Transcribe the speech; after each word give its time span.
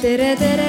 tere, 0.00 0.34
tere. 0.36 0.68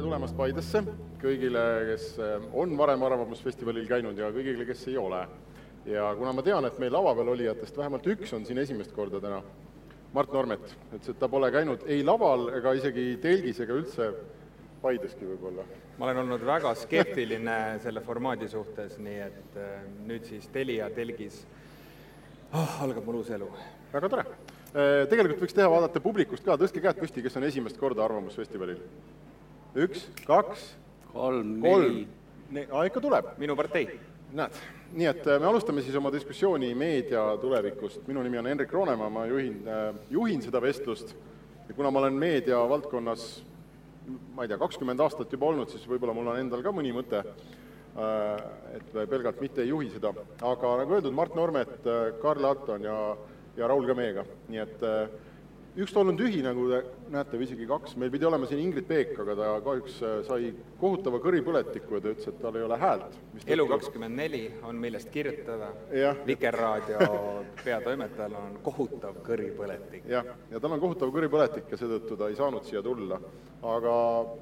Tulemast 0.00 0.34
Paidesse 0.34 0.80
kõigile, 1.20 1.60
kes 1.86 2.04
äh, 2.18 2.40
on 2.56 2.72
varem 2.78 3.02
Arvamusfestivalil 3.06 3.86
käinud 3.86 4.18
ja 4.18 4.32
kõigile, 4.34 4.64
kes 4.66 4.88
ei 4.90 4.96
ole. 4.98 5.20
ja 5.86 6.10
kuna 6.18 6.32
ma 6.34 6.42
tean, 6.42 6.64
et 6.66 6.78
meil 6.82 6.92
lava 6.92 7.12
peal 7.14 7.30
olijatest 7.36 7.76
vähemalt 7.78 8.06
üks 8.10 8.32
on 8.34 8.42
siin 8.48 8.58
esimest 8.58 8.90
korda 8.96 9.20
täna, 9.22 9.38
Mart 10.14 10.32
Normet, 10.34 10.64
ütles, 10.90 11.12
et 11.12 11.18
ta 11.20 11.28
pole 11.30 11.50
käinud 11.54 11.84
ei 11.86 12.02
laval 12.02 12.48
ega 12.56 12.74
isegi 12.74 13.14
telgis 13.22 13.60
ega 13.62 13.76
üldse 13.78 14.10
Paideski 14.80 15.26
võib-olla. 15.28 15.64
ma 15.98 16.06
olen 16.06 16.22
olnud 16.24 16.44
väga 16.46 16.72
skeptiline 16.74 17.56
selle 17.84 18.00
formaadi 18.00 18.48
suhtes, 18.48 18.96
nii 18.98 19.18
et 19.26 19.58
äh, 19.60 19.82
nüüd 20.08 20.24
siis 20.26 20.48
Telia 20.52 20.88
telgis 20.94 21.44
oh, 22.52 22.80
algab 22.82 23.04
mul 23.06 23.20
uus 23.20 23.30
elu. 23.30 23.50
väga 23.92 24.08
tore. 24.10 24.26
Tegelikult 24.70 25.40
võiks 25.42 25.54
teha, 25.56 25.66
vaadata 25.66 25.98
publikust 26.02 26.44
ka, 26.46 26.54
tõstke 26.54 26.82
käed 26.82 26.98
püsti, 27.00 27.24
kes 27.24 27.36
on 27.40 27.46
esimest 27.48 27.78
korda 27.78 28.04
Arvamusfestivalil. 28.04 28.78
üks, 29.82 30.04
kaks, 30.28 30.68
kolm, 31.10 31.56
kolm 31.64 32.04
neli., 32.50 32.68
aa, 32.70 32.84
ikka 32.86 33.02
tuleb. 33.02 33.32
minu 33.38 33.56
partei. 33.58 33.88
näed, 34.32 34.54
nii 34.92 35.06
et 35.06 35.26
äh, 35.26 35.38
me 35.40 35.46
alustame 35.50 35.84
siis 35.86 35.96
oma 35.96 36.12
diskussiooni 36.12 36.72
meedia 36.74 37.24
tulevikust. 37.40 38.06
minu 38.08 38.22
nimi 38.22 38.38
on 38.38 38.46
Henrik 38.46 38.72
Roonemaa, 38.72 39.10
ma 39.10 39.26
juhin, 39.26 39.62
juhin 40.10 40.42
seda 40.42 40.62
vestlust 40.62 41.14
ja 41.68 41.74
kuna 41.74 41.90
ma 41.90 42.02
olen 42.02 42.18
meedia 42.18 42.58
valdkonnas 42.68 43.28
ma 44.34 44.44
ei 44.44 44.50
tea, 44.50 44.58
kakskümmend 44.58 45.00
aastat 45.04 45.32
juba 45.32 45.50
olnud, 45.50 45.70
siis 45.70 45.86
võib-olla 45.88 46.14
mul 46.16 46.30
on 46.32 46.40
endal 46.40 46.62
ka 46.64 46.72
mõni 46.74 46.92
mõte, 46.94 47.20
et 48.74 48.92
pelgalt 49.10 49.40
mitte 49.42 49.62
ei 49.64 49.70
juhi 49.70 49.90
seda. 49.92 50.12
aga 50.42 50.76
nagu 50.82 50.96
öeldud, 50.96 51.14
Mart 51.14 51.34
Normet, 51.38 51.76
Karl 52.22 52.46
Atton 52.48 52.86
ja, 52.86 52.96
ja 53.58 53.68
Raul 53.70 53.86
ka 53.86 53.96
meiega, 53.98 54.24
nii 54.48 54.62
et 54.62 54.86
üks 55.78 55.92
tool 55.94 56.10
on 56.10 56.18
tühi, 56.18 56.40
nagu 56.42 56.64
te 56.70 56.80
näete, 57.12 57.38
või 57.38 57.46
isegi 57.46 57.66
kaks, 57.68 57.94
meil 58.00 58.10
pidi 58.10 58.26
olema 58.26 58.48
siin 58.50 58.62
Ingrid 58.62 58.88
Peek, 58.88 59.12
aga 59.22 59.36
ta 59.38 59.50
kahjuks 59.64 60.00
sai 60.26 60.50
kohutava 60.80 61.20
kõripõletiku 61.22 61.96
ja 61.98 62.02
ta 62.02 62.12
ütles, 62.14 62.28
et 62.32 62.40
tal 62.42 62.58
ei 62.58 62.66
ole 62.66 62.78
häält. 62.80 63.16
elu 63.46 63.66
kakskümmend 63.70 64.16
neli 64.18 64.42
on 64.66 64.80
millest 64.82 65.10
kirjutada. 65.14 65.70
Vikerraadio 66.26 67.08
peatoimetajal 67.64 68.36
on 68.40 68.60
kohutav 68.66 69.22
kõripõletik. 69.26 70.06
jah, 70.10 70.34
ja 70.50 70.60
tal 70.60 70.76
on 70.76 70.82
kohutav 70.82 71.14
kõripõletik 71.14 71.70
ja 71.70 71.80
seetõttu 71.80 72.18
ta 72.18 72.28
ei 72.28 72.38
saanud 72.38 72.66
siia 72.66 72.82
tulla. 72.82 73.20
aga 73.62 73.96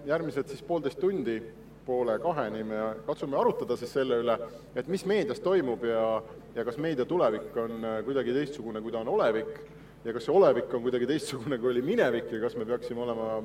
järgmised 0.07 0.49
siis 0.49 0.63
poolteist 0.63 1.01
tundi, 1.01 1.41
poole 1.89 2.19
kaheni 2.21 2.65
me 2.69 2.79
katsume 3.07 3.37
arutada 3.41 3.77
siis 3.81 3.93
selle 3.97 4.21
üle, 4.23 4.37
et 4.77 4.89
mis 4.93 5.05
meedias 5.09 5.41
toimub 5.41 5.85
ja, 5.89 6.23
ja 6.55 6.65
kas 6.69 6.77
meedia 6.77 7.07
tulevik 7.09 7.57
on 7.57 7.85
äh, 7.85 7.99
kuidagi 8.05 8.35
teistsugune, 8.37 8.83
kui 8.85 8.93
ta 8.93 9.01
on 9.01 9.09
olevik, 9.15 9.55
ja 10.05 10.15
kas 10.15 10.29
see 10.29 10.35
olevik 10.35 10.73
on 10.75 10.85
kuidagi 10.85 11.09
teistsugune, 11.11 11.59
kui 11.59 11.73
oli 11.73 11.83
minevik 11.85 12.31
ja 12.33 12.41
kas 12.45 12.57
me 12.57 12.67
peaksime 12.69 13.03
olema 13.05 13.43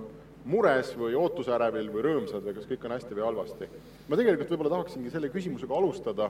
mures 0.50 0.92
või 1.00 1.16
ootusärevil 1.18 1.90
või 1.94 2.06
rõõmsad 2.08 2.44
või 2.46 2.56
kas 2.58 2.68
kõik 2.70 2.88
on 2.88 2.96
hästi 2.98 3.18
või 3.18 3.26
halvasti. 3.28 3.70
ma 4.08 4.20
tegelikult 4.20 4.52
võib-olla 4.52 4.74
tahaksingi 4.76 5.14
selle 5.14 5.32
küsimusega 5.34 5.78
alustada, 5.78 6.30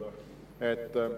et 0.61 0.97
äh, 1.01 1.16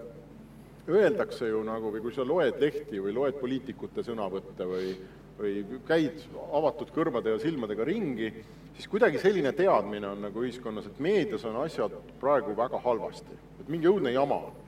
öeldakse 0.88 1.50
ju 1.50 1.62
nagu, 1.66 1.90
või 1.92 2.02
kui 2.04 2.14
sa 2.14 2.24
loed 2.26 2.60
lehti 2.62 3.00
või 3.02 3.14
loed 3.14 3.40
poliitikute 3.40 4.04
sõnavõtte 4.06 4.68
või, 4.68 4.92
või 5.38 5.80
käid 5.88 6.22
avatud 6.54 6.92
kõrvade 6.94 7.34
ja 7.34 7.42
silmadega 7.42 7.84
ringi, 7.84 8.30
siis 8.76 8.88
kuidagi 8.90 9.20
selline 9.22 9.52
teadmine 9.56 10.08
on 10.14 10.24
nagu 10.28 10.44
ühiskonnas, 10.44 10.88
et 10.88 11.02
meedias 11.02 11.44
on 11.48 11.58
asjad 11.64 11.96
praegu 12.20 12.56
väga 12.56 12.80
halvasti, 12.84 13.38
et 13.60 13.68
mingi 13.72 13.90
õudne 13.90 14.14
jama 14.14 14.40
on. 14.48 14.62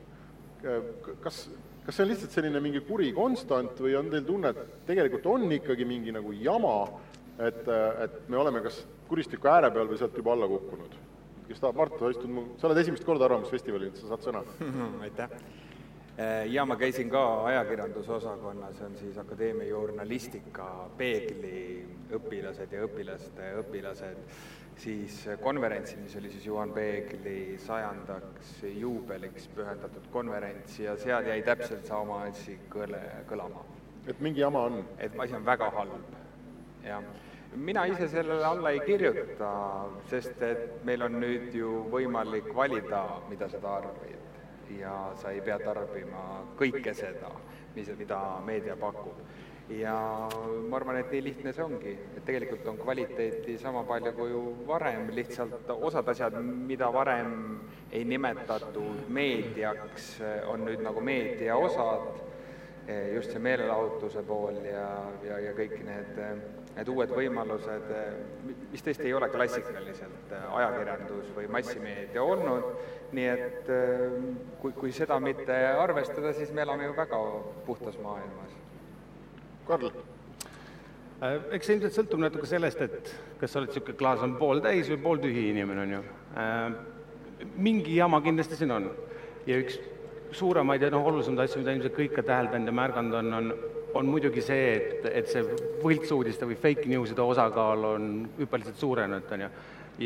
Kas, 1.23 1.47
kas 1.89 1.97
see 1.97 2.05
on 2.05 2.11
lihtsalt 2.11 2.35
selline 2.37 2.61
mingi 2.61 2.83
kuri 2.85 3.15
konstant 3.17 3.79
või 3.81 3.95
on 3.97 4.11
teil 4.13 4.27
tunne, 4.29 4.51
et 4.53 4.73
tegelikult 4.91 5.25
on 5.33 5.47
ikkagi 5.57 5.87
mingi 5.89 6.13
nagu 6.13 6.35
jama, 6.37 6.83
et, 7.41 7.63
et 8.05 8.19
me 8.29 8.37
oleme 8.37 8.61
kas 8.67 8.83
kuristiku 9.09 9.49
ääre 9.49 9.71
peal 9.73 9.89
või 9.89 9.97
sealt 9.97 10.19
juba 10.21 10.35
alla 10.35 10.51
kukkunud? 10.51 10.99
kes 11.49 11.63
tahab, 11.63 11.79
Mart, 11.81 11.95
sa 11.97 12.11
istud 12.13 12.29
mu, 12.29 12.43
sa 12.61 12.69
oled 12.69 12.83
esimest 12.83 13.07
korda 13.09 13.25
Arvamusfestivalil, 13.25 13.95
sa 13.97 14.11
saad 14.11 14.27
sõna. 14.27 14.43
aitäh. 15.07 15.33
ja 16.53 16.67
ma 16.69 16.77
käisin 16.77 17.09
ka 17.09 17.23
ajakirjanduse 17.49 18.13
osakonnas, 18.19 18.77
see 18.77 18.89
on 18.91 19.01
siis 19.01 19.17
akadeemia 19.25 19.71
journalistika 19.71 20.67
peegli 21.01 21.63
õpilased 22.21 22.77
ja 22.77 22.85
õpilaste 22.85 23.49
õpilased, 23.63 24.21
siis 24.79 25.15
konverentsil, 25.43 26.01
mis 26.05 26.17
oli 26.17 26.31
siis 26.31 26.47
Juhan 26.47 26.73
Peegli 26.73 27.59
sajandaks 27.59 28.53
juubeliks 28.79 29.49
pühendatud 29.57 30.07
konverents 30.15 30.79
ja 30.81 30.97
seal 30.97 31.27
jäi 31.27 31.43
täpselt 31.43 31.87
sama 31.87 32.23
asi 32.29 32.59
kõle, 32.71 33.01
kõlama. 33.31 33.65
et 34.07 34.21
mingi 34.21 34.41
jama 34.41 34.69
on? 34.71 34.85
et 34.99 35.19
asi 35.19 35.35
on 35.35 35.45
väga 35.47 35.71
halb, 35.71 36.15
jah 36.85 37.03
mina 37.57 37.87
ise 37.87 38.09
sellele 38.09 38.45
alla 38.45 38.71
ei 38.71 38.81
kirjuta, 38.81 39.51
sest 40.07 40.43
et 40.43 40.85
meil 40.85 41.03
on 41.03 41.19
nüüd 41.21 41.55
ju 41.55 41.85
võimalik 41.93 42.51
valida, 42.55 43.05
mida 43.29 43.49
sa 43.49 43.61
tarbid. 43.63 44.17
ja 44.79 45.15
sa 45.17 45.31
ei 45.33 45.41
pea 45.41 45.57
tarbima 45.59 46.43
kõike 46.59 46.93
seda, 46.95 47.31
mis, 47.75 47.89
mida 47.97 48.19
meedia 48.45 48.77
pakub. 48.77 49.17
Ja 49.71 49.95
ma 50.69 50.77
arvan, 50.77 51.01
et 51.01 51.11
nii 51.13 51.25
lihtne 51.27 51.53
see 51.53 51.65
ongi, 51.65 51.93
et 52.17 52.25
tegelikult 52.25 52.67
on 52.71 52.79
kvaliteeti 52.81 53.59
sama 53.61 53.85
palju 53.89 54.13
kui 54.17 54.39
varem, 54.69 55.11
lihtsalt 55.17 55.69
osad 55.77 56.09
asjad, 56.09 56.39
mida 56.43 56.89
varem 56.93 57.35
ei 57.93 58.05
nimetatud 58.09 59.09
meediaks, 59.13 60.15
on 60.49 60.65
nüüd 60.69 60.85
nagu 60.85 61.05
meedia 61.05 61.57
osad, 61.57 62.23
just 63.15 63.35
see 63.35 63.43
meelelahutuse 63.45 64.23
pool 64.25 64.63
ja, 64.65 64.87
ja, 65.27 65.43
ja 65.49 65.53
kõik 65.57 65.77
need 65.85 66.23
need 66.79 66.91
uued 66.93 67.11
võimalused, 67.11 67.89
mis 68.71 68.85
tõesti 68.87 69.09
ei 69.09 69.15
ole 69.19 69.27
klassikaliselt 69.33 70.31
ajakirjandus 70.37 71.33
või 71.35 71.49
massimeedia 71.51 72.23
olnud, 72.23 72.69
nii 73.19 73.27
et 73.33 73.73
kui, 74.63 74.73
kui 74.79 74.95
seda 74.95 75.19
mitte 75.23 75.57
arvestada, 75.73 76.33
siis 76.37 76.55
me 76.55 76.63
elame 76.63 76.87
ju 76.87 76.95
väga 76.95 77.21
puhtas 77.67 77.99
maailmas. 78.05 78.55
Karl? 79.69 79.91
eks 81.53 81.67
see 81.67 81.75
ilmselt 81.77 81.97
sõltub 81.97 82.23
natuke 82.23 82.47
sellest, 82.47 82.83
et 82.85 83.13
kas 83.41 83.51
sa 83.53 83.61
oled 83.61 83.73
niisugune 83.73 83.99
klaas 83.99 84.23
on 84.23 84.37
pooltäis 84.39 84.91
või 84.93 85.01
pooltühi 85.03 85.49
inimene, 85.51 85.87
on 85.87 85.97
ju. 85.97 86.03
mingi 87.59 87.97
jama 87.97 88.21
kindlasti 88.23 88.59
siin 88.59 88.75
on 88.75 88.87
ja 89.47 89.59
üks 89.59 89.81
suuremaid 90.39 90.85
ja 90.85 90.93
noh, 90.95 91.07
olulisemaid 91.11 91.47
asju, 91.47 91.63
mida 91.63 91.75
ilmselt 91.75 91.97
kõik 91.97 92.15
ka 92.19 92.25
täheldanud 92.29 92.71
ja 92.71 92.77
märganud 92.77 93.19
on, 93.19 93.35
on 93.41 93.53
on 93.95 94.07
muidugi 94.07 94.43
see, 94.45 94.69
et, 94.77 95.09
et 95.11 95.31
see 95.31 95.43
võltsuudiste 95.83 96.47
või 96.49 96.59
fake 96.61 96.89
news'ide 96.91 97.25
osakaal 97.25 97.87
on 97.95 98.09
hüppeliselt 98.39 98.81
suurenenud, 98.81 99.33
on 99.33 99.45
ju. 99.47 99.51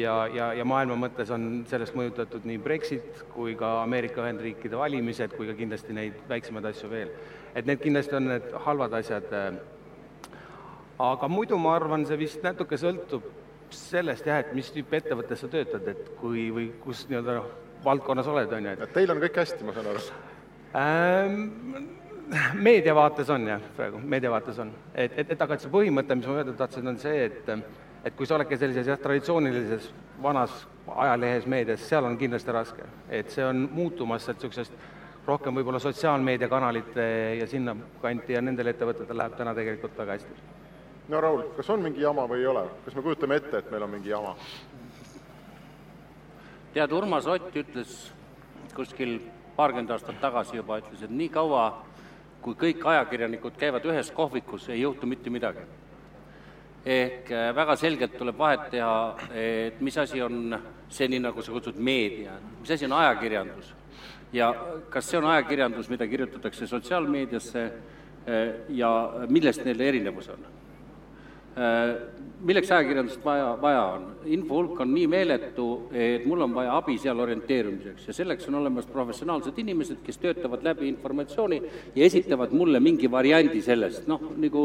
ja, 0.01 0.15
ja, 0.35 0.51
ja 0.59 0.67
maailma 0.69 0.97
mõttes 1.07 1.33
on 1.35 1.65
sellest 1.71 1.97
mõjutatud 1.99 2.47
nii 2.49 2.61
Brexit 2.63 3.25
kui 3.35 3.57
ka 3.59 3.81
Ameerika 3.83 4.23
Ühendriikide 4.25 4.79
valimised, 4.79 5.35
kui 5.37 5.51
ka 5.51 5.57
kindlasti 5.59 5.97
neid 5.97 6.21
väiksemaid 6.31 6.71
asju 6.73 6.91
veel. 6.93 7.11
Et 7.55 7.67
need 7.67 7.83
kindlasti 7.83 8.17
on 8.17 8.29
need 8.31 8.51
halvad 8.67 8.99
asjad. 8.99 9.31
aga 11.03 11.29
muidu 11.29 11.59
ma 11.59 11.77
arvan, 11.77 12.07
see 12.07 12.19
vist 12.19 12.43
natuke 12.45 12.79
sõltub 12.79 13.25
sellest 13.73 14.27
jah, 14.27 14.43
et 14.43 14.53
mis 14.55 14.69
tüüpi 14.71 15.01
ettevõttes 15.01 15.41
sa 15.41 15.49
töötad, 15.49 15.87
et 15.89 16.13
kui, 16.21 16.51
või 16.53 16.69
kus 16.83 17.07
nii-öelda 17.09 17.39
noh, 17.39 17.49
valdkonnas 17.85 18.29
oled, 18.29 18.53
on 18.53 18.69
ju, 18.69 18.75
et 18.77 18.85
et 18.87 18.93
teil 18.95 19.11
on 19.11 19.23
kõik 19.23 19.41
hästi, 19.43 19.65
ma 19.67 19.75
saan 19.77 19.89
aru 19.91 20.03
ähm, 20.79 21.39
meedia 22.55 22.95
vaates 22.95 23.31
on 23.33 23.47
jah, 23.49 23.65
praegu, 23.77 24.01
meedia 24.15 24.31
vaates 24.31 24.61
on. 24.63 24.73
et, 24.95 25.17
et, 25.17 25.33
et 25.35 25.47
aga 25.47 25.57
et 25.57 25.65
see 25.65 25.73
põhimõte, 25.73 26.19
mis 26.19 26.29
ma 26.29 26.39
öelda 26.41 26.55
tahtsin, 26.59 26.93
on 26.93 27.01
see, 27.01 27.25
et 27.31 27.51
et 28.03 28.17
kui 28.19 28.27
sa 28.27 28.35
oledki 28.35 28.59
sellises 28.59 28.89
jah, 28.91 28.99
traditsioonilises 28.99 29.93
vanas 30.23 30.65
ajalehes 30.91 31.47
meedias, 31.47 31.85
seal 31.89 32.05
on 32.05 32.17
kindlasti 32.19 32.55
raske. 32.55 32.89
et 33.09 33.31
see 33.31 33.45
on 33.47 33.69
muutumas 33.73 34.25
sealt 34.27 34.43
niisugusest 34.43 34.73
rohkem 35.27 35.55
võib-olla 35.55 35.79
sotsiaalmeediakanalite 35.83 37.05
ja 37.39 37.47
sinnakanti 37.47 38.33
ja 38.33 38.43
nendel 38.43 38.73
ettevõtetel 38.73 39.19
läheb 39.19 39.37
täna 39.39 39.55
tegelikult 39.55 39.99
väga 39.99 40.19
hästi. 40.19 40.35
no 41.09 41.21
Raul, 41.21 41.43
kas 41.57 41.71
on 41.71 41.83
mingi 41.83 42.03
jama 42.03 42.27
või 42.29 42.43
ei 42.43 42.47
ole? 42.47 42.65
kas 42.85 42.95
me 42.95 43.03
kujutame 43.03 43.39
ette, 43.39 43.59
et 43.59 43.71
meil 43.71 43.83
on 43.83 43.91
mingi 43.91 44.11
jama? 44.11 44.35
tead, 46.75 46.93
Urmas 46.93 47.27
Ott 47.27 47.57
ütles 47.57 48.11
kuskil 48.75 49.21
paarkümmend 49.57 49.91
aastat 49.93 50.21
tagasi 50.21 50.57
juba, 50.57 50.79
ütles, 50.81 51.03
et 51.05 51.13
nii 51.13 51.29
kaua, 51.33 51.67
kui 52.43 52.57
kõik 52.59 52.87
ajakirjanikud 52.89 53.59
käivad 53.61 53.85
ühes 53.87 54.11
kohvikus, 54.15 54.69
ei 54.73 54.81
juhtu 54.81 55.07
mitte 55.07 55.31
midagi. 55.31 55.67
ehk 56.85 57.29
väga 57.55 57.77
selgelt 57.77 58.17
tuleb 58.19 58.39
vahet 58.39 58.71
teha, 58.71 59.17
et 59.39 59.81
mis 59.81 59.99
asi 59.99 60.23
on 60.23 60.59
see, 60.89 61.07
nii 61.09 61.21
nagu 61.23 61.43
sa 61.43 61.53
kutsud, 61.53 61.77
meedia, 61.77 62.33
mis 62.61 62.71
asi 62.71 62.85
on 62.85 62.93
ajakirjandus. 62.93 63.75
Ja 64.33 64.55
kas 64.91 65.11
see 65.11 65.21
on 65.21 65.29
ajakirjandus, 65.31 65.91
mida 65.93 66.07
kirjutatakse 66.07 66.67
sotsiaalmeediasse 66.67 67.71
ja 68.69 68.91
millest 69.29 69.65
neil 69.65 69.81
erinevus 69.81 70.29
on? 70.33 70.51
milleks 72.43 72.71
ajakirjandust 72.73 73.25
vaja, 73.25 73.53
vaja 73.61 73.83
on? 73.97 74.07
info 74.25 74.57
hulk 74.57 74.81
on 74.81 74.95
nii 74.95 75.07
meeletu, 75.11 75.67
et 75.93 76.25
mul 76.27 76.47
on 76.47 76.55
vaja 76.55 76.77
abi 76.79 76.97
seal 76.99 77.21
orienteerumiseks 77.21 78.09
ja 78.09 78.15
selleks 78.17 78.49
on 78.49 78.57
olemas 78.63 78.87
professionaalsed 78.89 79.59
inimesed, 79.61 80.01
kes 80.05 80.19
töötavad 80.23 80.65
läbi 80.65 80.89
informatsiooni 80.89 81.61
ja 81.95 82.05
esitavad 82.07 82.55
mulle 82.57 82.81
mingi 82.81 83.11
variandi 83.11 83.63
sellest, 83.63 84.07
noh, 84.09 84.33
nagu 84.41 84.65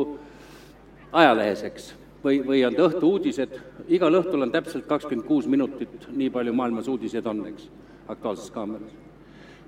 ajalehes, 1.12 1.64
eks. 1.68 1.90
või, 2.24 2.40
või 2.46 2.64
on 2.68 2.76
ta 2.76 2.88
õhtu-uudised, 2.88 3.60
igal 3.94 4.22
õhtul 4.22 4.48
on 4.48 4.54
täpselt 4.54 4.88
kakskümmend 4.88 5.28
kuus 5.28 5.48
minutit, 5.48 6.08
nii 6.08 6.32
palju 6.34 6.56
maailmas 6.56 6.88
uudiseid 6.92 7.28
on, 7.28 7.46
eks, 7.52 7.68
Aktuaalses 8.08 8.52
Kaameras. 8.56 9.07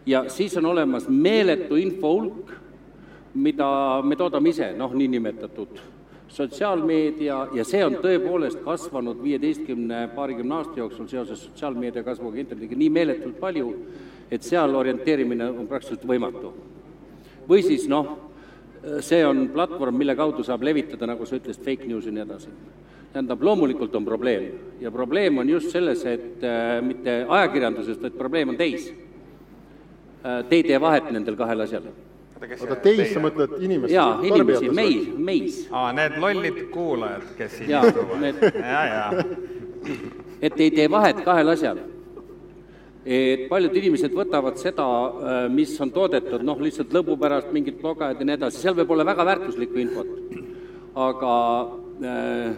Ja 0.05 0.25
siis 0.29 0.57
on 0.57 0.65
olemas 0.65 1.09
meeletu 1.09 1.75
info 1.75 2.13
hulk, 2.13 2.51
mida 3.33 4.01
me 4.03 4.15
toodame 4.15 4.49
ise, 4.49 4.73
noh, 4.77 4.93
niinimetatud 4.93 5.81
sotsiaalmeedia 6.29 7.39
ja 7.53 7.65
see 7.65 7.81
on 7.85 7.97
tõepoolest 8.03 8.61
kasvanud 8.63 9.21
viieteistkümne, 9.23 10.07
paarikümne 10.15 10.59
aasta 10.59 10.79
jooksul 10.79 11.07
seoses 11.09 11.43
sotsiaalmeedia 11.47 12.03
kasvuga 12.05 12.37
internetiga 12.37 12.77
nii 12.77 12.89
meeletult 12.93 13.39
palju, 13.41 13.73
et 14.31 14.45
seal 14.45 14.75
orienteerimine 14.77 15.49
on 15.49 15.67
praktiliselt 15.67 16.05
võimatu. 16.07 16.53
või 17.49 17.63
siis 17.65 17.87
noh, 17.89 18.29
see 19.01 19.23
on 19.25 19.47
platvorm, 19.53 19.97
mille 19.97 20.15
kaudu 20.15 20.43
saab 20.45 20.63
levitada, 20.63 21.07
nagu 21.09 21.25
sa 21.25 21.39
ütlesid, 21.39 21.63
fake 21.65 21.87
news'i 21.89 22.11
ja 22.11 22.19
nii 22.19 22.25
edasi. 22.27 22.49
tähendab, 23.13 23.41
loomulikult 23.41 23.95
on 23.95 24.05
probleem 24.05 24.43
ja 24.79 24.91
probleem 24.91 25.37
on 25.37 25.49
just 25.49 25.71
selles, 25.71 26.05
et 26.05 26.43
äh, 26.43 26.77
mitte 26.85 27.25
ajakirjanduses, 27.29 27.97
vaid 28.01 28.13
probleem 28.13 28.49
on 28.49 28.57
teis. 28.57 28.93
Te 30.19 30.55
ei 30.55 30.63
tee 30.63 30.79
vahet 30.81 31.11
nendel 31.15 31.35
kahel 31.39 31.61
asjal 31.63 31.85
oota, 32.39 32.75
teis, 32.83 33.13
sa 33.13 33.21
mõtled 33.23 33.55
inimest? 33.63 33.93
jaa, 33.93 34.17
inimesi, 34.23 34.71
meis, 34.75 35.07
meis. 35.17 35.61
aa, 35.71 35.91
need 35.95 36.17
lollid 36.21 36.59
kuulajad, 36.73 37.25
kes 37.37 37.57
siin 37.59 37.71
Jaa, 37.73 37.85
istuvad 37.87 38.21
need- 38.23 38.43
ja, 38.55 38.83
ja. 38.85 39.23
et 40.41 40.59
ei 40.59 40.71
tee 40.71 40.89
vahet 40.91 41.23
kahel 41.25 41.55
asjal. 41.55 41.79
et 43.05 43.47
paljud 43.49 43.75
inimesed 43.75 44.13
võtavad 44.13 44.59
seda, 44.61 44.85
mis 45.49 45.71
on 45.81 45.91
toodetud, 45.91 46.43
noh, 46.45 46.59
lihtsalt 46.61 46.93
lõbu 46.93 47.15
pärast, 47.19 47.51
mingid 47.55 47.79
blogajad 47.81 48.19
ja 48.19 48.25
nii 48.27 48.37
edasi, 48.37 48.61
seal 48.61 48.75
võib 48.77 48.91
olla 48.91 49.05
väga 49.07 49.25
väärtuslikku 49.25 49.79
infot. 49.79 50.11
aga 50.95 51.33
äh, 52.03 52.53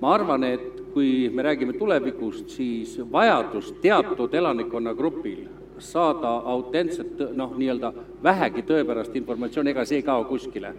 ma 0.00 0.14
arvan, 0.14 0.44
et 0.44 0.74
kui 0.92 1.28
me 1.28 1.42
räägime 1.42 1.76
tulevikust, 1.78 2.48
siis 2.50 2.96
vajadus 3.12 3.74
teatud 3.82 4.34
elanikkonnagrupil 4.34 5.57
saada 5.78 6.36
autentset, 6.52 7.20
noh, 7.36 7.56
nii-öelda 7.58 7.92
vähegi 8.22 8.64
tõepärast 8.68 9.16
informatsiooni, 9.18 9.74
ega 9.74 9.84
see 9.88 10.00
ei 10.00 10.06
kao 10.06 10.24
kuskile 10.28 10.74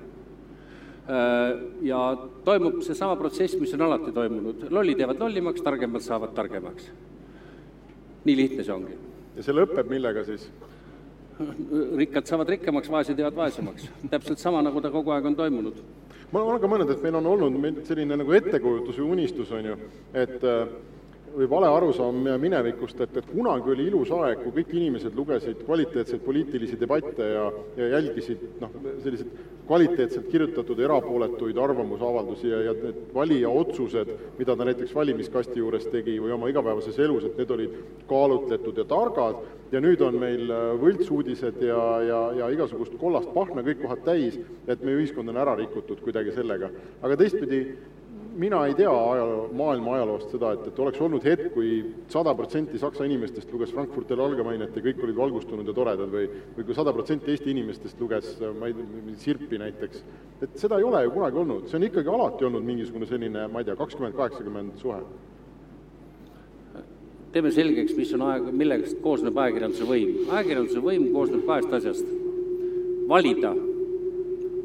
ja 1.82 2.00
toimub 2.46 2.82
seesama 2.86 3.16
protsess, 3.18 3.58
mis 3.60 3.74
on 3.74 3.82
alati 3.82 4.12
toimunud, 4.14 4.68
lollid 4.70 5.00
jäävad 5.00 5.22
lollimaks, 5.24 5.62
targemad 5.66 6.06
saavad 6.06 6.36
targemaks. 6.38 6.92
nii 8.26 8.36
lihtne 8.36 8.64
see 8.64 8.74
ongi. 8.74 8.98
ja 9.36 9.44
see 9.44 9.56
lõpeb 9.56 9.90
millega 9.90 10.24
siis? 10.28 10.50
rikkad 11.98 12.28
saavad 12.30 12.50
rikkamaks, 12.54 12.92
vaesed 12.92 13.20
jäävad 13.20 13.36
vaesemaks. 13.36 13.90
täpselt 14.10 14.40
sama, 14.40 14.62
nagu 14.62 14.82
ta 14.82 14.92
kogu 14.92 15.12
aeg 15.16 15.26
on 15.26 15.36
toimunud. 15.36 15.82
ma 16.32 16.44
olen 16.44 16.62
ka 16.62 16.68
mõelnud, 16.68 16.94
et 16.94 17.04
meil 17.04 17.16
on 17.16 17.26
olnud 17.34 17.84
selline 17.90 18.20
nagu 18.22 18.38
ettekujutus 18.38 19.02
või 19.02 19.12
unistus, 19.18 19.52
on 19.52 19.66
ju, 19.66 19.80
et 20.14 20.44
äh, 20.44 20.68
või 21.36 21.48
vale 21.50 21.70
arusaam 21.72 22.26
minevikust, 22.42 23.00
et, 23.06 23.18
et 23.18 23.30
kunagi 23.30 23.74
oli 23.74 23.88
ilus 23.90 24.12
aeg, 24.16 24.42
kui 24.44 24.56
kõik 24.60 24.74
inimesed 24.80 25.16
lugesid 25.18 25.64
kvaliteetseid 25.68 26.24
poliitilisi 26.26 26.80
debatte 26.80 27.30
ja, 27.34 27.46
ja 27.78 27.94
jälgisid 27.96 28.44
noh, 28.62 28.74
selliseid 29.04 29.32
kvaliteetselt 29.70 30.28
kirjutatud 30.32 30.80
erapooletuid 30.82 31.58
arvamusavaldusi 31.62 32.50
ja, 32.50 32.62
ja 32.70 32.74
need 32.74 33.02
valija 33.14 33.50
otsused, 33.54 34.10
mida 34.40 34.56
ta 34.58 34.66
näiteks 34.66 34.96
valimiskasti 34.98 35.62
juures 35.62 35.86
tegi 35.94 36.16
või 36.24 36.34
oma 36.34 36.50
igapäevases 36.50 36.98
elus, 37.06 37.28
et 37.28 37.38
need 37.38 37.54
olid 37.54 37.76
kaalutletud 38.10 38.82
ja 38.82 38.88
targad, 38.90 39.44
ja 39.70 39.82
nüüd 39.84 40.02
on 40.02 40.18
meil 40.22 40.50
äh, 40.50 40.66
võltsuudised 40.82 41.62
ja, 41.68 41.84
ja, 42.02 42.24
ja 42.40 42.50
igasugust 42.56 42.98
kollast 42.98 43.30
pahna 43.36 43.62
kõik 43.66 43.84
kohad 43.84 44.02
täis, 44.08 44.40
et 44.66 44.82
meie 44.82 45.04
ühiskond 45.04 45.30
on 45.30 45.38
ära 45.38 45.54
rikutud 45.60 46.02
kuidagi 46.02 46.34
sellega. 46.34 46.72
aga 47.06 47.20
teistpidi, 47.20 47.62
mina 48.40 48.60
ei 48.66 48.74
tea 48.74 48.92
ajaloo, 48.92 49.50
maailma 49.54 49.96
ajaloost 49.98 50.32
seda, 50.34 50.54
et, 50.56 50.68
et 50.72 50.80
oleks 50.80 51.00
olnud 51.04 51.26
hetk, 51.28 51.50
kui 51.54 51.70
sada 52.12 52.32
protsenti 52.38 52.80
Saksa 52.80 53.04
inimestest 53.08 53.52
luges 53.52 53.74
Frankfurter 53.76 54.22
Allgemeinet 54.24 54.76
ja 54.76 54.84
kõik 54.86 55.02
olid 55.04 55.18
valgustunud 55.18 55.68
ja 55.68 55.76
toredad 55.76 56.12
või 56.14 56.30
või 56.56 56.68
kui 56.68 56.78
sada 56.78 56.94
protsenti 56.96 57.34
Eesti 57.34 57.52
inimestest 57.52 58.00
luges, 58.00 58.32
ma 58.60 58.70
ei 58.70 58.78
tea, 58.78 59.16
Sirpi 59.20 59.60
näiteks. 59.60 60.04
et 60.42 60.56
seda 60.62 60.80
ei 60.80 60.88
ole 60.88 61.04
ju 61.04 61.12
kunagi 61.18 61.42
olnud, 61.44 61.68
see 61.68 61.80
on 61.82 61.88
ikkagi 61.90 62.14
alati 62.16 62.48
olnud 62.48 62.64
mingisugune 62.64 63.10
selline, 63.10 63.48
ma 63.52 63.60
ei 63.60 63.68
tea, 63.68 63.76
kakskümmend, 63.80 64.16
kaheksakümmend 64.16 64.78
suhe. 64.80 65.02
teeme 67.34 67.52
selgeks, 67.52 67.96
mis 67.98 68.14
on 68.16 68.24
aeg, 68.26 68.52
millest 68.52 69.02
koosneb 69.04 69.38
ajakirjanduse 69.38 69.90
võim. 69.90 70.16
ajakirjanduse 70.30 70.86
võim 70.86 71.12
koosneb 71.14 71.44
kahest 71.50 71.74
asjast. 71.82 72.16
valida 73.10 73.56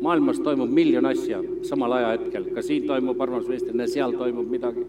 maailmas 0.04 0.40
toimub 0.44 0.70
miljon 0.70 1.06
asja 1.08 1.40
samal 1.64 1.92
ajahetkel, 1.96 2.50
ka 2.54 2.62
siin 2.62 2.86
toimub 2.88 3.20
arvamusvestlemine, 3.20 3.86
seal 3.88 4.12
toimub 4.18 4.50
midagi 4.50 4.84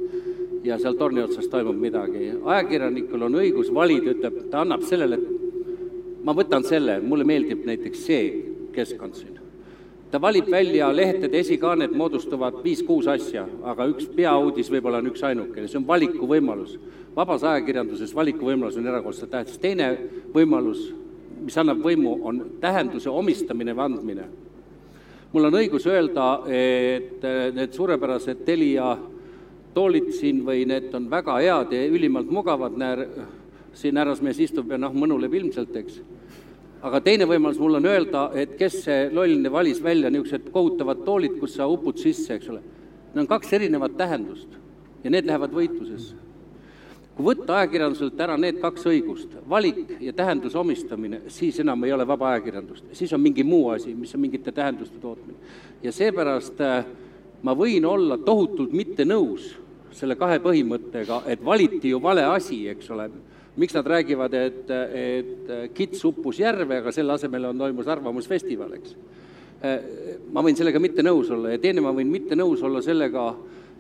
ja 0.66 0.80
seal 0.82 0.98
torni 1.00 1.24
otsas 1.24 1.48
toimub 1.52 1.78
midagi. 1.80 2.32
ajakirjanikul 2.44 3.28
on 3.28 3.40
õigus 3.40 3.72
valida, 3.74 4.12
ütleb, 4.16 4.42
ta 4.52 4.64
annab 4.66 4.84
sellele, 4.88 5.20
ma 6.26 6.34
võtan 6.36 6.66
selle, 6.66 7.00
mulle 7.02 7.28
meeldib 7.28 7.66
näiteks 7.68 8.06
see 8.10 8.28
keskkond 8.76 9.16
siin. 9.16 9.40
ta 10.12 10.22
valib 10.22 10.50
välja 10.52 10.92
lehtede 10.96 11.40
esikaaned 11.40 11.92
moodustuvad 11.92 12.62
viis-kuus 12.64 13.08
asja, 13.12 13.48
aga 13.64 13.88
üks 13.92 14.08
peauudis 14.16 14.72
võib-olla 14.72 15.02
on 15.04 15.12
üksainukene, 15.14 15.68
see 15.68 15.80
on 15.80 15.88
valikuvõimalus. 15.88 16.80
vabas 17.16 17.44
ajakirjanduses 17.44 18.16
valikuvõimalus 18.16 18.78
on 18.78 18.88
erakordselt 18.88 19.32
tähtis. 19.32 19.58
teine 19.58 19.98
võimalus, 20.34 20.90
mis 21.42 21.58
annab 21.58 21.80
võimu, 21.84 22.20
on 22.24 22.46
tähenduse 22.60 23.10
omistamine 23.10 23.76
või 23.76 23.86
andmine 23.86 24.26
mul 25.36 25.50
on 25.50 25.58
õigus 25.60 25.84
öelda, 25.92 26.26
et 26.48 27.24
äh, 27.28 27.50
need 27.56 27.74
suurepärased 27.76 28.46
Telia 28.48 28.94
toolid 29.76 30.14
siin 30.16 30.40
või 30.48 30.64
need 30.70 30.94
on 30.96 31.10
väga 31.12 31.36
head 31.44 31.74
ja 31.76 31.82
ülimalt 31.92 32.32
mugavad, 32.32 32.78
näe, 32.80 33.10
siin 33.76 34.00
härrasmees 34.00 34.40
istub 34.46 34.72
ja 34.72 34.80
noh, 34.80 34.96
mõnuleb 34.96 35.34
ilmselt, 35.36 35.76
eks. 35.76 36.00
aga 36.88 37.02
teine 37.04 37.28
võimalus 37.28 37.60
mul 37.60 37.82
on 37.82 37.90
öelda, 37.92 38.30
et 38.40 38.56
kes 38.56 38.80
see 38.86 39.10
loll 39.12 39.50
valis 39.52 39.84
välja 39.84 40.12
niisugused 40.14 40.48
kohutavad 40.56 41.04
toolid, 41.04 41.36
kus 41.42 41.58
sa 41.60 41.68
upud 41.68 42.00
sisse, 42.00 42.38
eks 42.38 42.54
ole. 42.54 42.62
Need 43.12 43.26
on 43.26 43.32
kaks 43.36 43.52
erinevat 43.60 43.98
tähendust 44.00 44.56
ja 45.04 45.12
need 45.12 45.28
lähevad 45.28 45.52
võitlusesse 45.52 46.25
kui 47.16 47.26
võtta 47.30 47.62
ajakirjanduselt 47.62 48.20
ära 48.20 48.36
need 48.40 48.60
kaks 48.60 48.86
õigust, 48.92 49.38
valik 49.50 49.96
ja 50.04 50.12
tähenduse 50.14 50.60
omistamine, 50.60 51.22
siis 51.32 51.62
enam 51.64 51.84
ei 51.88 51.94
ole 51.96 52.08
vaba 52.08 52.34
ajakirjandust, 52.34 52.90
siis 52.98 53.14
on 53.16 53.24
mingi 53.24 53.46
muu 53.48 53.70
asi, 53.72 53.94
mis 53.96 54.12
on 54.18 54.24
mingite 54.26 54.52
tähenduste 54.52 55.00
tootmine. 55.02 55.38
ja 55.84 55.92
seepärast 55.96 56.60
äh, 56.62 56.86
ma 57.44 57.56
võin 57.56 57.86
olla 57.88 58.18
tohutult 58.18 58.74
mitte 58.76 59.06
nõus 59.08 59.54
selle 59.96 60.18
kahe 60.20 60.42
põhimõttega, 60.44 61.22
et 61.32 61.44
valiti 61.46 61.94
ju 61.94 62.02
vale 62.04 62.26
asi, 62.28 62.66
eks 62.68 62.90
ole, 62.92 63.08
miks 63.56 63.76
nad 63.78 63.88
räägivad, 63.88 64.34
et, 64.36 64.72
et 64.72 65.52
kits 65.76 66.04
uppus 66.08 66.42
järve, 66.42 66.82
aga 66.82 66.92
selle 66.92 67.16
asemel 67.16 67.52
on, 67.52 67.62
toimus 67.64 67.88
arvamusfestival, 67.88 68.74
eks. 68.76 68.96
Äh, 69.64 69.86
ma 70.36 70.44
võin 70.44 70.58
sellega 70.58 70.82
mitte 70.84 71.06
nõus 71.06 71.32
olla 71.32 71.54
ja 71.54 71.62
teine, 71.64 71.84
ma 71.86 71.96
võin 71.96 72.12
mitte 72.12 72.36
nõus 72.36 72.64
olla 72.66 72.82
sellega, 72.84 73.30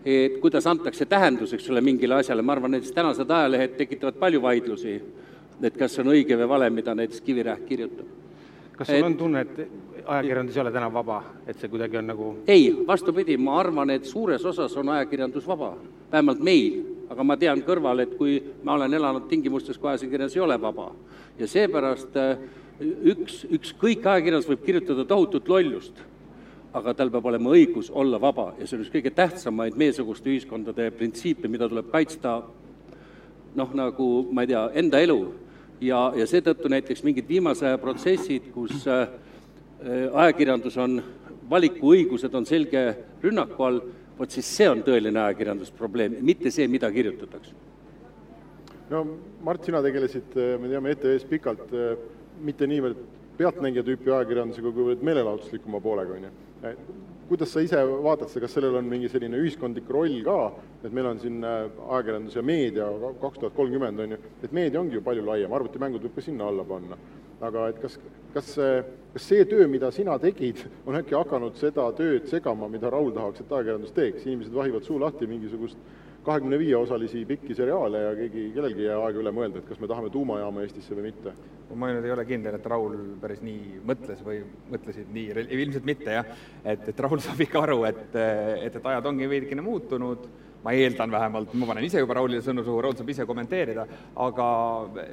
et 0.05 0.37
kuidas 0.41 0.67
antakse 0.69 1.05
tähendus, 1.09 1.53
eks 1.55 1.69
ole, 1.73 1.81
mingile 1.81 2.19
asjale, 2.19 2.43
ma 2.45 2.53
arvan, 2.53 2.75
näiteks 2.75 2.93
tänased 2.93 3.31
ajalehed 3.31 3.73
tekitavad 3.79 4.19
palju 4.21 4.41
vaidlusi, 4.41 4.99
et 5.63 5.77
kas 5.79 5.95
see 5.95 6.03
on 6.05 6.13
õige 6.13 6.37
või 6.37 6.49
vale, 6.51 6.69
mida 6.69 6.93
näiteks 6.95 7.23
Kivirähk 7.25 7.65
kirjutab. 7.65 8.05
kas 8.77 8.91
sul 8.91 9.07
on 9.07 9.17
tunne, 9.17 9.41
et 9.41 10.05
ajakirjandus 10.05 10.57
ei 10.57 10.61
ole 10.61 10.71
täna 10.75 10.91
vaba, 10.93 11.21
et 11.47 11.57
see 11.57 11.71
kuidagi 11.71 11.97
on 11.97 12.09
nagu 12.11 12.31
ei, 12.47 12.67
vastupidi, 12.87 13.37
ma 13.37 13.59
arvan, 13.59 13.89
et 13.89 14.05
suures 14.05 14.45
osas 14.45 14.75
on 14.77 14.89
ajakirjandus 14.93 15.47
vaba, 15.47 15.73
vähemalt 16.11 16.43
meil, 16.43 16.83
aga 17.09 17.23
ma 17.23 17.37
tean 17.37 17.63
kõrval, 17.65 18.03
et 18.03 18.17
kui 18.19 18.37
ma 18.63 18.75
olen 18.75 18.93
elanud 18.93 19.29
tingimustes, 19.31 19.79
kui 19.79 19.89
ajakirjandus 19.89 20.35
ei 20.35 20.43
ole 20.43 20.59
vaba. 20.61 20.91
Ja 21.39 21.47
seepärast 21.47 22.17
äh, 22.19 22.37
üks, 22.81 23.45
ükskõik 23.49 24.05
ajakirjandus 24.05 24.51
võib 24.53 24.65
kirjutada 24.67 25.05
tohutut 25.07 25.49
lollust 25.49 26.03
aga 26.75 26.93
tal 26.97 27.11
peab 27.11 27.27
olema 27.29 27.53
õigus 27.55 27.87
olla 27.93 28.19
vaba 28.19 28.49
ja 28.59 28.67
see 28.67 28.75
on 28.77 28.83
üks 28.83 28.91
kõige 28.91 29.11
tähtsamaid 29.15 29.77
meiesuguste 29.79 30.31
ühiskondade 30.31 30.89
printsiipe, 30.97 31.47
mida 31.51 31.69
tuleb 31.71 31.87
kaitsta 31.91 32.41
noh, 33.55 33.75
nagu 33.77 34.07
ma 34.35 34.43
ei 34.43 34.51
tea, 34.51 34.63
enda 34.81 34.99
elu. 35.03 35.19
ja, 35.83 35.99
ja 36.15 36.25
seetõttu 36.27 36.71
näiteks 36.71 37.03
mingid 37.03 37.27
viimase 37.29 37.67
aja 37.69 37.79
protsessid, 37.79 38.49
kus 38.55 38.83
äh, 38.91 39.07
ajakirjandus 40.11 40.77
on, 40.81 41.01
valikuõigused 41.49 42.35
on 42.35 42.47
selge 42.47 42.83
rünnaku 43.23 43.63
all, 43.63 43.81
vot 44.17 44.31
siis 44.31 44.47
see 44.57 44.67
on 44.71 44.81
tõeline 44.83 45.19
ajakirjandusprobleem, 45.27 46.17
mitte 46.27 46.51
see, 46.51 46.67
mida 46.71 46.91
kirjutatakse. 46.91 47.53
no 48.89 49.05
Mart, 49.45 49.63
sina 49.63 49.83
tegelesid, 49.83 50.35
me 50.59 50.71
teame, 50.71 50.95
ETV-s 50.95 51.27
pikalt 51.29 51.71
mitte 52.43 52.67
niivõrd 52.67 52.99
pealtnägija 53.37 53.83
tüüpi 53.83 54.11
ajakirjandusega, 54.11 54.71
kuivõrd 54.75 55.03
meelelahutuslikuma 55.05 55.83
poolega, 55.83 56.17
on 56.17 56.27
ju 56.27 56.33
kuidas 57.29 57.51
sa 57.51 57.61
ise 57.61 57.79
vaatad 58.03 58.29
seda, 58.29 58.45
kas 58.45 58.55
sellel 58.57 58.77
on 58.79 58.89
mingi 58.89 59.09
selline 59.09 59.37
ühiskondlik 59.41 59.89
roll 59.89 60.19
ka, 60.25 60.37
et 60.83 60.93
meil 60.93 61.09
on 61.09 61.21
siin 61.21 61.39
äh, 61.43 61.65
ajakirjandus 61.87 62.37
ja 62.37 62.43
meedia 62.45 62.89
kaks 63.21 63.41
tuhat 63.41 63.55
kolmkümmend, 63.57 64.03
on 64.03 64.15
ju, 64.15 64.19
et 64.45 64.53
meedia 64.53 64.81
ongi 64.81 64.99
ju 64.99 65.03
palju 65.05 65.25
laiem, 65.25 65.53
arvutimängud 65.57 66.05
võib 66.05 66.15
ka 66.17 66.25
sinna 66.25 66.49
alla 66.49 66.65
panna. 66.67 66.97
aga 67.45 67.65
et 67.67 67.79
kas, 67.81 67.97
kas 68.33 68.53
see, 68.55 68.75
kas 69.13 69.25
see 69.27 69.45
töö, 69.45 69.65
mida 69.67 69.89
sina 69.91 70.15
tegid, 70.21 70.61
on 70.87 70.95
äkki 70.95 71.17
hakanud 71.17 71.57
seda 71.59 71.89
tööd 71.97 72.29
segama, 72.31 72.69
mida 72.71 72.89
Raul 72.89 73.11
tahaks, 73.13 73.41
et 73.43 73.51
ajakirjandus 73.51 73.91
teeks, 73.93 74.23
inimesed 74.25 74.55
vahivad 74.55 74.87
suu 74.87 75.01
lahti 75.01 75.27
mingisugust 75.27 75.75
kahekümne 76.25 76.57
viie 76.59 76.75
osalisi 76.77 77.25
pikki 77.29 77.55
seriaale 77.57 78.01
ja 78.01 78.13
keegi, 78.17 78.47
kellelgi 78.55 78.83
ei 78.83 78.89
jää 78.89 79.01
aega 79.07 79.21
üle 79.21 79.33
mõelda, 79.35 79.61
et 79.61 79.67
kas 79.69 79.81
me 79.81 79.89
tahame 79.89 80.09
tuumajaama 80.13 80.63
Eestisse 80.65 80.97
või 80.97 81.09
mitte. 81.09 81.33
ma 81.75 81.89
nüüd 81.91 82.05
ei 82.05 82.13
ole 82.13 82.25
kindel, 82.25 82.55
et 82.55 82.65
Raul 82.71 82.95
päris 83.21 83.41
nii 83.43 83.81
mõtles 83.89 84.21
või 84.23 84.39
mõtlesid 84.71 85.09
nii, 85.11 85.45
ilmselt 85.57 85.85
mitte 85.85 86.13
jah, 86.17 86.29
et, 86.63 86.89
et 86.91 86.99
Raul 87.03 87.21
saab 87.23 87.41
ikka 87.41 87.63
aru, 87.65 87.83
et, 87.89 88.03
et, 88.15 88.77
et 88.77 88.91
ajad 88.93 89.09
ongi 89.11 89.27
veidikene 89.29 89.65
muutunud, 89.65 90.29
ma 90.63 90.73
eeldan 90.73 91.11
vähemalt, 91.11 91.53
ma 91.53 91.67
panen 91.69 91.85
ise 91.85 92.01
juba 92.01 92.15
Raulile 92.17 92.41
sõnu 92.45 92.63
suhu, 92.65 92.79
Raul 92.81 92.95
saab 92.97 93.11
ise 93.13 93.27
kommenteerida, 93.29 93.85
aga 94.27 94.47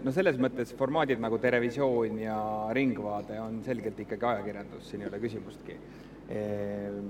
no 0.04 0.14
selles 0.14 0.38
mõttes 0.40 0.72
formaadid 0.78 1.20
nagu 1.20 1.40
Terevisioon 1.42 2.22
ja 2.22 2.38
Ringvaade 2.72 3.40
on 3.42 3.60
selgelt 3.66 4.00
ikkagi 4.06 4.30
ajakirjandus, 4.30 4.88
siin 4.88 5.04
ei 5.04 5.12
ole 5.12 5.20
küsimustki 5.24 5.76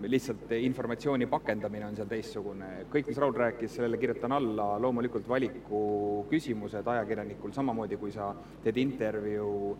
lihtsalt 0.09 0.51
informatsiooni 0.57 1.27
pakendamine 1.31 1.87
on 1.87 1.97
seal 1.97 2.09
teistsugune. 2.11 2.69
kõik, 2.91 3.07
mis 3.07 3.19
Raul 3.23 3.35
rääkis, 3.39 3.77
sellele 3.77 3.99
kirjutan 4.01 4.33
alla, 4.33 4.79
loomulikult 4.83 5.29
valiku 5.29 6.27
küsimused 6.31 6.87
ajakirjanikul, 6.87 7.53
samamoodi 7.55 7.97
kui 8.01 8.11
sa 8.13 8.33
teed 8.65 8.77
intervjuu 8.83 9.77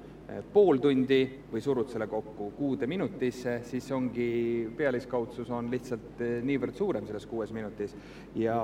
pool 0.53 0.79
tundi 0.83 1.21
või 1.53 1.61
surud 1.65 1.91
selle 1.93 2.07
kokku 2.11 2.51
kuude 2.57 2.87
minutisse, 2.91 3.59
siis 3.69 3.87
ongi, 3.93 4.69
pealiskaudsus 4.77 5.51
on 5.53 5.71
lihtsalt 5.73 6.21
eh, 6.25 6.35
niivõrd 6.47 6.77
suurem 6.79 7.07
selles 7.09 7.27
kuues 7.31 7.53
minutis. 7.53 7.95
ja 8.35 8.57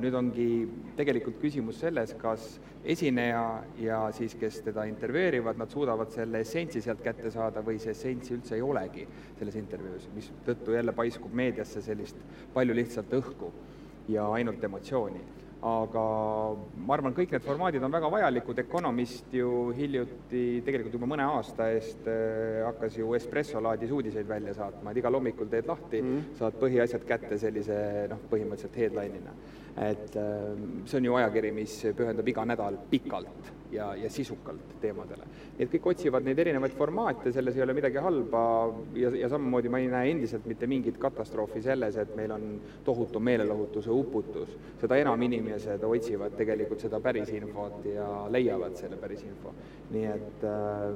nüüd 0.00 0.14
ongi 0.14 0.48
tegelikult 0.96 1.38
küsimus 1.40 1.80
selles, 1.80 2.14
kas 2.20 2.58
esineja 2.84 3.44
ja 3.80 4.00
siis, 4.12 4.34
kes 4.40 4.60
teda 4.66 4.84
intervjueerivad, 4.90 5.58
nad 5.58 5.70
suudavad 5.72 6.12
selle 6.12 6.40
essentsi 6.44 6.82
sealt 6.84 7.00
kätte 7.04 7.30
saada 7.30 7.62
või 7.64 7.78
see 7.80 7.94
essents 7.94 8.34
üldse 8.34 8.58
ei 8.58 8.62
olegi 8.62 9.06
selles 9.38 9.56
intervjuus, 9.60 10.10
mistõttu 10.14 10.76
jälle 10.76 10.92
paiskub 10.92 11.32
meediasse 11.32 11.82
sellist 11.82 12.20
palju 12.52 12.76
lihtsalt 12.76 13.16
õhku 13.20 13.52
ja 14.08 14.26
ainult 14.32 14.64
emotsiooni. 14.64 15.20
Aga 15.64 16.04
ma 16.84 16.96
arvan, 16.98 17.14
kõik 17.16 17.32
need 17.32 17.44
formaadid 17.44 17.84
on 17.86 17.94
väga 17.94 18.10
vajalikud, 18.12 18.58
Economist 18.60 19.32
ju 19.32 19.70
hiljuti, 19.76 20.60
tegelikult 20.66 20.98
juba 20.98 21.08
mõne 21.08 21.24
aasta 21.24 21.70
eest 21.72 22.04
äh, 22.10 22.60
hakkas 22.66 22.98
ju 23.00 23.14
Espresso 23.16 23.62
laadis 23.64 23.92
uudiseid 23.94 24.28
välja 24.28 24.52
saatma, 24.58 24.92
et 24.92 25.00
igal 25.00 25.16
hommikul 25.16 25.48
teed 25.48 25.68
lahti 25.70 26.02
mm, 26.02 26.10
-hmm. 26.10 26.38
saad 26.40 26.60
põhiasjad 26.60 27.06
kätte 27.08 27.38
sellise 27.40 27.78
noh, 28.12 28.20
põhimõtteliselt 28.30 28.76
headline'ina 28.82 29.32
et 29.76 30.16
ähm, 30.16 30.84
see 30.86 31.00
on 31.00 31.10
ju 31.10 31.14
ajakiri, 31.18 31.50
mis 31.54 31.80
pühendub 31.98 32.28
iga 32.30 32.44
nädal 32.46 32.78
pikalt 32.90 33.52
ja, 33.74 33.94
ja 33.94 34.10
sisukalt 34.10 34.76
teemadele. 34.80 35.26
nii 35.54 35.66
et 35.66 35.72
kõik 35.72 35.88
otsivad 35.92 36.26
neid 36.26 36.38
erinevaid 36.38 36.74
formaate, 36.78 37.32
selles 37.34 37.56
ei 37.58 37.64
ole 37.64 37.74
midagi 37.76 37.98
halba 38.02 38.42
ja, 38.98 39.10
ja 39.18 39.28
samamoodi 39.32 39.70
ma 39.72 39.80
ei 39.82 39.88
näe 39.90 40.12
endiselt 40.12 40.46
mitte 40.50 40.68
mingit 40.70 40.98
katastroofi 41.02 41.62
selles, 41.62 41.98
et 41.98 42.14
meil 42.18 42.34
on 42.34 42.44
tohutu 42.86 43.20
meelelahutuse 43.20 43.90
uputus. 43.90 44.54
seda 44.80 44.98
enam 45.00 45.22
inimesed 45.26 45.82
otsivad 45.88 46.36
tegelikult 46.38 46.84
seda 46.86 47.00
päris 47.02 47.32
infot 47.34 47.84
ja 47.88 48.08
leiavad 48.30 48.78
selle 48.78 48.98
päris 49.00 49.24
info. 49.26 49.54
nii 49.90 50.06
et 50.10 50.46
äh, 50.48 50.86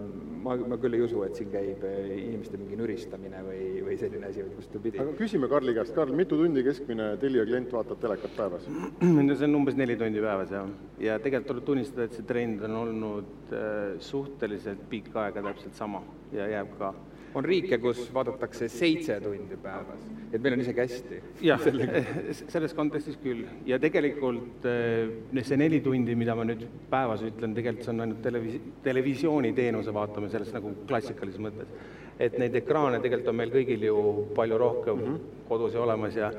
ma, 0.44 0.56
ma 0.56 0.78
küll 0.78 0.94
ei 0.94 1.02
usu, 1.06 1.22
et 1.26 1.34
siin 1.38 1.50
käib 1.54 1.82
äh, 1.86 1.98
inimeste 2.14 2.60
mingi 2.60 2.78
nüristamine 2.78 3.42
või, 3.46 3.62
või 3.86 3.98
selline 3.98 4.30
asi, 4.30 4.46
vaid 4.46 4.56
vastupidi. 4.62 5.02
aga 5.02 5.18
küsime 5.18 5.50
Karli 5.50 5.74
käest, 5.74 5.94
Karl, 5.98 6.14
mitu 6.14 6.38
tundi 6.38 6.62
keskmine 6.66 7.16
Telia 7.18 7.46
klient 7.48 7.74
vaatab 7.74 8.06
telekat 8.06 8.38
päevas? 8.38 8.67
no 9.00 9.34
see 9.34 9.46
on 9.46 9.56
umbes 9.58 9.76
neli 9.78 9.96
tundi 9.98 10.20
päevas, 10.22 10.50
jah. 10.52 10.70
ja 11.02 11.18
tegelikult 11.22 11.52
tuleb 11.52 11.66
tunnistada, 11.68 12.08
et 12.08 12.16
see 12.16 12.26
trend 12.28 12.64
on 12.66 12.78
olnud 12.82 13.52
äh, 13.54 13.94
suhteliselt 14.04 14.82
pikka 14.90 15.26
aega 15.26 15.44
täpselt 15.48 15.78
sama 15.78 16.02
ja 16.34 16.48
jääb 16.52 16.74
ka. 16.80 16.92
on 17.38 17.44
riike, 17.44 17.78
kus 17.78 18.00
vaadatakse 18.14 18.68
seitse 18.72 19.18
tundi 19.22 19.56
päevas, 19.62 20.02
et 20.32 20.42
meil 20.42 20.56
on 20.56 20.64
isegi 20.64 20.82
hästi. 20.82 21.20
jah, 21.46 21.64
selles 22.40 22.74
kontekstis 22.76 23.18
küll. 23.22 23.46
ja 23.68 23.78
tegelikult 23.82 24.68
äh, 24.68 25.14
see 25.42 25.60
neli 25.60 25.80
tundi, 25.84 26.18
mida 26.18 26.36
ma 26.36 26.46
nüüd 26.48 26.66
päevas 26.90 27.24
ütlen, 27.28 27.56
tegelikult 27.56 27.88
see 27.88 27.94
on 27.94 28.04
ainult 28.06 28.22
televis-, 28.24 28.60
televisiooniteenuse 28.84 29.94
vaatamine 29.96 30.34
selles 30.34 30.52
nagu 30.56 30.74
klassikalises 30.90 31.40
mõttes. 31.48 31.72
et 32.18 32.38
neid 32.42 32.56
ekraane 32.58 33.00
tegelikult 33.00 33.32
on 33.32 33.42
meil 33.44 33.54
kõigil 33.54 33.90
ju 33.90 33.98
palju 34.36 34.60
rohkem 34.60 34.96
mm 34.96 35.04
-hmm. 35.08 35.44
kodus 35.48 35.74
ja 35.74 35.84
olemas 35.86 36.16
ja 36.16 36.32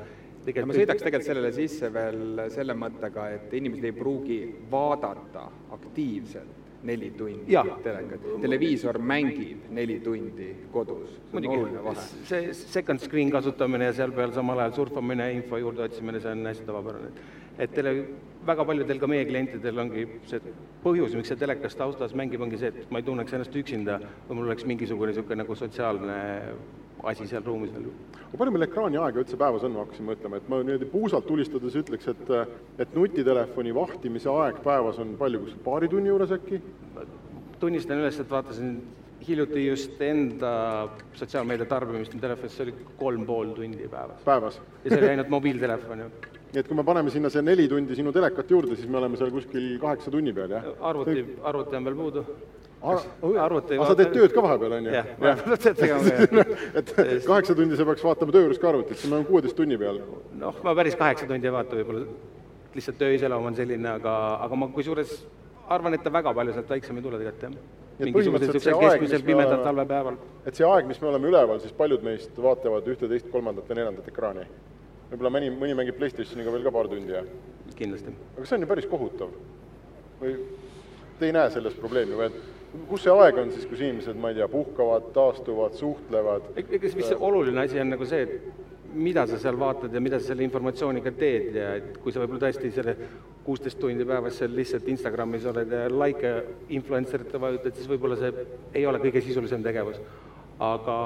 tegelikult 0.44 0.72
ma 0.72 0.78
sõidaks 0.78 1.04
tegelikult 1.04 1.28
sellele 1.28 1.52
sisse 1.56 1.92
veel 1.92 2.46
selle 2.54 2.76
mõttega, 2.78 3.28
et 3.36 3.52
inimesed 3.60 3.90
ei 3.90 3.96
pruugi 3.96 4.40
vaadata 4.70 5.46
aktiivselt 5.76 6.58
neli 6.82 7.10
tundi 7.16 7.56
telekat. 7.84 8.24
televiisor 8.40 8.98
mängib 8.98 9.68
neli 9.76 9.98
tundi 10.00 10.48
kodus, 10.72 11.18
see 11.30 11.36
on 11.42 11.48
oluline 11.52 11.84
vahe. 11.84 12.06
see 12.24 12.54
second 12.54 13.00
screen 13.00 13.30
kasutamine 13.30 13.90
ja 13.90 13.92
seal 13.92 14.14
peal 14.16 14.32
samal 14.32 14.58
ajal 14.64 14.72
surfamine, 14.78 15.32
info 15.36 15.60
juurde 15.60 15.84
otsimine, 15.84 16.20
see 16.20 16.32
on 16.32 16.46
hästi 16.46 16.66
tavapärane. 16.66 17.12
et 17.58 17.74
tele, 17.74 17.94
väga 18.46 18.64
paljudel 18.64 19.00
ka 19.00 19.08
meie 19.10 19.24
klientidel 19.28 19.78
ongi 19.82 20.06
see 20.28 20.52
põhjus, 20.84 21.14
miks 21.18 21.32
see 21.32 21.40
telekas 21.40 21.76
taustas 21.76 22.14
mängib, 22.16 22.42
ongi 22.44 22.60
see, 22.60 22.72
et 22.72 22.92
ma 22.92 23.00
ei 23.00 23.06
tunneks 23.06 23.34
ennast 23.36 23.56
üksinda 23.56 23.98
või 24.28 24.38
mul 24.38 24.50
oleks 24.50 24.66
mingisugune 24.68 25.12
niisugune 25.12 25.42
nagu 25.42 25.56
sotsiaalne 25.58 26.20
asi 27.10 27.26
seal 27.28 27.44
ruumis 27.44 27.72
veel. 27.72 27.88
aga 28.20 28.38
palju 28.38 28.54
meil 28.54 28.66
ekraaniaega 28.66 29.22
üldse 29.22 29.38
päevas 29.40 29.64
on, 29.64 29.74
ma 29.76 29.84
hakkasin 29.84 30.08
mõtlema, 30.08 30.40
et 30.40 30.48
ma 30.52 30.60
niimoodi 30.62 30.88
puusalt 30.92 31.26
tulistades 31.28 31.76
ütleks, 31.80 32.08
et 32.12 32.32
et 32.84 32.96
nutitelefoni 32.96 33.74
vahtimise 33.76 34.32
aeg 34.32 34.62
päevas 34.64 35.00
on 35.02 35.16
palju, 35.20 35.44
kuskil 35.44 35.64
paari 35.64 35.88
tunni 35.92 36.12
juures 36.12 36.32
äkki? 36.36 36.62
tunnistan 37.60 38.00
üles, 38.00 38.16
et 38.20 38.30
vaatasin 38.30 38.76
hiljuti 39.26 39.66
just 39.66 40.00
enda 40.00 40.52
sotsiaalmeedia 41.12 41.68
tarbimist 41.68 42.14
telefonis, 42.20 42.56
see 42.56 42.68
oli 42.68 42.74
kolm 42.96 43.26
pool 43.28 43.52
tundi 43.56 43.88
päevas. 43.88 44.22
päevas? 44.24 44.60
ja 44.84 44.90
see 44.90 45.00
oli 45.02 45.10
ainult 45.14 45.32
mobiiltelefon, 45.36 46.06
ju. 46.06 46.38
Et 46.54 46.66
kui 46.66 46.76
me 46.76 46.84
paneme 46.86 47.10
sinna 47.14 47.30
see 47.30 47.42
neli 47.46 47.68
tundi 47.70 47.96
sinu 47.98 48.12
telekat 48.12 48.50
juurde, 48.50 48.76
siis 48.78 48.88
me 48.90 48.98
oleme 48.98 49.18
seal 49.20 49.30
kuskil 49.34 49.76
kaheksa 49.82 50.10
tunni 50.10 50.32
peal, 50.34 50.56
jah? 50.56 50.66
arvuti, 50.90 51.24
arvuti 51.46 51.78
on 51.78 51.86
veel 51.86 51.98
puudu 52.00 52.24
arvuti 52.80 53.76
aga 53.76 53.88
sa 53.90 53.96
teed 53.98 54.14
tööd 54.14 54.34
ka 54.34 54.44
vahepeal, 54.44 54.76
on 54.78 54.88
ju? 54.88 54.94
jah, 54.96 55.10
vahepeal 55.20 55.60
pead 55.64 55.80
tegema, 55.82 56.14
jah. 56.14 56.54
et 56.80 56.94
kaheksa 57.26 57.56
tundi 57.58 57.78
sa 57.78 57.86
peaks 57.88 58.06
vaatama 58.06 58.34
töö 58.34 58.46
juures 58.46 58.62
ka 58.62 58.70
arvutit, 58.72 58.98
siis 58.98 59.10
me 59.10 59.18
oleme 59.18 59.28
kuueteist 59.28 59.58
tunni 59.58 59.78
peal. 59.80 60.00
noh, 60.40 60.62
ma 60.64 60.74
päris 60.78 60.96
kaheksa 60.98 61.28
tundi 61.28 61.50
ei 61.50 61.54
vaata 61.54 61.76
võib-olla, 61.76 62.06
lihtsalt 62.74 62.98
töö 63.02 63.12
iseloom 63.18 63.50
on 63.52 63.58
selline, 63.58 63.92
aga, 64.00 64.16
aga 64.46 64.58
ma 64.62 64.70
kusjuures 64.74 65.12
arvan, 65.70 65.94
et 65.94 66.02
ta 66.02 66.12
väga 66.14 66.34
palju 66.34 66.56
sealt 66.56 66.74
väiksem 66.74 66.98
ei 66.98 67.06
tule 67.06 67.20
tegelikult, 67.20 67.46
jah. 67.46 67.78
et 70.48 70.56
see 70.56 70.66
aeg, 70.66 70.86
mis 70.88 71.00
me 71.02 71.10
oleme 71.12 71.28
üleval, 71.28 71.60
siis 71.60 71.74
paljud 71.76 72.02
meist 72.06 72.38
vaatavad 72.48 72.88
ühte, 72.88 73.10
teist, 73.12 73.28
kolmandat 73.34 73.68
ja 73.68 73.76
neljandat 73.76 74.08
ekraani. 74.08 74.46
Võib-olla 75.10 75.34
mõni, 75.36 75.50
mõni 75.54 75.76
mängib 75.78 75.98
PlayStationiga 75.98 76.54
veel 76.54 76.66
ka 76.66 76.74
paar 76.74 76.88
tundi, 76.90 77.16
jah? 77.16 77.28
kindlasti. 77.76 78.14
aga 78.36 78.46
see 78.46 78.56
on 78.56 78.64
ju 78.64 78.70
päris 78.70 78.88
kohutav. 78.90 79.36
või 80.20 80.34
te 81.18 81.28
ei 81.28 81.36
näe 81.36 81.52
selles 81.52 81.76
probleemi 81.80 82.16
või 82.16 82.30
et 82.30 82.40
kus 82.88 83.04
see 83.04 83.12
aeg 83.12 83.38
on 83.40 83.50
siis, 83.52 83.66
kus 83.68 83.82
inimesed, 83.82 84.18
ma 84.20 84.30
ei 84.30 84.38
tea, 84.38 84.48
puhkavad, 84.50 85.10
taastuvad, 85.16 85.76
suhtlevad? 85.78 86.50
ega 86.60 86.80
mis 86.82 87.08
see 87.08 87.18
oluline 87.28 87.64
asi 87.64 87.80
on 87.82 87.90
nagu 87.94 88.06
see, 88.06 88.26
et 88.26 88.68
mida 88.94 89.26
sa 89.26 89.38
seal 89.38 89.58
vaatad 89.58 89.94
ja 89.94 90.02
mida 90.02 90.18
sa 90.18 90.32
selle 90.32 90.44
informatsiooniga 90.46 91.12
teed 91.18 91.58
ja 91.58 91.74
et 91.78 91.98
kui 92.02 92.12
sa 92.12 92.22
võib-olla 92.22 92.46
tõesti 92.46 92.72
selle 92.74 92.96
kuusteist 93.46 93.78
tundi 93.80 94.06
päevas 94.06 94.38
seal 94.40 94.54
lihtsalt 94.54 94.88
Instagramis 94.90 95.46
oled 95.50 95.74
ja 95.74 95.84
likee 95.90 96.34
influencerite 96.76 97.40
vajutad, 97.40 97.76
siis 97.76 97.90
võib-olla 97.90 98.18
see 98.18 98.46
ei 98.74 98.86
ole 98.86 99.00
kõige 99.02 99.22
sisulisem 99.24 99.62
tegevus. 99.66 100.00
Aga 100.60 100.96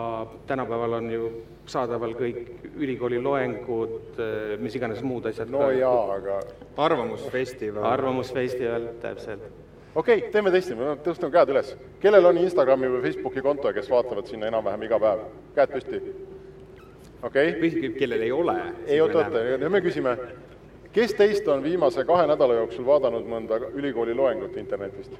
tänapäeval 0.46 0.98
on 0.98 1.10
ju 1.10 1.32
saadaval 1.70 2.16
kõik 2.18 2.70
ülikooli 2.74 3.20
loengud, 3.22 4.18
mis 4.60 4.74
iganes 4.74 5.02
muud 5.02 5.26
asjad. 5.30 5.50
no 5.50 5.70
jaa, 5.70 6.06
aga 6.16 6.40
arvamusfestival. 6.76 7.84
arvamusfestival, 7.92 8.88
täpselt 9.02 9.64
okei 9.94 10.18
okay,, 10.18 10.30
teeme 10.30 10.50
testi, 10.50 10.74
ma 10.78 10.94
tõstan 11.02 11.32
käed 11.32 11.52
üles. 11.54 11.74
kellel 12.02 12.26
on 12.30 12.38
Instagrami 12.42 12.90
või 12.96 13.02
Facebooki 13.06 13.42
konto 13.42 13.70
ja 13.70 13.76
kes 13.76 13.90
vaatavad 13.90 14.26
sinna 14.26 14.50
enam-vähem 14.50 14.82
iga 14.88 14.98
päev? 15.00 15.22
käed 15.54 15.74
püsti. 15.74 16.00
okei 17.22 17.54
okay.? 17.54 17.92
kellel 17.98 18.26
ei 18.26 18.32
ole? 18.32 18.56
ei, 18.86 19.00
oota, 19.00 19.22
oota, 19.22 19.44
nüüd 19.62 19.70
me 19.70 19.82
küsime, 19.84 20.16
kes 20.92 21.14
teist 21.14 21.48
on 21.48 21.62
viimase 21.62 22.04
kahe 22.04 22.26
nädala 22.30 22.58
jooksul 22.62 22.86
vaadanud 22.86 23.28
mõnda 23.30 23.60
ülikooli 23.72 24.14
loengut 24.14 24.56
internetist? 24.56 25.14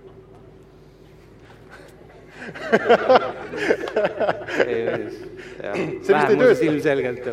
See 6.05 6.15
vist 6.15 6.31
ei 6.31 6.39
tööta. 6.39 6.65
ilmselgelt 6.69 7.25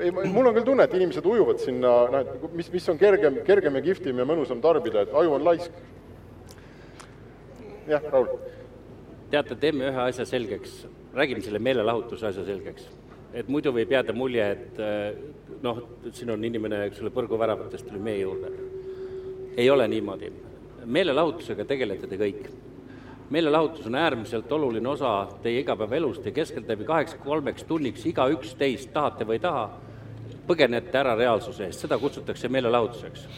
ei, 0.00 0.10
mul 0.10 0.48
on 0.48 0.54
küll 0.56 0.66
tunne, 0.66 0.86
et 0.86 0.94
inimesed 0.96 1.26
ujuvad 1.28 1.60
sinna, 1.62 1.90
noh, 2.12 2.20
et 2.24 2.54
mis, 2.56 2.70
mis 2.72 2.86
on 2.92 2.98
kergem, 3.00 3.40
kergem 3.46 3.76
ja 3.76 3.82
kihvtim 3.84 4.22
ja 4.22 4.26
mõnusam 4.28 4.62
tarbida, 4.64 5.04
et 5.04 5.12
aju 5.16 5.34
on 5.36 5.44
laisk 5.44 5.72
jah, 7.90 8.06
Raul? 8.12 8.30
teate, 9.30 9.56
teeme 9.60 9.90
ühe 9.90 10.02
asja 10.08 10.26
selgeks, 10.26 10.84
räägime 11.14 11.44
selle 11.44 11.60
meelelahutuse 11.62 12.30
asja 12.30 12.44
selgeks. 12.46 12.88
et 13.34 13.48
muidu 13.48 13.72
võib 13.74 13.92
jääda 13.92 14.12
mulje, 14.16 14.46
et 14.56 14.80
noh, 15.62 15.82
siin 16.12 16.32
on 16.34 16.44
inimene, 16.44 16.84
eks 16.88 17.02
ole, 17.04 17.12
põrguväravatest 17.14 17.86
tuli 17.88 18.00
meie 18.02 18.24
juurde. 18.24 18.50
ei 19.56 19.70
ole 19.70 19.88
niimoodi. 19.88 20.32
meelelahutusega 20.84 21.64
tegelete 21.64 22.06
te 22.06 22.16
kõik. 22.16 22.50
Meelelahutus 23.30 23.86
on 23.86 23.94
äärmiselt 23.94 24.52
oluline 24.52 24.88
osa 24.88 25.28
teie 25.42 25.60
igapäevaelust 25.60 26.26
ja 26.26 26.32
keskeltläbi 26.32 26.84
kaheks 26.84 27.14
kolmeks 27.24 27.64
tunniks 27.64 28.06
igaüks 28.06 28.54
teist, 28.58 28.92
tahate 28.92 29.26
või 29.26 29.38
ei 29.38 29.44
taha, 29.46 29.68
põgenete 30.46 30.98
ära 30.98 31.14
reaalsuse 31.14 31.68
eest, 31.68 31.86
seda 31.86 31.98
kutsutakse 31.98 32.48
meelelahutuseks 32.48 33.28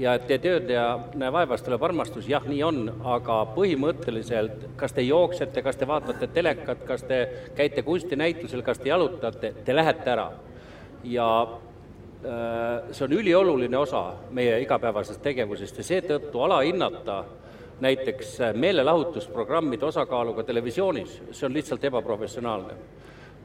ja 0.00 0.14
et 0.16 0.26
tee 0.28 0.38
tööd 0.40 0.70
ja 0.72 0.84
näe 1.18 1.32
vaeva, 1.32 1.56
siis 1.56 1.66
tuleb 1.66 1.82
armastus, 1.84 2.28
jah, 2.28 2.44
nii 2.48 2.60
on, 2.64 2.78
aga 3.14 3.40
põhimõtteliselt 3.56 4.70
kas 4.80 4.94
te 4.96 5.04
jooksete, 5.04 5.62
kas 5.64 5.76
te 5.76 5.88
vaatate 5.88 6.28
telekat, 6.34 6.84
kas 6.88 7.04
te 7.08 7.20
käite 7.56 7.84
kunstinäitusel, 7.86 8.64
kas 8.66 8.80
te 8.80 8.92
jalutate, 8.92 9.52
te 9.64 9.76
lähete 9.76 10.10
ära. 10.10 10.30
ja 11.04 11.26
äh, 11.42 12.92
see 12.92 13.04
on 13.04 13.12
ülioluline 13.16 13.76
osa 13.78 14.02
meie 14.36 14.58
igapäevasest 14.60 15.22
tegevusest 15.22 15.78
ja 15.78 15.84
seetõttu 15.84 16.42
alahinnata 16.44 17.24
näiteks 17.80 18.38
meelelahutusprogrammide 18.54 19.86
osakaaluga 19.86 20.42
televisioonis, 20.42 21.22
see 21.30 21.46
on 21.46 21.54
lihtsalt 21.54 21.84
ebaprofessionaalne 21.84 22.74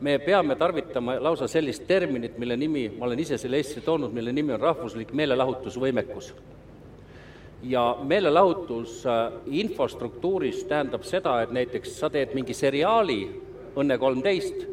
me 0.01 0.19
peame 0.19 0.55
tarvitama 0.55 1.15
lausa 1.19 1.47
sellist 1.47 1.87
terminit, 1.87 2.37
mille 2.37 2.57
nimi, 2.57 2.89
ma 2.97 3.05
olen 3.05 3.19
ise 3.19 3.37
selle 3.37 3.57
Eestisse 3.57 3.81
toonud, 3.85 4.11
mille 4.13 4.31
nimi 4.31 4.53
on 4.53 4.59
rahvuslik 4.59 5.13
meelelahutusvõimekus. 5.13 6.33
ja 7.63 7.97
meelelahutus 8.03 9.05
äh, 9.05 9.31
infostruktuuris 9.47 10.63
tähendab 10.69 11.03
seda, 11.03 11.39
et 11.41 11.51
näiteks 11.51 11.95
sa 11.99 12.09
teed 12.09 12.35
mingi 12.37 12.53
seriaali 12.53 13.41
Õnne 13.75 13.97
kolmteist, 13.97 14.67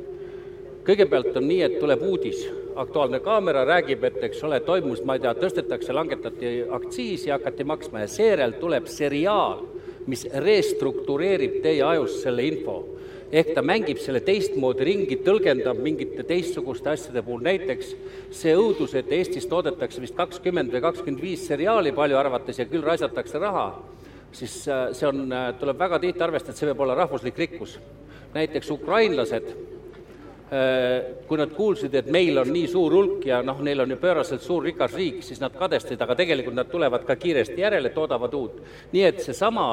kõigepealt 0.87 1.37
on 1.37 1.47
nii, 1.49 1.63
et 1.63 1.79
tuleb 1.81 2.03
uudis, 2.07 2.45
Aktuaalne 2.77 3.21
Kaamera 3.21 3.65
räägib, 3.69 4.05
et 4.05 4.23
eks 4.29 4.43
ole, 4.45 4.61
toimus, 4.61 5.03
ma 5.05 5.19
ei 5.19 5.25
tea, 5.25 5.35
tõstetakse, 5.37 5.93
langetati 5.93 6.55
aktsiisi, 6.71 7.31
hakati 7.31 7.65
maksma 7.69 8.05
ja 8.05 8.09
seejärel 8.11 8.57
tuleb 8.61 8.89
seriaal, 8.91 9.65
mis 10.07 10.25
restruktureerib 10.45 11.61
teie 11.63 11.85
ajus 11.87 12.23
selle 12.25 12.47
info 12.49 12.81
ehk 13.33 13.55
ta 13.57 13.63
mängib 13.65 14.01
selle 14.03 14.21
teistmoodi 14.25 14.85
ringi, 14.85 15.17
tõlgendab 15.25 15.81
mingite 15.81 16.25
teistsuguste 16.29 16.93
asjade 16.93 17.23
puhul, 17.25 17.41
näiteks 17.47 17.95
see 18.37 18.53
õudus, 18.59 18.93
et 18.99 19.09
Eestis 19.17 19.49
toodetakse 19.49 20.03
vist 20.05 20.17
kakskümmend 20.19 20.73
või 20.75 20.83
kakskümmend 20.85 21.25
viis 21.25 21.47
seriaali 21.49 21.95
palju 21.97 22.21
arvates 22.21 22.61
ja 22.61 22.69
küll 22.69 22.85
raisatakse 22.85 23.41
raha, 23.41 23.67
siis 24.37 24.59
äh, 24.69 24.91
see 24.97 25.09
on, 25.09 25.25
äh, 25.33 25.49
tuleb 25.61 25.81
väga 25.81 26.01
tihti 26.03 26.25
arvestada, 26.25 26.53
et 26.53 26.61
see 26.61 26.69
võib 26.69 26.85
olla 26.85 26.99
rahvuslik 27.01 27.41
rikkus. 27.41 27.79
näiteks 28.33 28.71
ukrainlased, 28.73 29.49
kui 31.29 31.39
nad 31.41 31.53
kuulsid, 31.57 31.95
et 31.97 32.09
meil 32.13 32.37
on 32.43 32.51
nii 32.53 32.67
suur 32.69 32.93
hulk 32.93 33.23
ja 33.25 33.39
noh, 33.41 33.63
neil 33.65 33.81
on 33.81 33.95
ju 33.95 33.97
pööraselt 33.97 34.43
suur 34.45 34.67
rikas 34.67 34.93
riik, 34.99 35.23
siis 35.25 35.41
nad 35.41 35.55
kadestasid, 35.57 36.03
aga 36.05 36.17
tegelikult 36.19 36.59
nad 36.59 36.69
tulevad 36.69 37.07
ka 37.09 37.17
kiiresti 37.17 37.57
järele, 37.63 37.89
toodavad 37.95 38.35
uut. 38.37 38.59
nii 38.93 39.07
et 39.09 39.23
seesama 39.25 39.69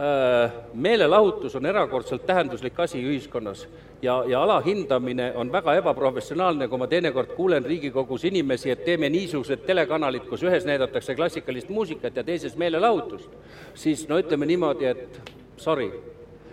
Äh, 0.00 0.52
meelelahutus 0.74 1.56
on 1.56 1.66
erakordselt 1.66 2.26
tähenduslik 2.26 2.80
asi 2.80 3.00
ühiskonnas. 3.02 3.68
Ja, 4.02 4.24
ja 4.28 4.42
alahindamine 4.42 5.32
on 5.34 5.52
väga 5.52 5.74
ebaprofessionaalne, 5.74 6.68
kui 6.68 6.78
ma 6.78 6.86
teinekord 6.86 7.32
kuulen 7.32 7.64
Riigikogus 7.64 8.24
inimesi, 8.28 8.70
et 8.70 8.84
teeme 8.84 9.08
niisugused 9.08 9.64
telekanalid, 9.64 10.28
kus 10.28 10.44
ühes 10.44 10.68
näidatakse 10.68 11.14
klassikalist 11.16 11.72
muusikat 11.72 12.16
ja 12.16 12.24
teises 12.24 12.58
meelelahutust, 12.60 13.30
siis 13.74 14.04
no 14.08 14.20
ütleme 14.20 14.46
niimoodi, 14.46 14.84
et 14.84 15.20
sorry, 15.56 15.88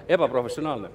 ebaprofessionaalne 0.08 0.88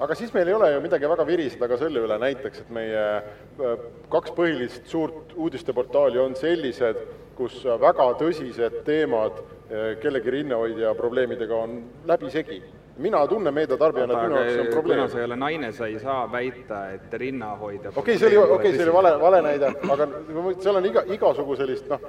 aga 0.00 0.14
siis 0.14 0.32
meil 0.34 0.48
ei 0.48 0.54
ole 0.54 0.70
ju 0.74 0.80
midagi 0.84 1.08
väga 1.08 1.26
viriseda 1.26 1.68
ka 1.68 1.78
selle 1.80 2.02
üle 2.04 2.18
näiteks, 2.20 2.64
et 2.64 2.72
meie 2.74 3.04
äh, 3.16 3.84
kaks 4.12 4.32
põhilist 4.36 4.88
suurt 4.90 5.34
uudisteportaali 5.36 6.20
on 6.20 6.36
sellised, 6.36 7.00
kus 7.36 7.62
väga 7.64 8.08
tõsised 8.20 8.80
teemad 8.86 9.38
äh, 9.40 9.94
kellegi 10.02 10.34
rinnehoidja 10.38 10.94
probleemidega 10.98 11.62
on 11.66 11.78
läbisegi. 12.08 12.62
mina 12.96 13.26
tunnen 13.28 13.54
meediatarbijana, 13.54 14.12
et 14.12 14.28
minu 14.28 14.36
jaoks 14.36 14.60
on 14.60 14.66
probleem. 14.72 15.00
kuna 15.00 15.08
sa 15.12 15.18
ei 15.18 15.24
ole 15.24 15.36
naine, 15.36 15.72
sa 15.72 15.86
ei 15.86 15.98
saa 15.98 16.32
väita, 16.32 16.90
et 16.90 17.12
rinnahoidja 17.12 17.90
okei 17.90 18.00
okay,, 18.00 18.18
see 18.18 18.28
oli, 18.28 18.36
okei 18.36 18.54
okay,, 18.56 18.72
see 18.76 18.84
oli 18.84 18.92
vale, 18.92 19.20
vale 19.20 19.42
näide, 19.42 19.72
aga 19.92 20.08
seal 20.60 20.80
on 20.80 20.86
iga, 20.86 21.04
igasugu 21.12 21.56
sellist 21.56 21.88
noh, 21.92 22.00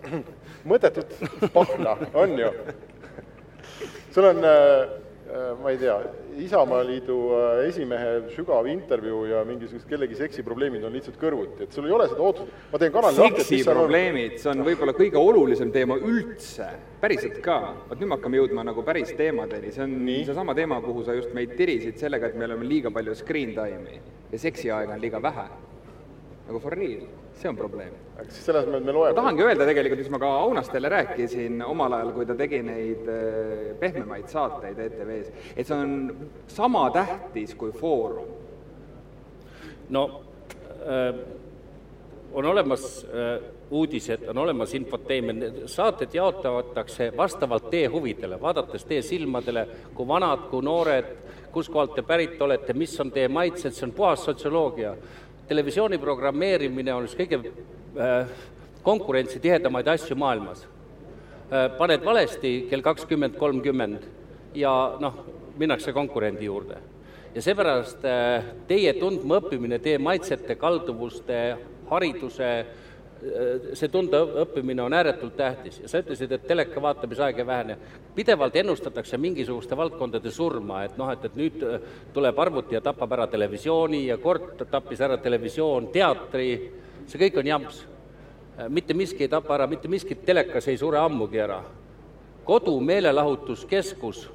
mõttetut 0.72 1.16
pahna, 1.52 1.96
on 2.14 2.38
ju. 2.38 2.52
sul 4.12 4.28
on 4.28 4.44
äh, 4.44 4.99
Äh, 4.99 4.99
ma 5.62 5.70
ei 5.70 5.78
tea, 5.78 5.96
Isamaaliidu 6.40 7.16
äh, 7.36 7.68
esimehe 7.68 8.12
sügav 8.34 8.66
intervjuu 8.70 9.24
ja 9.28 9.42
mingisugused 9.46 9.88
kellegi 9.90 10.16
seksiprobleemid 10.18 10.84
on 10.86 10.94
lihtsalt 10.96 11.18
kõrvuti, 11.20 11.66
et 11.66 11.76
sul 11.76 11.86
ei 11.88 11.94
ole 11.94 12.08
seda 12.10 12.24
ootust, 12.24 12.56
ma 12.72 12.80
teen 12.80 12.94
kanali 12.94 13.18
seksiprobleemid, 13.18 14.38
see 14.42 14.50
on 14.52 14.64
võib-olla 14.66 14.94
kõige 14.96 15.20
olulisem 15.20 15.72
teema 15.74 15.98
üldse, 15.98 16.70
päriselt 17.02 17.38
ka. 17.44 17.60
vot 17.90 18.00
nüüd 18.00 18.10
me 18.10 18.18
hakkame 18.18 18.40
jõudma 18.40 18.66
nagu 18.70 18.84
päris 18.86 19.14
teemadeni, 19.18 19.74
see 19.74 19.86
on 19.86 19.96
seesama 20.30 20.56
teema, 20.58 20.80
kuhu 20.84 21.06
sa 21.06 21.18
just 21.18 21.34
meid 21.36 21.54
tirisid 21.58 22.00
sellega, 22.00 22.30
et 22.30 22.38
me 22.40 22.48
oleme 22.48 22.66
liiga 22.66 22.94
palju 22.94 23.14
screen 23.18 23.54
time'i. 23.58 24.02
Ja 24.30 24.38
seksiaega 24.38 24.94
on 24.94 25.02
liiga 25.02 25.22
vähe. 25.22 25.48
nagu 26.50 26.58
for 26.58 26.74
real 26.74 27.06
see 27.40 27.48
on 27.48 27.56
probleem. 27.56 27.92
siis 28.28 28.44
selles 28.50 28.66
mõttes 28.68 28.84
me 28.84 28.92
loeme. 28.92 29.14
ma 29.14 29.22
tahangi 29.22 29.44
öelda 29.46 29.66
tegelikult, 29.68 30.02
mis 30.02 30.12
ma 30.12 30.20
ka 30.20 30.30
Aunastele 30.42 30.90
rääkisin 30.92 31.62
omal 31.64 31.96
ajal, 31.96 32.12
kui 32.16 32.28
ta 32.28 32.36
tegi 32.36 32.60
neid 32.66 33.08
äh, 33.08 33.62
pehmemaid 33.80 34.28
saateid 34.28 34.78
ETV-s, 34.86 35.30
et 35.56 35.66
see 35.66 35.76
on 35.76 36.28
sama 36.48 36.88
tähtis 36.94 37.54
kui 37.56 37.72
Foorum. 37.72 38.28
no 39.88 40.04
äh, 40.84 41.14
on 42.32 42.46
olemas 42.46 43.06
äh, 43.08 43.40
uudised, 43.70 44.28
on 44.28 44.38
olemas 44.38 44.74
infoteemia, 44.74 45.50
saated 45.66 46.14
jaotatakse 46.14 47.12
vastavalt 47.16 47.70
teie 47.70 47.88
huvidele, 47.88 48.40
vaadates 48.40 48.84
teie 48.84 49.02
silmadele, 49.02 49.66
kui 49.94 50.06
vanad, 50.06 50.48
kui 50.50 50.62
noored, 50.62 51.10
kuskohalt 51.52 51.94
te 51.94 52.02
pärit 52.06 52.42
olete, 52.42 52.74
mis 52.78 52.94
on 53.00 53.10
teie 53.14 53.28
maitsed, 53.28 53.74
see 53.74 53.86
on 53.88 53.94
puhas 53.94 54.24
sotsioloogia 54.26 54.94
televisiooni 55.50 55.98
programmeerimine 55.98 56.94
on 56.94 57.08
üks 57.08 57.16
kõige 57.18 57.40
äh, 57.42 58.28
konkurentsitihedamaid 58.86 59.88
asju 59.90 60.16
maailmas 60.18 60.62
äh,. 60.62 61.66
paned 61.78 62.04
valesti 62.06 62.52
kell 62.70 62.84
kakskümmend 62.86 63.34
kolmkümmend 63.40 64.06
ja 64.54 64.72
noh, 65.02 65.18
minnakse 65.58 65.92
konkurendi 65.92 66.46
juurde. 66.46 66.78
ja 67.34 67.42
seepärast 67.42 68.06
äh, 68.06 68.52
teie 68.70 68.94
tundma 69.00 69.40
õppimine, 69.40 69.80
teie 69.82 69.98
maitsete, 69.98 70.54
kalduvuste, 70.54 71.40
hariduse 71.90 72.52
äh,, 72.60 72.79
Äh, 73.20 73.74
see 73.76 73.90
tundeõppimine 73.92 74.80
on 74.80 74.94
ääretult 74.96 75.34
tähtis 75.36 75.76
ja 75.82 75.88
sa 75.92 76.00
ütlesid, 76.00 76.30
et 76.32 76.46
teleka 76.48 76.80
vaatamisaeg 76.80 77.42
ei 77.42 77.46
vähene. 77.46 77.76
pidevalt 78.14 78.56
ennustatakse 78.56 79.18
mingisuguste 79.18 79.76
valdkondade 79.76 80.30
surma, 80.30 80.84
et 80.84 80.96
noh, 80.96 81.10
et, 81.12 81.24
et 81.24 81.36
nüüd 81.36 81.60
äh, 81.62 81.82
tuleb 82.14 82.38
arvuti 82.38 82.74
ja 82.74 82.80
tapab 82.80 83.12
ära 83.12 83.26
televisiooni 83.26 84.06
ja 84.06 84.16
kord 84.18 84.64
tappis 84.70 85.00
ära 85.00 85.18
televisioon, 85.20 85.90
teatri, 85.92 86.72
see 87.06 87.20
kõik 87.20 87.36
on 87.42 87.52
jamps. 87.52 87.84
Äh, 88.56 88.68
mitte 88.72 88.96
miski 88.96 89.28
ei 89.28 89.32
tapa 89.36 89.54
ära, 89.58 89.68
mitte 89.68 89.88
miskit 89.88 90.24
telekas 90.24 90.68
ei 90.72 90.80
sure 90.80 90.98
ammugi 90.98 91.44
ära. 91.44 91.60
kodu 92.44 92.80
meelelahutuskeskus 92.80 94.30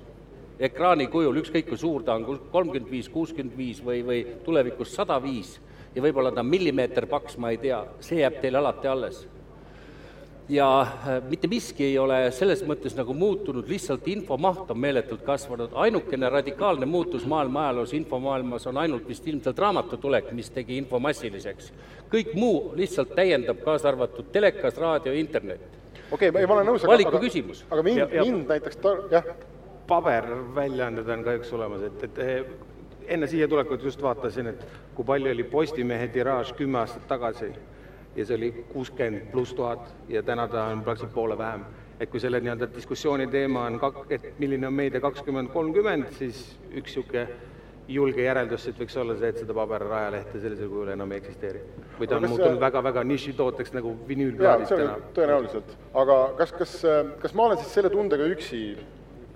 ekraani 0.59 1.07
kujul, 1.07 1.41
ükskõik 1.41 1.69
kui 1.69 1.77
suur 1.77 2.03
ta 2.03 2.13
on, 2.13 2.39
kolmkümmend 2.51 2.91
viis, 2.91 3.09
kuuskümmend 3.09 3.57
viis 3.57 3.81
või, 3.83 4.05
või 4.05 4.25
tulevikus 4.45 4.93
sada 4.93 5.17
viis 5.23 5.57
ja 5.95 6.03
võib-olla 6.03 6.33
ta 6.33 6.43
on 6.43 6.51
millimeeter 6.51 7.07
paks, 7.09 7.37
ma 7.41 7.53
ei 7.53 7.61
tea, 7.61 7.79
see 8.03 8.19
jääb 8.21 8.41
teile 8.43 8.59
alati 8.61 8.91
alles. 8.91 9.25
ja 10.49 10.65
äh, 10.81 11.23
mitte 11.29 11.47
miski 11.49 11.87
ei 11.87 11.97
ole 11.97 12.19
selles 12.31 12.59
mõttes 12.69 12.93
nagu 12.93 13.13
muutunud, 13.17 13.65
lihtsalt 13.69 14.07
infomaht 14.07 14.69
on 14.69 14.77
meeletult 14.77 15.23
kasvanud, 15.25 15.73
ainukene 15.73 16.29
radikaalne 16.29 16.85
muutus 16.85 17.25
maailma 17.25 17.63
ajaloos 17.63 17.93
infomaailmas 17.97 18.67
on 18.67 18.77
ainult 18.77 19.07
vist 19.07 19.27
ilmselt 19.27 19.59
raamatu 19.59 19.97
tulek, 19.97 20.29
mis 20.31 20.49
tegi 20.49 20.77
info 20.77 20.99
massiliseks. 20.99 21.71
kõik 22.11 22.35
muu 22.35 22.75
lihtsalt 22.75 23.15
täiendab, 23.15 23.63
kaasa 23.65 23.89
arvatud 23.89 24.29
telekas, 24.31 24.77
raadio, 24.77 25.13
internet. 25.13 25.65
okei 26.11 26.29
okay,, 26.29 26.45
ma 26.45 26.53
olen 26.53 26.71
nõus, 26.73 26.87
valiku 26.87 27.17
küsimus. 27.17 27.65
aga 27.71 27.83
mind, 27.83 28.07
mind 28.21 28.47
näiteks 28.53 28.77
ta-, 28.77 29.01
jah 29.11 29.35
paberväljaanded 29.87 31.09
on 31.09 31.23
kahjuks 31.23 31.53
olemas, 31.53 31.83
et, 31.85 32.03
et 32.03 32.19
enne 33.07 33.27
siia 33.27 33.47
tulekut 33.47 33.83
just 33.83 34.01
vaatasin, 34.01 34.47
et 34.47 34.67
kui 34.95 35.05
palju 35.05 35.31
oli 35.31 35.43
Postimehe 35.43 36.07
tiraaž 36.07 36.53
kümme 36.57 36.79
aastat 36.79 37.07
tagasi 37.07 37.53
ja 38.15 38.25
see 38.25 38.37
oli 38.37 38.51
kuuskümmend 38.73 39.31
pluss 39.31 39.53
tuhat 39.53 39.89
ja 40.09 40.23
täna 40.23 40.47
ta 40.47 40.63
on 40.71 40.83
praktiliselt 40.83 41.13
poole 41.13 41.37
vähem. 41.37 41.65
et 41.99 42.09
kui 42.09 42.19
selle 42.19 42.39
nii-öelda 42.43 42.67
diskussiooni 42.75 43.27
teema 43.31 43.65
on 43.65 43.79
kak-, 43.79 44.05
et 44.09 44.39
milline 44.39 44.67
on 44.67 44.73
meedia 44.73 44.99
kakskümmend 44.99 45.47
kolmkümmend, 45.53 46.09
siis 46.11 46.57
üks 46.71 46.97
niisugune 46.97 47.27
julge 47.87 48.23
järeldus 48.25 48.65
siit 48.65 48.79
võiks 48.81 48.97
olla 48.99 49.15
see, 49.15 49.29
et 49.29 49.39
seda 49.39 49.53
paberrajalehte 49.55 50.41
sellisel 50.41 50.67
kujul 50.71 50.91
enam 50.91 51.11
ei 51.11 51.21
eksisteeri. 51.21 51.61
või 51.99 52.09
ta 52.09 52.17
on 52.17 52.27
muutunud 52.29 52.59
väga-väga 52.59 53.03
nišitooteks 53.03 53.73
nagu 53.77 53.95
vinüülplaadid 54.07 54.67
täna. 54.73 54.97
tõenäoliselt, 55.13 55.77
aga 55.93 56.17
kas, 56.37 56.51
kas, 56.51 56.75
kas 57.21 57.33
ma 57.33 57.47
olen 57.49 57.63
siis 57.63 57.73
selle 57.79 57.89
tundega 57.93 58.27
üksi 58.35 58.61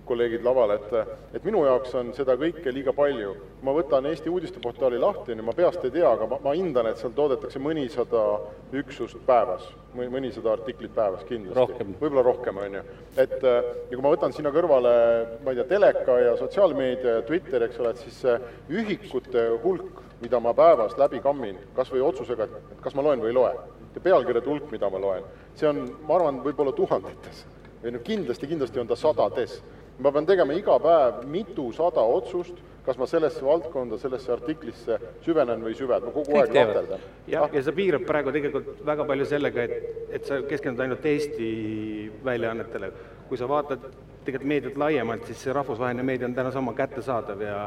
kolleegid 0.09 0.45
laval, 0.45 0.73
et 0.75 0.93
et 1.37 1.45
minu 1.45 1.61
jaoks 1.65 1.93
on 1.99 2.11
seda 2.17 2.35
kõike 2.39 2.73
liiga 2.73 2.93
palju. 2.95 3.35
ma 3.63 3.73
võtan 3.75 4.07
Eesti 4.09 4.31
uudisteportaali 4.31 4.99
lahti, 4.99 5.35
ma 5.35 5.53
peast 5.53 5.83
ei 5.85 5.91
tea, 5.91 6.09
aga 6.09 6.27
ma, 6.27 6.39
ma 6.43 6.55
hindan, 6.57 6.89
et 6.89 6.97
seal 7.01 7.13
toodetakse 7.15 7.59
mõnisada 7.59 8.23
üksust 8.81 9.19
päevas, 9.27 9.67
mõnisada 9.95 10.53
artiklit 10.53 10.95
päevas 10.95 11.25
kindlasti. 11.29 11.87
võib-olla 12.01 12.25
rohkem, 12.25 12.57
on 12.57 12.79
ju. 12.79 12.83
et 13.17 13.37
ja 13.43 13.95
kui 13.95 14.03
ma 14.05 14.13
võtan 14.15 14.35
sinna 14.35 14.53
kõrvale, 14.55 14.93
ma 15.43 15.51
ei 15.53 15.59
tea, 15.61 15.67
teleka 15.75 16.19
ja 16.23 16.37
sotsiaalmeedia 16.39 17.19
ja 17.19 17.27
Twitter, 17.27 17.67
eks 17.67 17.79
ole, 17.79 17.93
et 17.93 18.05
siis 18.05 18.21
see 18.25 18.39
ühikute 18.81 19.49
hulk, 19.63 20.01
mida 20.21 20.39
ma 20.39 20.53
päevas 20.53 20.97
läbi 20.97 21.21
kammin, 21.23 21.59
kas 21.75 21.91
või 21.93 22.03
otsusega, 22.07 22.49
et 22.49 22.81
kas 22.83 22.95
ma 22.95 23.05
loen 23.05 23.21
või 23.23 23.33
ei 23.33 23.39
loe, 23.39 23.53
pealkirjade 23.99 24.47
hulk, 24.47 24.67
mida 24.71 24.89
ma 24.89 24.99
loen, 25.01 25.23
see 25.59 25.67
on, 25.67 25.85
ma 26.07 26.15
arvan, 26.15 26.43
võib-olla 26.43 26.71
tuhandetes 26.71 27.45
või 27.83 27.95
noh, 27.95 28.03
kindlasti, 28.03 28.47
kindlasti 28.49 28.81
on 28.81 28.89
ta 28.89 28.97
sadades. 28.99 29.59
Ma 29.99 30.11
pean 30.15 30.27
tegema 30.27 30.55
iga 30.55 30.77
päev 30.81 31.23
mitusada 31.29 32.03
otsust, 32.15 32.59
kas 32.85 32.97
ma 32.97 33.05
sellesse 33.09 33.43
valdkonda, 33.45 33.99
sellesse 34.01 34.31
artiklisse 34.33 34.97
süvenen 35.25 35.61
või 35.65 35.75
ei 35.75 35.79
süvene, 35.79 36.07
ma 36.07 36.15
kogu 36.15 36.37
aeg 36.39 36.55
lahterdan. 36.55 37.05
jah 37.27 37.45
ah., 37.45 37.53
ja 37.53 37.63
sa 37.65 37.75
piirad 37.75 38.05
praegu 38.07 38.33
tegelikult 38.33 38.81
väga 38.87 39.05
palju 39.11 39.27
sellega, 39.29 39.67
et, 39.67 40.03
et 40.15 40.25
sa 40.25 40.39
keskendud 40.47 40.85
ainult 40.85 41.05
Eesti 41.05 41.49
väljaannetele. 42.25 42.91
kui 43.29 43.37
sa 43.37 43.45
vaatad 43.49 43.83
tegelikult 44.25 44.49
meediat 44.49 44.77
laiemalt, 44.77 45.27
siis 45.29 45.43
see 45.45 45.53
rahvusvaheline 45.53 46.03
meedia 46.03 46.27
on 46.27 46.35
täna 46.37 46.51
sama 46.51 46.73
kättesaadav 46.73 47.41
ja 47.45 47.57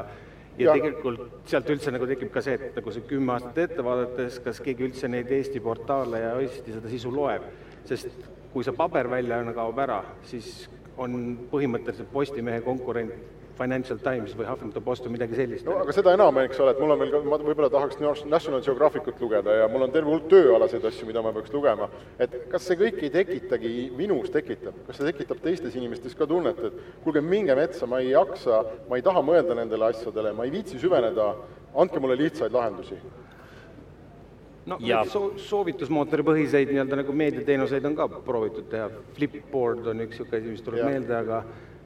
ja, 0.58 0.66
ja 0.66 0.74
tegelikult 0.76 1.48
sealt 1.48 1.70
üldse 1.72 1.92
nagu 1.94 2.06
tekib 2.08 2.32
ka 2.32 2.42
see, 2.44 2.58
et 2.58 2.76
nagu 2.76 2.92
see 2.92 3.06
kümme 3.08 3.36
aastat 3.36 3.60
ette 3.64 3.84
vaadates, 3.84 4.38
kas 4.44 4.60
keegi 4.64 4.88
üldse 4.88 5.08
neid 5.08 5.30
Eesti 5.32 5.62
portaale 5.64 6.20
ja 6.24 6.34
Eesti 6.40 6.76
seda 6.76 6.92
sisu 6.92 7.12
loeb, 7.14 7.46
sest 7.88 8.10
kui 8.52 8.64
see 8.66 8.74
paberväljaanne 8.76 9.54
kaob 9.56 9.78
ära, 9.80 10.02
siis 10.28 10.66
on 11.00 11.38
põhimõtteliselt 11.50 12.10
Postimehe 12.12 12.60
konkurent 12.64 13.14
Financial 13.56 13.98
Times 14.00 14.32
või 14.36 14.46
Huffington 14.48 14.84
Post 14.84 15.04
või 15.06 15.14
midagi 15.16 15.36
sellist. 15.36 15.66
no 15.66 15.76
aga 15.82 15.92
seda 15.94 16.14
enam, 16.16 16.38
eks 16.42 16.60
ole, 16.62 16.72
et 16.72 16.80
mul 16.80 16.94
on 16.94 17.02
veel 17.02 17.26
ma 17.28 17.38
võib-olla 17.42 17.68
tahaks 17.72 18.00
National 18.00 18.62
Geographicut 18.64 19.20
lugeda 19.20 19.56
ja 19.60 19.68
mul 19.70 19.86
on 19.86 19.92
terve 19.94 20.10
hulk 20.10 20.28
tööalaseid 20.32 20.84
asju, 20.88 21.06
mida 21.08 21.22
ma 21.22 21.34
peaks 21.36 21.52
lugema, 21.52 21.88
et 22.18 22.36
kas 22.52 22.66
see 22.68 22.78
kõik 22.80 23.02
ei 23.02 23.12
tekitagi, 23.12 23.72
minus 23.98 24.32
tekitab, 24.34 24.78
kas 24.86 24.98
see 24.98 25.10
tekitab 25.10 25.42
teistes 25.44 25.76
inimestes 25.78 26.16
ka 26.18 26.28
tunnet, 26.28 26.58
et 26.58 27.02
kuulge, 27.04 27.24
minge 27.24 27.56
metsa, 27.58 27.86
ma 27.86 28.00
ei 28.00 28.14
jaksa, 28.14 28.62
ma 28.88 28.98
ei 28.98 29.04
taha 29.04 29.24
mõelda 29.26 29.58
nendele 29.58 29.92
asjadele, 29.92 30.32
ma 30.36 30.48
ei 30.48 30.54
viitsi 30.54 30.80
süveneda, 30.80 31.34
andke 31.76 32.00
mulle 32.00 32.18
lihtsaid 32.24 32.56
lahendusi 32.56 33.00
no 34.66 34.78
ja 34.80 35.02
soo-, 35.08 35.34
soovitusmootori 35.40 36.24
põhiseid 36.26 36.70
nii-öelda 36.72 37.02
nagu 37.02 37.16
meediateenuseid 37.16 37.84
on 37.88 37.98
ka 37.98 38.08
proovitud 38.26 38.68
teha, 38.70 38.88
Flipboard 39.16 39.90
on 39.92 40.06
üks 40.06 40.20
niisugune 40.20 40.40
asi, 40.40 40.54
mis 40.54 40.64
tuleb 40.66 40.82
ja. 40.82 40.88
meelde, 40.92 41.18
aga 41.18 41.42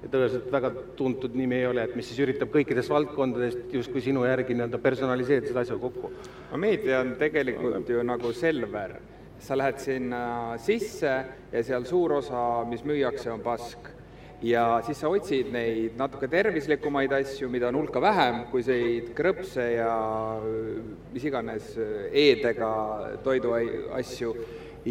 tõenäoliselt 0.07 0.53
väga 0.53 0.71
tuntud 0.99 1.35
nimi 1.39 1.59
ei 1.61 1.67
ole, 1.71 1.87
et 1.87 1.97
mis 1.99 2.07
siis 2.11 2.21
üritab 2.23 2.53
kõikidest 2.55 2.93
valdkondadest 2.93 3.75
justkui 3.75 4.05
sinu 4.05 4.27
järgi 4.29 4.55
nii-öelda 4.55 4.81
personaliseerida 4.83 5.51
seda 5.51 5.65
asja 5.65 5.79
kokku. 5.83 6.13
no 6.53 6.63
meedia 6.63 7.01
on 7.03 7.17
tegelikult 7.21 7.91
ju 7.91 8.05
nagu 8.07 8.33
Selver, 8.37 8.99
sa 9.43 9.59
lähed 9.59 9.81
sinna 9.83 10.23
sisse 10.63 11.13
ja 11.53 11.63
seal 11.65 11.85
suur 11.89 12.19
osa, 12.21 12.65
mis 12.69 12.85
müüakse, 12.87 13.31
on 13.33 13.43
pask 13.45 13.96
ja 14.45 14.65
siis 14.85 14.99
sa 15.01 15.09
otsid 15.09 15.49
neid 15.53 15.97
natuke 15.99 16.29
tervislikumaid 16.29 17.13
asju, 17.19 17.49
mida 17.53 17.71
on 17.71 17.81
hulka 17.81 18.03
vähem, 18.03 18.45
kui 18.51 18.65
neid 18.67 19.13
krõpse 19.17 19.65
ja 19.77 19.91
mis 21.15 21.25
iganes 21.25 21.73
E-dega 22.13 22.71
toiduasju, 23.25 24.33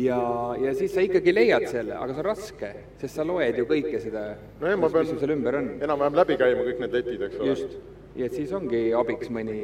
ja, 0.02 0.22
ja 0.62 0.74
siis 0.78 0.94
sa 0.96 1.04
ikkagi 1.06 1.34
leiad 1.36 1.68
selle, 1.72 1.98
aga 1.98 2.14
see 2.14 2.24
on 2.24 2.30
raske, 2.30 2.72
sest 3.02 3.20
sa 3.20 3.28
loed 3.28 3.62
ju 3.62 3.68
kõike 3.70 4.02
seda 4.04 4.32
no, 4.62 4.72
mis, 4.72 4.98
mis 4.98 5.12
sul 5.12 5.22
seal 5.22 5.36
ümber 5.38 5.60
on. 5.62 5.70
enam-vähem 5.86 6.18
läbi 6.24 6.40
käima 6.42 6.66
kõik 6.68 6.82
need 6.84 6.98
letid, 7.00 7.30
eks 7.30 7.40
ole. 7.40 7.54
just 7.54 7.78
ja 8.16 8.26
et 8.26 8.36
siis 8.36 8.52
ongi 8.56 8.80
abiks 8.96 9.30
mõni 9.34 9.56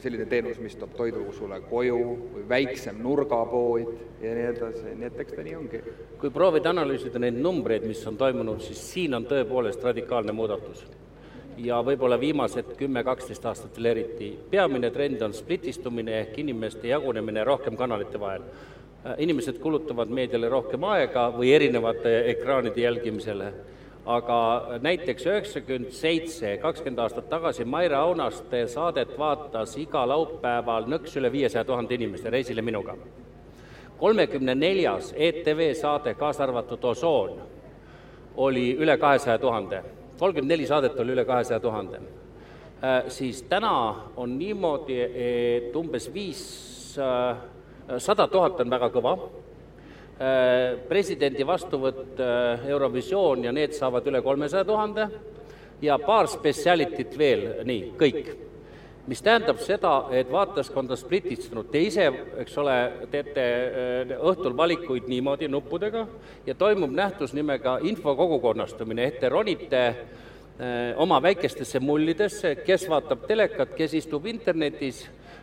selline 0.00 0.26
teenus, 0.30 0.58
mis 0.62 0.76
toob 0.80 0.94
toidu 0.96 1.24
sulle 1.36 1.58
koju 1.68 1.98
või 2.34 2.44
väiksem 2.48 3.02
nurgapood 3.04 3.90
ja 4.22 4.32
nii 4.36 4.46
edasi, 4.52 4.94
nii 4.96 5.08
et 5.10 5.18
eks 5.24 5.36
ta 5.36 5.44
nii 5.44 5.56
ongi. 5.58 5.80
kui 6.20 6.30
proovida 6.32 6.72
analüüsida 6.72 7.20
neid 7.20 7.36
numbreid, 7.36 7.84
mis 7.88 8.00
on 8.08 8.16
toimunud, 8.16 8.62
siis 8.64 8.80
siin 8.92 9.14
on 9.14 9.28
tõepoolest 9.28 9.84
radikaalne 9.84 10.32
muudatus. 10.32 10.86
ja 11.56 11.80
võib-olla 11.80 12.20
viimased 12.20 12.74
kümme-kaksteist 12.76 13.44
aastat 13.46 13.76
veel 13.76 13.92
eriti. 13.92 14.38
peamine 14.50 14.90
trend 14.90 15.22
on 15.22 15.32
splitistumine 15.32 16.20
ehk 16.20 16.38
inimeste 16.38 16.88
jagunemine 16.88 17.44
rohkem 17.44 17.76
kanalite 17.76 18.20
vahel. 18.20 18.42
inimesed 19.18 19.58
kulutavad 19.58 20.08
meediale 20.08 20.48
rohkem 20.48 20.84
aega 20.84 21.30
või 21.36 21.52
erinevate 21.52 22.22
ekraanide 22.30 22.80
jälgimisele 22.80 23.52
aga 24.06 24.78
näiteks 24.82 25.26
üheksakümmend 25.26 25.90
seitse, 25.94 26.56
kakskümmend 26.62 27.00
aastat 27.02 27.28
tagasi 27.30 27.64
Maire 27.66 27.96
Aunaste 27.98 28.66
saadet 28.70 29.16
vaatas 29.18 29.74
iga 29.82 30.04
laupäeval 30.06 30.86
nõks 30.90 31.16
üle 31.18 31.32
viiesaja 31.32 31.64
tuhande 31.66 31.94
inimese 31.94 32.30
Reisile 32.30 32.62
minuga. 32.62 32.94
kolmekümne 33.98 34.54
neljas 34.54 35.14
ETV 35.16 35.72
saade, 35.74 36.14
kaasa 36.14 36.42
arvatud 36.44 36.84
Osoon, 36.84 37.40
oli 38.36 38.76
üle 38.76 38.98
kahesaja 38.98 39.38
tuhande, 39.38 39.82
kolmkümmend 40.18 40.50
neli 40.50 40.66
saadet 40.66 41.00
oli 41.00 41.12
üle 41.12 41.24
kahesaja 41.24 41.60
tuhande. 41.60 42.00
Äh, 42.84 43.08
siis 43.08 43.42
täna 43.42 43.94
on 44.16 44.38
niimoodi, 44.38 45.00
et 45.00 45.76
umbes 45.76 46.10
viis, 46.14 46.98
äh, 46.98 47.36
sada 47.98 48.28
tuhat 48.28 48.60
on 48.60 48.70
väga 48.70 48.90
kõva 48.92 49.16
presidendi 50.88 51.44
vastuvõtt 51.44 52.20
äh, 52.24 52.66
Eurovisioon 52.70 53.44
ja 53.44 53.52
need 53.52 53.74
saavad 53.76 54.06
üle 54.08 54.22
kolmesaja 54.24 54.64
tuhande 54.64 55.08
ja 55.84 55.98
paar 56.00 56.28
spetsialitit 56.32 57.18
veel, 57.18 57.42
nii, 57.68 57.90
kõik. 58.00 58.30
mis 59.06 59.20
tähendab 59.22 59.60
seda, 59.62 60.08
et 60.10 60.30
vaataskond 60.32 60.90
on 60.90 60.98
splitistunud, 60.98 61.68
te 61.70 61.82
ise, 61.84 62.06
eks 62.42 62.56
ole, 62.58 62.76
teete 63.12 63.44
äh, 63.44 64.14
õhtul 64.16 64.56
valikuid 64.56 65.04
niimoodi 65.08 65.50
nuppudega 65.52 66.06
ja 66.46 66.54
toimub 66.54 66.94
nähtus 66.96 67.34
nimega 67.36 67.78
infokogukonnastumine, 67.82 69.04
ehk 69.10 69.20
te 69.20 69.28
ronite 69.28 69.82
oma 70.96 71.18
väikestesse 71.20 71.82
mullidesse, 71.84 72.54
kes 72.64 72.86
vaatab 72.88 73.26
telekat, 73.28 73.74
kes 73.76 73.92
istub 73.98 74.24
internetis 74.24 75.02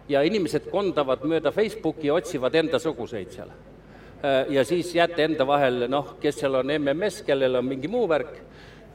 ja 0.10 0.24
inimesed 0.26 0.66
kondavad 0.72 1.22
mööda 1.30 1.54
Facebooki 1.54 2.10
ja 2.10 2.16
otsivad 2.18 2.58
endasuguseid 2.64 3.30
seal. 3.38 3.54
Äh, 3.54 3.73
ja 4.24 4.64
siis 4.64 4.96
jääte 4.96 5.24
enda 5.24 5.48
vahel, 5.48 5.88
noh, 5.92 6.14
kes 6.20 6.38
seal 6.40 6.56
on 6.56 6.72
MMS, 6.72 7.22
kellel 7.28 7.60
on 7.60 7.66
mingi 7.68 7.90
muu 7.92 8.06
värk, 8.08 8.38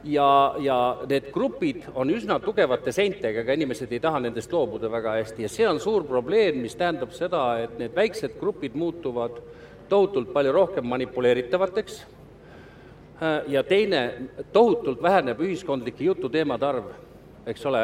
ja, 0.03 0.55
ja 0.59 0.97
need 1.09 1.31
grupid 1.33 1.83
on 1.93 2.09
üsna 2.13 2.39
tugevate 2.43 2.91
seintega, 2.95 3.43
ega 3.43 3.55
inimesed 3.55 3.91
ei 3.91 4.01
taha 4.03 4.21
nendest 4.23 4.53
loobuda 4.53 4.91
väga 4.91 5.17
hästi. 5.19 5.43
Ja 5.45 5.49
see 5.51 5.67
on 5.67 5.79
suur 5.79 6.05
probleem, 6.07 6.61
mis 6.63 6.77
tähendab 6.79 7.11
seda, 7.15 7.43
et 7.63 7.75
need 7.79 7.95
väiksed 7.95 8.39
grupid 8.39 8.77
muutuvad 8.79 9.41
tohutult 9.89 10.31
palju 10.33 10.53
rohkem 10.55 10.87
manipuleeritavateks. 10.87 11.99
Äh, 13.21 13.41
ja 13.47 13.63
teine, 13.63 14.29
tohutult 14.53 15.01
väheneb 15.03 15.41
ühiskondlike 15.43 16.03
jututeemade 16.03 16.65
arv, 16.65 16.93
eks 17.49 17.65
ole, 17.65 17.83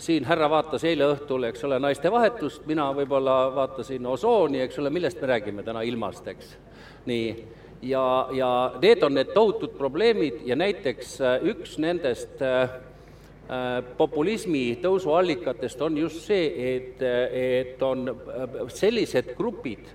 siin 0.00 0.24
härra 0.24 0.48
vaatas 0.50 0.84
eile 0.88 1.08
õhtul, 1.12 1.48
eks 1.50 1.64
ole, 1.66 1.80
naistevahetust, 1.82 2.66
mina 2.70 2.86
võib-olla 2.96 3.42
vaatasin 3.56 4.06
osooni, 4.06 4.62
eks 4.64 4.78
ole, 4.78 4.92
millest 4.94 5.20
me 5.20 5.32
räägime 5.34 5.64
täna, 5.66 5.82
ilmast, 5.84 6.28
eks 6.30 6.54
nii, 7.06 7.46
ja, 7.82 8.28
ja 8.32 8.72
need 8.82 9.02
on 9.02 9.14
need 9.14 9.32
tohutud 9.34 9.76
probleemid 9.78 10.42
ja 10.44 10.56
näiteks 10.56 11.20
äh, 11.20 11.38
üks 11.52 11.78
nendest 11.78 12.42
äh, 12.42 12.62
äh, 12.62 13.84
populismi 13.96 14.78
tõusuallikatest 14.82 15.80
on 15.82 15.96
just 15.98 16.26
see, 16.26 16.76
et, 16.76 17.02
et 17.02 17.82
on 17.82 18.12
sellised 18.68 19.34
grupid, 19.36 19.88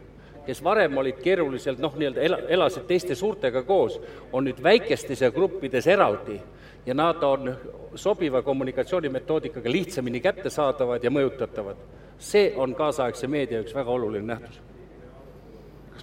kes 0.45 0.63
varem 0.63 0.97
olid 0.97 1.21
keeruliselt 1.23 1.81
noh, 1.81 1.95
nii-öelda 1.97 2.25
ela, 2.25 2.41
elasid 2.57 2.85
teiste 2.89 3.15
suurtega 3.15 3.63
koos, 3.65 3.99
on 4.33 4.45
nüüd 4.49 4.61
väikestes 4.63 5.21
ja 5.25 5.31
gruppides 5.33 5.87
eraldi 5.87 6.39
ja 6.85 6.93
nad 6.93 7.23
on 7.23 7.49
sobiva 7.95 8.41
kommunikatsioonimetoodikaga 8.45 9.71
lihtsamini 9.71 10.21
kättesaadavad 10.21 11.03
ja 11.03 11.09
mõjutatavad. 11.09 11.77
see 12.17 12.53
on 12.55 12.75
kaasaegse 12.75 13.27
meedia 13.27 13.59
üks 13.59 13.75
väga 13.75 13.91
oluline 13.91 14.27
nähtus 14.27 14.61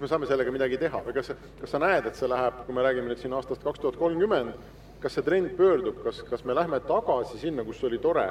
kas 0.02 0.10
me 0.10 0.10
saame 0.10 0.26
sellega 0.26 0.50
midagi 0.50 0.78
teha 0.82 0.98
või 1.04 1.12
kas, 1.14 1.28
kas 1.60 1.70
sa 1.70 1.78
näed, 1.78 2.08
et 2.10 2.16
see 2.18 2.26
läheb, 2.30 2.64
kui 2.66 2.74
me 2.74 2.82
räägime 2.82 3.12
nüüd 3.12 3.20
siin 3.22 3.34
aastast 3.38 3.62
kaks 3.62 3.78
tuhat 3.84 3.98
kolmkümmend, 4.00 4.56
kas 5.02 5.14
see 5.14 5.22
trend 5.22 5.52
pöördub, 5.54 6.00
kas, 6.02 6.18
kas 6.26 6.42
me 6.48 6.56
lähme 6.58 6.80
tagasi 6.88 7.38
sinna, 7.38 7.62
kus 7.62 7.82
oli 7.86 8.00
tore 8.02 8.24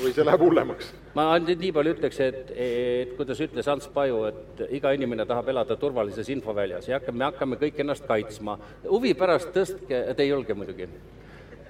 või 0.00 0.14
see 0.16 0.24
läheb 0.24 0.40
hullemaks? 0.40 0.94
ma 1.18 1.26
nüüd 1.42 1.60
nii 1.60 1.74
palju 1.76 1.92
ütleks, 1.98 2.20
et, 2.24 2.54
et 2.56 3.12
kuidas 3.18 3.42
ütles 3.44 3.68
Ants 3.68 3.90
Paju, 3.92 4.22
et 4.30 4.62
iga 4.78 4.94
inimene 4.96 5.26
tahab 5.28 5.52
elada 5.52 5.76
turvalises 5.80 6.32
infoväljas 6.32 6.88
ja 6.88 6.96
hakkame, 7.02 7.20
me 7.20 7.28
hakkame 7.28 7.60
kõik 7.60 7.84
ennast 7.84 8.08
kaitsma. 8.08 8.56
huvi 8.86 9.12
pärast 9.18 9.52
tõstke, 9.52 10.00
te 10.16 10.24
ei 10.24 10.32
julge 10.32 10.56
muidugi. 10.56 10.88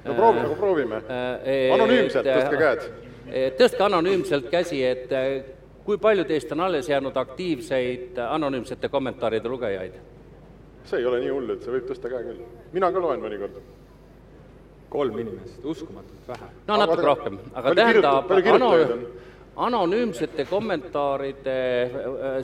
no 0.04 0.14
proovime, 0.14 0.46
nagu 0.46 0.60
proovime. 0.62 1.02
Äh, 1.10 1.74
anonüümselt, 1.74 2.30
tõstke 2.30 2.62
käed. 2.62 2.88
tõstke 3.58 3.86
anonüümselt 3.90 4.46
käsi, 4.54 4.84
et 4.86 5.10
kui 5.86 5.98
palju 6.02 6.24
teist 6.26 6.52
on 6.52 6.60
alles 6.66 6.88
jäänud 6.88 7.16
aktiivseid 7.16 8.18
anonüümsete 8.28 8.88
kommentaaride 8.88 9.48
lugejaid? 9.48 9.92
see 10.86 11.00
ei 11.02 11.06
ole 11.06 11.18
nii 11.20 11.30
hull, 11.34 11.50
et 11.50 11.62
see 11.62 11.72
võib 11.74 11.86
tõsta 11.90 12.10
käe 12.10 12.22
küll. 12.26 12.42
mina 12.72 12.90
ka 12.92 13.02
loen 13.02 13.22
mõnikord. 13.22 13.60
kolm 14.90 15.18
inimest, 15.18 15.64
uskumatult 15.64 16.28
vähe. 16.28 16.50
no 16.66 16.76
natuke 16.82 17.00
Aga- 17.00 17.06
rohkem, 17.06 17.38
aga 17.54 17.74
tähendab, 17.74 18.30
on? 18.30 19.06
anonüümsete 19.56 20.44
kommentaaride 20.44 21.56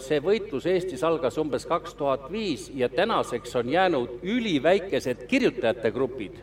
see 0.00 0.20
võitlus 0.20 0.66
Eestis 0.66 1.05
algas 1.05 1.38
umbes 1.38 1.66
kaks 1.66 1.94
tuhat 1.94 2.31
viis 2.33 2.70
ja 2.74 2.88
tänaseks 2.88 3.57
on 3.57 3.68
jäänud 3.68 4.22
üliväikesed 4.22 5.26
kirjutajate 5.28 5.90
grupid 5.90 6.38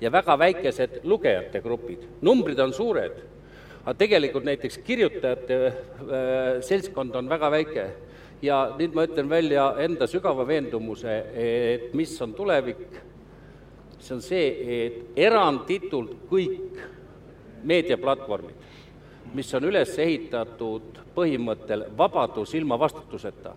ja 0.00 0.12
väga 0.12 0.38
väikesed 0.38 1.00
lugejate 1.04 1.60
grupid. 1.60 1.98
numbrid 2.20 2.58
on 2.58 2.72
suured, 2.72 3.33
aga 3.84 3.94
tegelikult 4.00 4.46
näiteks 4.48 4.78
kirjutajate 4.84 5.56
äh, 5.66 5.74
seltskond 6.64 7.14
on 7.14 7.28
väga 7.28 7.50
väike. 7.52 7.86
Ja 8.42 8.74
nüüd 8.78 8.96
ma 8.96 9.04
ütlen 9.06 9.28
välja 9.30 9.70
enda 9.80 10.08
sügava 10.10 10.44
veendumuse, 10.48 11.12
et 11.32 11.94
mis 11.96 12.12
on 12.20 12.34
tulevik, 12.36 12.98
see 14.00 14.16
on 14.16 14.20
see, 14.24 14.48
et 14.84 15.20
eranditult 15.20 16.26
kõik 16.28 16.80
meediaplatvormid, 17.64 18.66
mis 19.36 19.52
on 19.56 19.64
üles 19.70 19.94
ehitatud 19.96 21.00
põhimõttel 21.14 21.86
vabadus 21.96 22.52
ilma 22.58 22.76
vastutuseta, 22.80 23.54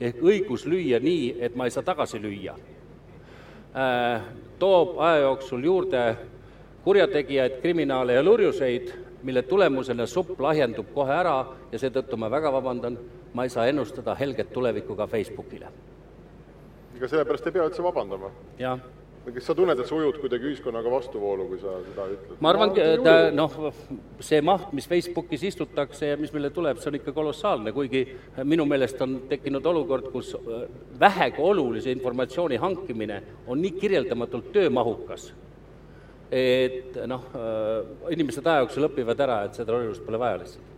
ehk 0.00 0.22
õigus 0.24 0.64
lüüa 0.64 1.02
nii, 1.04 1.34
et 1.44 1.56
ma 1.58 1.68
ei 1.68 1.74
saa 1.74 1.84
tagasi 1.84 2.22
lüüa, 2.22 2.56
toob 4.62 4.96
aja 5.04 5.26
jooksul 5.26 5.68
juurde 5.68 6.04
kurjategijaid, 6.86 7.60
kriminaale 7.60 8.16
ja 8.16 8.24
lurjuseid, 8.24 8.94
mille 9.22 9.42
tulemusena 9.42 10.06
supp 10.06 10.40
lahjendub 10.40 10.92
kohe 10.94 11.12
ära 11.14 11.36
ja 11.72 11.78
seetõttu 11.78 12.16
ma 12.16 12.30
väga 12.30 12.52
vabandan, 12.52 12.98
ma 13.34 13.44
ei 13.44 13.52
saa 13.52 13.66
ennustada 13.70 14.14
helget 14.14 14.52
tulevikku 14.52 14.96
ka 14.96 15.06
Facebookile. 15.06 15.68
ega 16.96 17.08
sellepärast 17.08 17.46
ei 17.46 17.52
pea 17.52 17.68
üldse 17.68 17.82
vabandama. 17.82 18.30
jah 18.58 18.80
kas 19.34 19.44
sa 19.46 19.54
tunned, 19.54 19.78
et 19.78 19.88
sa 19.88 19.94
ujud 19.94 20.16
kuidagi 20.20 20.48
ühiskonnaga 20.48 20.90
vastuvoolu, 20.90 21.46
kui 21.50 21.58
sa 21.60 21.74
seda 21.84 22.06
ütled? 22.10 22.38
ma 22.40 22.52
arvan, 22.52 22.72
et 22.80 23.34
noh, 23.36 23.56
see 24.24 24.40
maht, 24.44 24.70
mis 24.76 24.88
Facebookis 24.88 25.44
istutakse 25.50 26.12
ja 26.12 26.16
mis 26.20 26.32
meile 26.34 26.50
tuleb, 26.54 26.80
see 26.80 26.90
on 26.90 26.98
ikka 26.98 27.12
kolossaalne, 27.16 27.74
kuigi 27.76 28.02
minu 28.48 28.64
meelest 28.68 29.02
on 29.04 29.18
tekkinud 29.30 29.66
olukord, 29.72 30.08
kus 30.14 30.32
vähegi 31.00 31.44
olulise 31.44 31.92
informatsiooni 31.92 32.60
hankimine 32.62 33.20
on 33.46 33.60
nii 33.60 33.76
kirjeldamatult 33.76 34.50
töömahukas, 34.56 35.30
et 36.30 36.98
noh, 37.10 37.24
inimesed 38.14 38.46
aja 38.46 38.64
jooksul 38.64 38.86
õpivad 38.86 39.22
ära, 39.26 39.44
et 39.46 39.56
seda 39.58 39.74
lollust 39.74 40.04
pole 40.06 40.18
vaja 40.20 40.38
lihtsalt. 40.38 40.76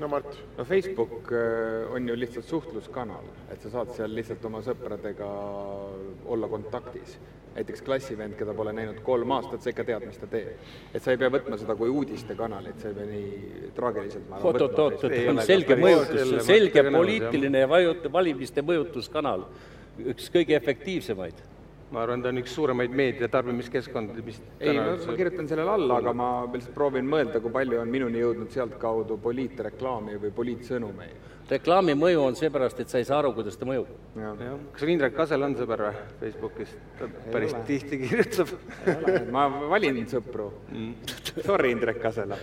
no 0.00 0.08
Mart, 0.08 0.38
no 0.56 0.64
Facebook 0.64 1.30
äh, 1.36 1.92
on 1.94 2.08
ju 2.08 2.16
lihtsalt 2.16 2.48
suhtluskanal, 2.48 3.26
et 3.52 3.62
sa 3.62 3.70
saad 3.70 3.92
seal 3.94 4.14
lihtsalt 4.16 4.44
oma 4.48 4.62
sõpradega 4.66 5.28
olla 6.26 6.48
kontaktis. 6.48 7.18
näiteks 7.50 7.82
klassivend, 7.82 8.36
keda 8.38 8.54
pole 8.54 8.72
näinud 8.72 9.00
kolm 9.02 9.32
aastat, 9.34 9.62
sa 9.62 9.72
ikka 9.72 9.84
tead, 9.84 10.04
mis 10.06 10.18
ta 10.18 10.26
teeb. 10.30 10.58
et 10.94 11.02
sa 11.02 11.10
ei 11.14 11.18
pea 11.18 11.30
võtma 11.30 11.58
seda 11.58 11.74
kui 11.78 11.90
uudistekanalit, 11.90 12.82
sa 12.82 12.90
ei 12.90 12.98
pea 12.98 13.06
nii 13.06 13.70
traagiliselt 13.76 14.34
oot-oot-oot, 14.40 15.06
ei 15.10 15.28
on 15.28 15.38
ole 15.38 15.46
selge 15.46 15.78
mõjutus, 15.78 16.18
selle 16.24 16.42
selge 16.46 16.84
poliitiline 16.90 17.62
ja 17.62 17.70
vajut-, 17.70 18.10
valimiste 18.12 18.66
mõjutuskanal, 18.66 19.46
üks 20.14 20.30
kõige 20.34 20.58
efektiivsemaid 20.58 21.46
ma 21.90 22.02
arvan, 22.04 22.22
ta 22.22 22.30
on 22.30 22.38
üks 22.38 22.52
suuremaid 22.54 22.92
meedia 22.94 23.28
tarbimiskeskkondi, 23.30 24.22
mis 24.26 24.38
ei, 24.60 24.76
ma, 24.78 24.94
ma 24.94 25.16
kirjutan 25.18 25.48
sellele 25.50 25.72
alla, 25.74 25.98
aga 25.98 26.12
ma 26.14 26.28
lihtsalt 26.52 26.74
proovin 26.76 27.08
mõelda, 27.10 27.42
kui 27.42 27.52
palju 27.54 27.80
on 27.82 27.90
minuni 27.90 28.22
jõudnud 28.22 28.54
sealtkaudu 28.54 29.18
poliitreklaami 29.24 30.18
või 30.22 30.30
poliitsõnumeid. 30.36 31.28
Reklaami 31.50 31.94
mõju 31.98 32.22
on 32.24 32.36
seepärast, 32.38 32.80
et 32.82 32.92
sa 32.92 33.00
ei 33.00 33.06
saa 33.08 33.18
aru, 33.20 33.32
kuidas 33.36 33.58
ta 33.58 33.66
mõjub. 33.68 33.88
kas 34.14 34.82
sul 34.82 34.92
Indrek 34.92 35.14
Kasel 35.16 35.42
on 35.42 35.56
sõber 35.58 35.82
või 35.88 36.02
Facebookis? 36.20 36.74
ta 36.98 37.08
päris 37.32 37.54
ole. 37.54 37.62
tihti 37.68 37.98
kirjutab. 38.04 38.52
ma 39.34 39.46
valin 39.70 40.00
sõpru. 40.10 40.50
Sorry, 41.44 41.72
Indrek 41.74 42.00
Kasela. 42.02 42.38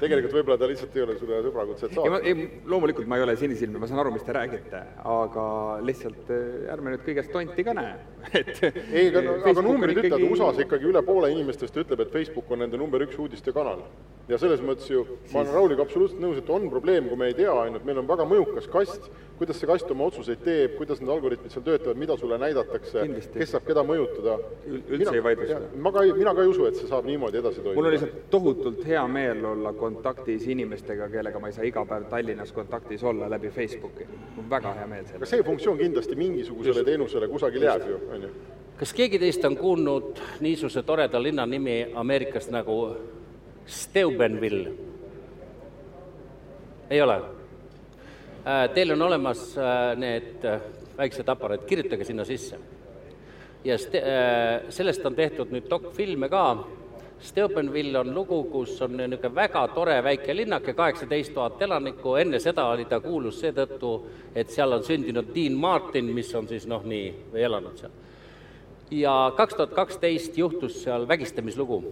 tegelikult 0.00 0.34
võib-olla 0.34 0.58
ta 0.60 0.68
lihtsalt 0.70 0.96
ei 0.96 1.04
ole 1.04 1.16
sulle 1.18 1.40
sõbrakutset 1.46 1.96
saanud. 1.96 2.26
ei, 2.26 2.46
loomulikult 2.70 3.10
ma 3.10 3.18
ei 3.20 3.26
ole 3.26 3.36
sinisilmne, 3.40 3.80
ma 3.82 3.88
saan 3.90 4.02
aru, 4.04 4.14
mis 4.14 4.24
te 4.26 4.36
räägite, 4.36 4.82
aga 5.14 5.46
lihtsalt 5.86 6.32
eh, 6.34 6.70
ärme 6.72 6.94
nüüd 6.94 7.04
kõigest 7.06 7.32
tonti 7.34 7.64
ka 7.66 7.74
näe, 7.76 7.96
et 8.40 8.62
ei, 8.64 9.10
aga, 9.10 9.36
aga 9.52 9.64
numbrid 9.64 9.98
ikkagi- 9.98 10.14
ütlevad, 10.14 10.30
USA-s 10.30 10.64
ikkagi 10.64 10.90
üle 10.92 11.02
poole 11.06 11.32
inimestest 11.34 11.76
ütleb, 11.84 12.04
et 12.06 12.14
Facebook 12.14 12.50
on 12.50 12.64
nende 12.64 12.80
number 12.80 13.04
üks 13.06 13.18
uudistekanal. 13.20 13.84
ja 14.30 14.38
selles 14.38 14.60
mõttes 14.62 14.86
ju, 14.90 15.04
ma 15.32 15.42
olen 15.42 15.54
Rauliga 15.56 15.82
absoluutselt 15.82 16.20
nõus, 16.22 16.38
et 16.38 16.50
on 16.54 16.68
probleem, 16.70 17.09
kui 17.10 17.18
me 17.18 17.26
ei 17.26 17.34
tea 17.34 17.50
ainult, 17.64 17.82
meil 17.84 17.98
on 17.98 18.06
väga 18.08 18.24
mõjukas 18.30 18.68
kast, 18.70 19.08
kuidas 19.40 19.58
see 19.58 19.66
kast 19.66 19.90
oma 19.90 20.06
otsuseid 20.06 20.42
teeb, 20.44 20.76
kuidas 20.78 21.00
need 21.02 21.10
algoritmid 21.10 21.50
seal 21.50 21.64
töötavad, 21.66 21.98
mida 21.98 22.14
sulle 22.20 22.38
näidatakse, 22.38 23.02
kes 23.34 23.54
saab 23.54 23.64
keda 23.66 23.82
mõjutada. 23.88 24.36
Ül- 24.68 24.92
üldse 24.94 25.14
ei 25.16 25.24
vaidlusta. 25.24 25.60
ma 25.76 25.92
ka 25.92 26.04
ei, 26.06 26.12
mina 26.14 26.34
ka 26.36 26.44
ei 26.44 26.52
usu, 26.52 26.66
et 26.68 26.78
see 26.78 26.90
saab 26.90 27.08
niimoodi 27.08 27.40
edasi 27.40 27.64
toimuda. 27.64 27.78
mul 27.80 27.88
on 27.88 27.94
lihtsalt 27.96 28.30
tohutult 28.30 28.84
hea 28.86 29.06
meel 29.08 29.44
olla 29.52 29.72
kontaktis 29.72 30.46
inimestega, 30.46 31.08
kellega 31.08 31.40
ma 31.42 31.50
ei 31.50 31.56
saa 31.56 31.64
iga 31.66 31.84
päev 31.84 32.06
Tallinnas 32.12 32.52
kontaktis 32.52 33.04
olla 33.04 33.30
läbi 33.30 33.50
Facebooki. 33.50 34.06
mul 34.36 34.44
on 34.44 34.50
väga 34.50 34.74
hea 34.74 34.86
meel 34.86 35.00
aga 35.00 35.12
selle 35.14 35.26
see 35.26 35.42
funktsioon 35.42 35.78
kindlasti 35.78 36.16
mingisugusele 36.16 36.84
teenusele 36.84 37.28
kusagil 37.28 37.62
jääb 37.62 37.88
ju, 37.88 38.00
on 38.14 38.22
ju. 38.22 38.28
kas 38.78 38.92
keegi 38.92 39.18
teist 39.18 39.44
on 39.44 39.56
kuulnud 39.56 40.20
niisuguse 40.40 40.82
toreda 40.82 41.22
linna 41.22 41.46
nimi 41.46 41.80
Ameerikas 41.94 42.50
nagu 42.50 42.96
Steubenville? 43.66 44.89
Ei 46.90 47.02
ole? 47.02 47.20
Teil 48.74 48.90
on 48.92 49.02
olemas 49.02 49.58
äh, 49.58 49.96
need 50.00 50.44
äh, 50.44 50.60
väiksed 50.96 51.28
aparaadid, 51.28 51.66
kirjutage 51.68 52.04
sinna 52.04 52.24
sisse. 52.24 52.58
ja 53.64 53.78
ste-, 53.78 54.00
äh, 54.00 54.62
sellest 54.72 55.06
on 55.06 55.14
tehtud 55.14 55.52
nüüd 55.52 55.68
dokfilme 55.70 56.28
ka, 56.28 56.44
Steubenville 57.20 57.98
on 57.98 58.14
lugu, 58.14 58.44
kus 58.48 58.78
on 58.82 58.94
niisugune 58.96 59.34
väga 59.34 59.66
tore 59.74 59.98
väike 60.04 60.32
linnake, 60.36 60.72
kaheksateist 60.72 61.34
tuhat 61.34 61.62
elanikku, 61.62 62.14
enne 62.16 62.40
seda 62.40 62.64
oli 62.72 62.86
ta 62.88 63.00
kuulus 63.04 63.42
seetõttu, 63.42 63.90
et 64.34 64.48
seal 64.48 64.72
on 64.72 64.84
sündinud 64.84 65.28
Dean 65.34 65.58
Martin, 65.60 66.08
mis 66.16 66.32
on 66.34 66.48
siis 66.48 66.64
noh, 66.66 66.80
nii, 66.80 67.10
või 67.34 67.44
elanud 67.44 67.76
seal. 67.76 67.92
ja 68.90 69.32
kaks 69.36 69.54
tuhat 69.54 69.76
kaksteist 69.76 70.38
juhtus 70.38 70.82
seal 70.82 71.04
vägistamislugu. 71.08 71.82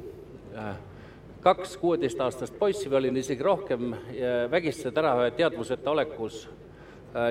Kaks 1.49 1.77
kuueteistaastast 1.81 2.59
poissi 2.59 2.91
või 2.91 2.99
oli 3.01 3.13
isegi 3.23 3.45
rohkem, 3.45 3.93
vägistasid 4.53 4.99
ära 5.01 5.15
ühe 5.23 5.31
teadvuseta 5.39 5.91
olekus 5.95 6.43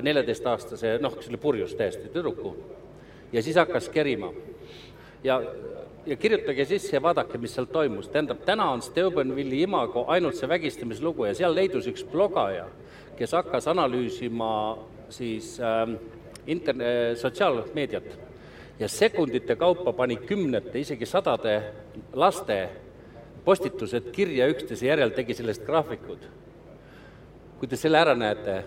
neljateistaastase, 0.02 0.96
noh, 1.04 1.20
selle 1.22 1.38
purjus 1.38 1.76
täiesti 1.78 2.10
tüdruku. 2.10 2.56
ja 3.32 3.44
siis 3.44 3.56
hakkas 3.56 3.90
kerima. 3.94 4.32
ja 5.24 5.42
ja 6.08 6.16
kirjutage 6.16 6.66
sisse 6.66 6.96
ja 6.96 7.02
vaadake, 7.04 7.38
mis 7.38 7.54
seal 7.56 7.66
toimus. 7.66 8.10
tähendab, 8.10 8.40
täna 8.46 8.70
on 8.72 8.82
Steubenvilli 8.82 9.62
imago 9.62 10.06
ainult 10.08 10.36
see 10.36 10.50
vägistamislugu 10.50 11.26
ja 11.26 11.36
seal 11.36 11.56
leidus 11.56 11.88
üks 11.88 12.06
blogaja, 12.08 12.66
kes 13.18 13.36
hakkas 13.36 13.68
analüüsima 13.68 14.50
siis 15.10 15.58
äh, 15.60 15.84
interne-, 16.48 17.16
sotsiaalmeediat 17.16 18.18
ja 18.80 18.88
sekundite 18.88 19.56
kaupa 19.56 19.94
pani 19.94 20.18
kümnete, 20.18 20.80
isegi 20.80 21.06
sadade 21.06 21.62
laste 22.14 22.70
postitused 23.48 24.12
kirja 24.12 24.50
üksteise 24.52 24.90
järel, 24.90 25.16
tegi 25.16 25.38
sellest 25.38 25.64
graafikud. 25.66 26.28
kui 27.58 27.68
te 27.68 27.80
selle 27.80 27.98
ära 27.98 28.14
näete, 28.14 28.60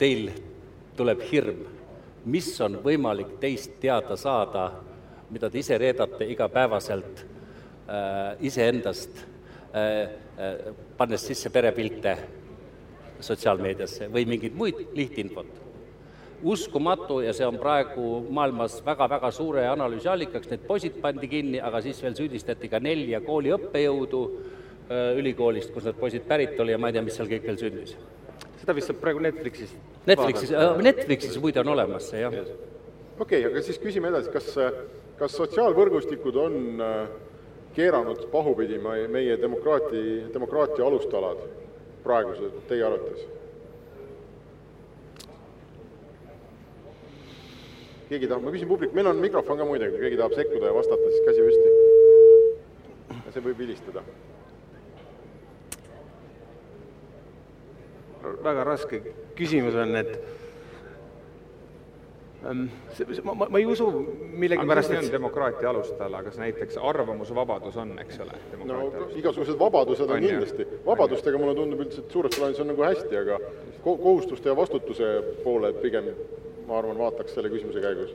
teil 0.00 0.30
tuleb 0.96 1.20
hirm, 1.28 1.60
mis 2.26 2.48
on 2.64 2.80
võimalik 2.82 3.36
teist 3.40 3.76
teada 3.80 4.16
saada 4.18 4.64
mida 5.30 5.50
te 5.50 5.58
ise 5.58 5.78
reedate 5.78 6.26
igapäevaselt 6.30 7.22
äh, 7.22 8.36
iseendast 8.46 9.18
äh,, 9.74 10.10
äh, 10.38 10.74
pannes 10.96 11.26
sisse 11.26 11.50
perepilte 11.50 12.16
sotsiaalmeediasse 13.20 14.10
või 14.12 14.26
mingit 14.28 14.54
muid 14.54 14.82
lihtinfot. 14.94 15.48
Uskumatu 16.42 17.20
ja 17.24 17.32
see 17.36 17.46
on 17.46 17.58
praegu 17.60 18.20
maailmas 18.30 18.78
väga-väga 18.84 19.30
suure 19.32 19.66
analüüsi 19.70 20.08
allikaks, 20.12 20.50
need 20.50 20.66
poisid 20.68 21.00
pandi 21.02 21.28
kinni, 21.30 21.60
aga 21.62 21.80
siis 21.84 22.02
veel 22.02 22.16
süüdistati 22.18 22.70
ka 22.72 22.80
nelja 22.82 23.20
kooli 23.24 23.54
õppejõudu 23.56 24.22
äh, 24.26 25.18
ülikoolist, 25.20 25.72
kus 25.74 25.88
need 25.88 25.98
poisid 26.00 26.26
pärit 26.28 26.60
oli 26.60 26.76
ja 26.76 26.80
ma 26.80 26.90
ei 26.90 26.96
tea, 26.96 27.04
mis 27.06 27.16
seal 27.16 27.30
kõik 27.30 27.46
veel 27.48 27.60
sündis. 27.60 27.96
seda 28.60 28.74
vist 28.76 28.92
saab 28.92 29.00
praegu 29.00 29.20
Netflixist 29.24 29.76
Netflixis 30.06 30.52
äh,, 30.52 30.82
Netflixis 30.82 31.38
muide 31.42 31.60
on 31.60 31.72
olemas 31.74 32.10
see, 32.10 32.20
jah. 32.20 32.32
okei 32.32 32.58
okay,, 33.20 33.44
aga 33.50 33.62
siis 33.64 33.80
küsime 33.82 34.12
edasi, 34.12 34.30
kas, 34.32 34.52
kas 35.18 35.38
sotsiaalvõrgustikud 35.40 36.36
on 36.40 36.84
äh, 36.84 36.98
keeranud 37.76 38.26
pahupidi 38.32 38.78
meie, 38.80 39.36
demokraati, 39.40 40.02
demokraatia 40.34 40.86
alustalad 40.86 41.42
praegused, 42.04 42.62
teie 42.70 42.84
arvates? 42.86 43.35
Keegi 48.08 48.28
tahab, 48.30 48.46
ma 48.46 48.54
küsin 48.54 48.70
publik, 48.70 48.94
meil 48.94 49.10
on 49.10 49.20
mikrofon 49.22 49.58
ka 49.58 49.66
muide, 49.66 49.90
kui 49.90 50.04
keegi 50.04 50.20
tahab 50.20 50.36
sekkuda 50.38 50.70
ja 50.70 50.76
vastata, 50.76 51.10
siis 51.10 51.26
käsi 51.26 51.46
püsti. 51.48 51.68
see 53.34 53.44
võib 53.44 53.58
vilistada. 53.58 54.02
väga 58.42 58.64
raske 58.66 59.00
küsimus 59.38 59.74
on, 59.78 59.92
et 59.96 60.08
ähm, 62.48 62.64
ma, 63.22 63.34
ma, 63.34 63.46
ma 63.54 63.60
ei 63.60 63.66
usu 63.70 63.86
millegipärast, 64.42 64.90
et 64.90 64.98
see 64.98 65.04
on 65.04 65.12
demokraatia 65.12 65.70
alustala, 65.70 66.22
kas 66.26 66.38
näiteks 66.40 66.78
arvamusvabadus 66.90 67.76
on, 67.82 67.92
eks 68.02 68.18
ole? 68.24 68.40
no 68.64 68.80
igasugused 69.18 69.58
vabadused 69.60 70.08
on, 70.08 70.16
on 70.16 70.26
kindlasti, 70.26 70.66
vabadustega 70.86 71.38
mulle 71.42 71.54
tundub 71.58 71.84
üldse, 71.86 72.02
et 72.02 72.18
suures 72.18 72.34
plaanis 72.38 72.62
on 72.64 72.72
nagu 72.72 72.86
hästi, 72.86 73.22
aga 73.22 73.38
kohustuste 73.84 74.50
ja 74.50 74.58
vastutuse 74.58 75.12
poole 75.44 75.70
pigem 75.84 76.10
ma 76.66 76.78
arvan, 76.78 76.98
vaataks 76.98 77.34
selle 77.36 77.50
küsimuse 77.52 77.82
käigus. 77.82 78.14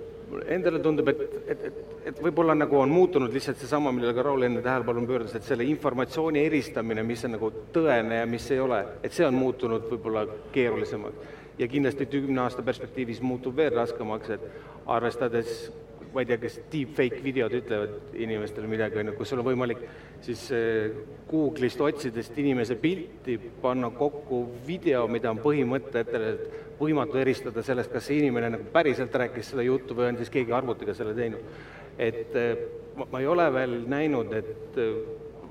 Endale 0.52 0.80
tundub, 0.84 1.10
et, 1.12 1.22
et, 1.52 1.66
et, 1.68 1.80
et 2.12 2.22
võib-olla 2.24 2.56
nagu 2.56 2.80
on 2.80 2.92
muutunud 2.92 3.34
lihtsalt 3.34 3.60
seesama, 3.60 3.92
millele 3.96 4.16
ka 4.16 4.26
Raul 4.28 4.48
enne 4.48 4.64
tähelepanu 4.64 5.04
pöördus, 5.08 5.36
et 5.36 5.48
selle 5.48 5.68
informatsiooni 5.68 6.46
eristamine, 6.48 7.04
mis 7.08 7.26
on 7.28 7.36
nagu 7.36 7.52
tõene 7.76 8.22
ja 8.22 8.30
mis 8.30 8.48
ei 8.52 8.64
ole, 8.64 8.82
et 9.04 9.16
see 9.16 9.28
on 9.28 9.38
muutunud 9.40 9.88
võib-olla 9.92 10.26
keerulisemaks. 10.56 11.38
ja 11.60 11.68
kindlasti 11.68 12.06
kümne 12.10 12.42
aasta 12.42 12.64
perspektiivis 12.64 13.22
muutub 13.22 13.56
veel 13.56 13.74
raskemaks, 13.76 14.30
et 14.30 14.46
arvestades 14.88 15.72
ma 16.14 16.24
ei 16.24 16.28
tea, 16.28 16.38
kas 16.42 16.58
deepfake 16.72 17.22
videod 17.24 17.54
ütlevad 17.56 18.16
inimestele 18.20 18.68
midagi, 18.68 19.00
on 19.00 19.12
ju, 19.12 19.14
kus 19.16 19.32
sul 19.32 19.40
on 19.40 19.48
võimalik 19.48 19.84
siis 20.26 20.44
eh, 20.56 20.92
Google'ist 21.30 21.82
otsidest 21.82 22.38
inimese 22.42 22.76
pilti, 22.82 23.38
panna 23.62 23.92
kokku 23.96 24.44
video, 24.68 25.06
mida 25.12 25.32
on 25.32 25.40
põhimõtteliselt 25.44 26.71
võimatu 26.82 27.20
eristada 27.22 27.64
sellest, 27.66 27.92
kas 27.94 28.08
see 28.10 28.20
inimene 28.22 28.52
nagu 28.56 28.70
päriselt 28.74 29.16
rääkis 29.16 29.54
seda 29.54 29.66
juttu 29.66 29.98
või 29.98 30.12
on 30.12 30.20
siis 30.20 30.32
keegi 30.34 30.54
arvutiga 30.56 30.96
selle 30.98 31.14
teinud. 31.18 31.60
et 31.98 32.36
eh, 32.36 32.64
ma, 32.98 33.08
ma 33.12 33.20
ei 33.20 33.28
ole 33.28 33.48
veel 33.54 33.76
näinud, 33.92 34.34
et 34.34 34.80
eh, 34.82 34.96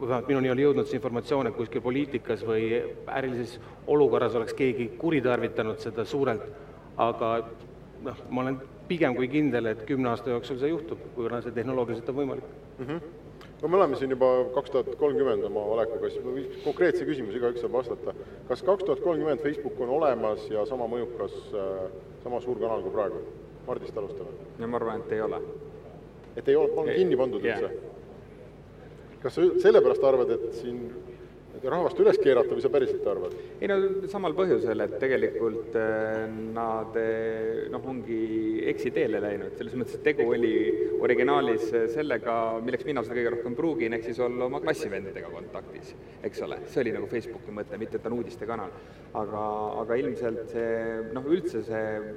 vähemalt 0.00 0.28
minuni 0.28 0.50
ole 0.50 0.64
jõudnud 0.64 0.88
see 0.88 0.98
informatsioon, 0.98 1.50
et 1.50 1.56
kuskil 1.56 1.84
poliitikas 1.84 2.42
või 2.46 2.80
ärilises 3.06 3.58
olukorras 3.86 4.34
oleks 4.34 4.56
keegi 4.56 4.90
kuritarvitanud 4.98 5.78
seda 5.82 6.04
suurelt, 6.08 6.46
aga 6.96 7.32
noh, 8.06 8.26
ma 8.30 8.46
olen 8.46 8.60
pigem 8.88 9.14
kui 9.14 9.28
kindel, 9.30 9.70
et 9.70 9.84
kümne 9.86 10.10
aasta 10.10 10.32
jooksul 10.32 10.58
see 10.58 10.72
juhtub, 10.72 11.02
kuna 11.14 11.42
see 11.44 11.54
tehnoloogiliselt 11.54 12.08
on 12.10 12.22
võimalik 12.22 12.52
mm. 12.78 12.86
-hmm 12.86 13.19
no 13.62 13.68
me 13.68 13.76
oleme 13.76 13.96
siin 13.96 14.10
juba 14.10 14.28
kaks 14.54 14.70
tuhat 14.70 14.94
kolmkümmend 15.00 15.44
oma 15.44 15.64
olekuga, 15.74 16.10
siis 16.10 16.62
konkreetse 16.64 17.04
küsimuse 17.08 17.38
igaüks 17.40 17.60
saab 17.64 17.76
vastata. 17.76 18.14
kas 18.48 18.62
kaks 18.62 18.84
tuhat 18.84 19.00
kolmkümmend 19.04 19.42
Facebook 19.42 19.80
on 19.80 19.92
olemas 19.98 20.46
ja 20.50 20.64
sama 20.66 20.88
mõjukas, 20.88 21.36
äh, 21.52 21.90
sama 22.24 22.40
suur 22.40 22.58
kanal 22.60 22.82
kui 22.82 22.94
praegu? 22.94 23.22
Mardist 23.66 23.98
alustame. 23.98 24.32
no 24.58 24.68
ma 24.68 24.80
arvan, 24.80 25.04
et 25.04 25.12
ei 25.12 25.20
ole. 25.20 25.40
et 26.36 26.48
ei 26.48 26.56
ole, 26.56 26.72
on 26.76 26.88
kinni 26.88 27.16
pandud 27.16 27.44
üldse 27.44 27.68
yeah.? 27.68 27.88
kas 29.22 29.36
sa 29.36 29.48
sellepärast 29.62 30.04
arvad, 30.04 30.30
et 30.32 30.52
siin 30.62 30.86
rahvast 31.68 31.98
üles 32.00 32.18
keerata 32.22 32.54
või 32.56 32.62
sa 32.64 32.70
päriselt 32.72 33.06
arvad? 33.10 33.34
ei 33.60 33.68
no 33.68 33.76
samal 34.10 34.34
põhjusel, 34.38 34.84
et 34.84 34.96
tegelikult 35.02 35.76
äh, 35.78 36.24
nad 36.54 36.96
äh, 37.00 37.66
noh, 37.72 37.84
ongi 37.92 38.20
eksiteele 38.70 39.20
läinud, 39.22 39.54
selles 39.58 39.76
mõttes, 39.76 39.98
et 39.98 40.04
tegu 40.06 40.28
oli 40.32 40.52
originaalis 41.00 41.66
sellega, 41.94 42.34
milleks 42.64 42.86
mina 42.88 43.04
seda 43.04 43.18
kõige 43.18 43.34
rohkem 43.36 43.56
pruugin, 43.58 43.96
ehk 43.96 44.08
siis 44.08 44.20
olla 44.24 44.48
oma 44.48 44.62
klassivendadega 44.64 45.32
kontaktis, 45.32 45.94
eks 46.26 46.44
ole, 46.46 46.60
see 46.70 46.84
oli 46.84 46.94
nagu 46.96 47.08
Facebooki 47.10 47.54
mõte, 47.56 47.80
mitte 47.80 47.98
et 47.98 48.04
ta 48.04 48.12
on 48.12 48.18
uudistekanal. 48.20 48.76
aga, 49.20 49.46
aga 49.82 49.96
ilmselt 49.98 50.52
see 50.52 50.70
noh, 51.12 51.26
üldse 51.26 51.64
see 51.66 52.14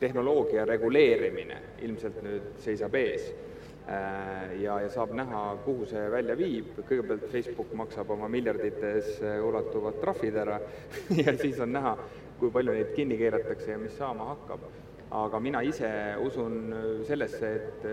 tehnoloogia 0.00 0.66
reguleerimine 0.68 1.56
ilmselt 1.82 2.20
nüüd 2.24 2.56
seisab 2.60 2.94
ees 3.00 3.30
Äh, 3.30 3.55
ja, 3.86 4.80
ja 4.82 4.88
saab 4.90 5.12
näha, 5.14 5.42
kuhu 5.64 5.86
see 5.86 6.06
välja 6.10 6.34
viib, 6.38 6.72
kõigepealt 6.88 7.28
Facebook 7.30 7.70
maksab 7.78 8.10
oma 8.16 8.28
miljardites 8.32 9.20
äh, 9.22 9.38
ulatuvad 9.46 10.00
trahvid 10.02 10.38
ära 10.42 10.58
ja 11.24 11.36
siis 11.38 11.60
on 11.62 11.70
näha, 11.76 11.94
kui 12.40 12.50
palju 12.54 12.74
neid 12.74 12.90
kinni 12.96 13.18
keeratakse 13.20 13.70
ja 13.76 13.78
mis 13.78 13.94
saama 13.98 14.32
hakkab. 14.32 14.66
aga 15.16 15.38
mina 15.40 15.60
ise 15.62 15.88
usun 16.18 16.74
sellesse, 17.06 17.52
et 17.54 17.84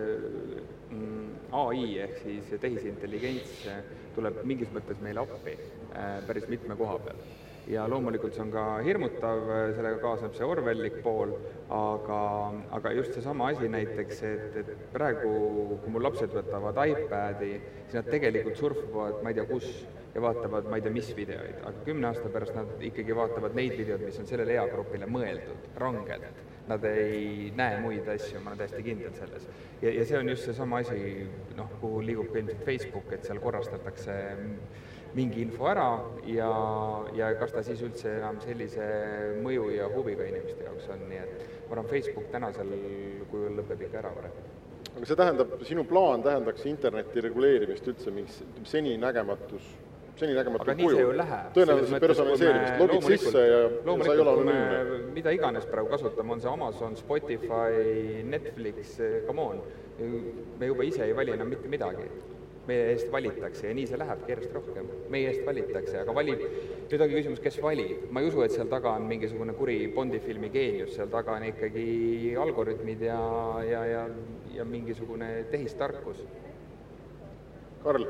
mm, 0.89 1.53
AI 1.53 1.99
ehk 2.07 2.17
siis 2.23 2.49
tehisintelligents 2.59 3.67
tuleb 4.15 4.41
mingis 4.49 4.73
mõttes 4.73 4.97
meile 5.01 5.21
appi 5.21 5.53
äh, 5.93 6.17
päris 6.27 6.49
mitme 6.49 6.75
koha 6.75 6.97
peal 7.05 7.21
ja 7.67 7.85
loomulikult 7.89 8.35
see 8.35 8.43
on 8.43 8.51
ka 8.53 8.63
hirmutav, 8.83 9.43
sellega 9.77 9.99
kaasneb 10.03 10.35
see 10.37 10.47
orwellik 10.47 10.99
pool, 11.05 11.33
aga, 11.73 12.19
aga 12.77 12.93
just 12.97 13.15
seesama 13.17 13.49
asi 13.53 13.69
näiteks, 13.71 14.23
et, 14.27 14.57
et 14.63 14.87
praegu, 14.93 15.33
kui 15.83 15.93
mul 15.93 16.07
lapsed 16.09 16.33
võtavad 16.35 16.79
iPadi, 16.91 17.51
siis 17.85 17.99
nad 17.99 18.09
tegelikult 18.11 18.59
surfavad 18.59 19.21
ma 19.23 19.31
ei 19.31 19.39
tea 19.39 19.47
kus 19.49 19.69
ja 20.13 20.21
vaatavad 20.21 20.67
ma 20.69 20.77
ei 20.77 20.85
tea 20.85 20.93
mis 20.93 21.09
videoid, 21.17 21.61
aga 21.63 21.85
kümne 21.87 22.09
aasta 22.09 22.29
pärast 22.33 22.55
nad 22.57 22.81
ikkagi 22.89 23.15
vaatavad 23.17 23.55
neid 23.57 23.77
videoid, 23.77 24.03
mis 24.05 24.19
on 24.21 24.27
sellele 24.29 24.57
eagrupile 24.59 25.09
mõeldud, 25.09 25.69
rangelt. 25.81 26.41
Nad 26.63 26.85
ei 26.87 27.49
näe 27.57 27.79
muid 27.83 28.07
asju, 28.07 28.39
ma 28.39 28.53
olen 28.53 28.61
täiesti 28.61 28.83
kindel 28.85 29.15
selles. 29.17 29.47
ja, 29.81 29.91
ja 29.91 30.05
see 30.07 30.15
on 30.15 30.29
just 30.29 30.45
seesama 30.47 30.79
asi, 30.79 31.25
noh, 31.57 31.73
kuhu 31.81 31.99
liigub 32.05 32.29
ka 32.31 32.39
ilmselt 32.39 32.63
Facebook, 32.63 33.11
et 33.11 33.25
seal 33.27 33.41
korrastatakse 33.43 34.15
mingi 35.13 35.41
info 35.41 35.67
ära 35.69 35.87
ja, 36.25 36.49
ja 37.13 37.29
kas 37.37 37.53
ta 37.53 37.61
siis 37.65 37.81
üldse 37.85 38.15
enam 38.17 38.39
sellise 38.41 38.87
mõju 39.43 39.69
ja 39.75 39.87
huviga 39.93 40.25
inimeste 40.25 40.65
jaoks 40.65 40.89
on, 40.93 41.05
nii 41.09 41.21
et 41.21 41.45
ma 41.67 41.77
arvan, 41.77 41.89
Facebook 41.91 42.31
tänasel 42.33 42.73
kujul 43.31 43.59
lõpeb 43.59 43.85
ikka 43.87 44.01
ära 44.01 44.13
varem. 44.17 44.41
aga 44.93 45.05
see 45.09 45.19
tähendab, 45.21 45.55
sinu 45.69 45.85
plaan 45.89 46.25
tähendaks 46.25 46.65
interneti 46.69 47.25
reguleerimist 47.27 47.87
üldse 47.93 48.13
mingis 48.15 48.41
seninägematus, 48.69 49.69
seninägematul 50.17 50.73
kujul? 50.81 51.23
tõenäoliselt 51.59 52.07
personaliseerimist, 52.07 52.81
logid 52.81 53.07
sisse 53.13 53.47
ja 53.47 53.63
sa 53.77 54.17
ei 54.17 54.25
ole 54.25 54.35
anonüümne. 54.35 54.99
mida 55.13 55.37
iganes 55.37 55.69
praegu 55.69 55.93
kasutame, 55.93 56.33
on 56.33 56.41
see 56.41 56.53
Amazon, 56.53 56.97
Spotify, 56.97 58.21
Netflix, 58.33 58.97
come 59.29 59.49
on, 59.49 59.65
me 60.57 60.73
juba 60.73 60.89
ise 60.89 61.05
ei 61.05 61.15
vali 61.15 61.37
enam 61.37 61.53
mitte 61.53 61.69
midagi 61.69 62.09
meie 62.67 62.91
eest 62.93 63.09
valitakse 63.11 63.67
ja 63.67 63.75
nii 63.75 63.87
see 63.89 63.99
lähebki 63.99 64.31
järjest 64.31 64.53
rohkem. 64.55 64.87
meie 65.11 65.31
eest 65.31 65.45
valitakse, 65.45 65.97
aga 65.99 66.15
valib, 66.15 66.43
nüüd 66.91 67.03
ongi 67.05 67.17
küsimus, 67.17 67.41
kes 67.43 67.59
valib. 67.63 68.05
ma 68.11 68.21
ei 68.21 68.29
usu, 68.29 68.43
et 68.45 68.55
seal 68.55 68.69
taga 68.71 68.93
on 68.97 69.07
mingisugune 69.09 69.55
kuri 69.57 69.77
Bondi 69.95 70.19
filmi 70.23 70.49
geenius, 70.53 70.95
seal 70.95 71.11
taga 71.11 71.35
on 71.37 71.47
ikkagi 71.49 72.35
algoritmid 72.39 73.03
ja, 73.09 73.19
ja, 73.67 73.85
ja, 73.85 74.05
ja 74.55 74.65
mingisugune 74.65 75.33
tehistarkus. 75.51 76.23
Karl? 77.83 78.07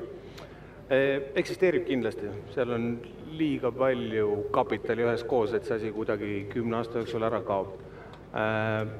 Eh, 0.94 1.32
eksisteerib 1.40 1.88
kindlasti, 1.88 2.30
seal 2.54 2.76
on 2.76 2.92
liiga 3.34 3.72
palju 3.74 4.50
kapitali 4.54 5.06
üheskoos, 5.08 5.56
et 5.58 5.66
see 5.66 5.80
asi 5.80 5.92
kuidagi 5.96 6.44
kümne 6.52 6.78
aasta 6.78 7.02
jooksul 7.02 7.26
ära 7.26 7.40
kaob 7.48 7.72
äh, 8.36 8.92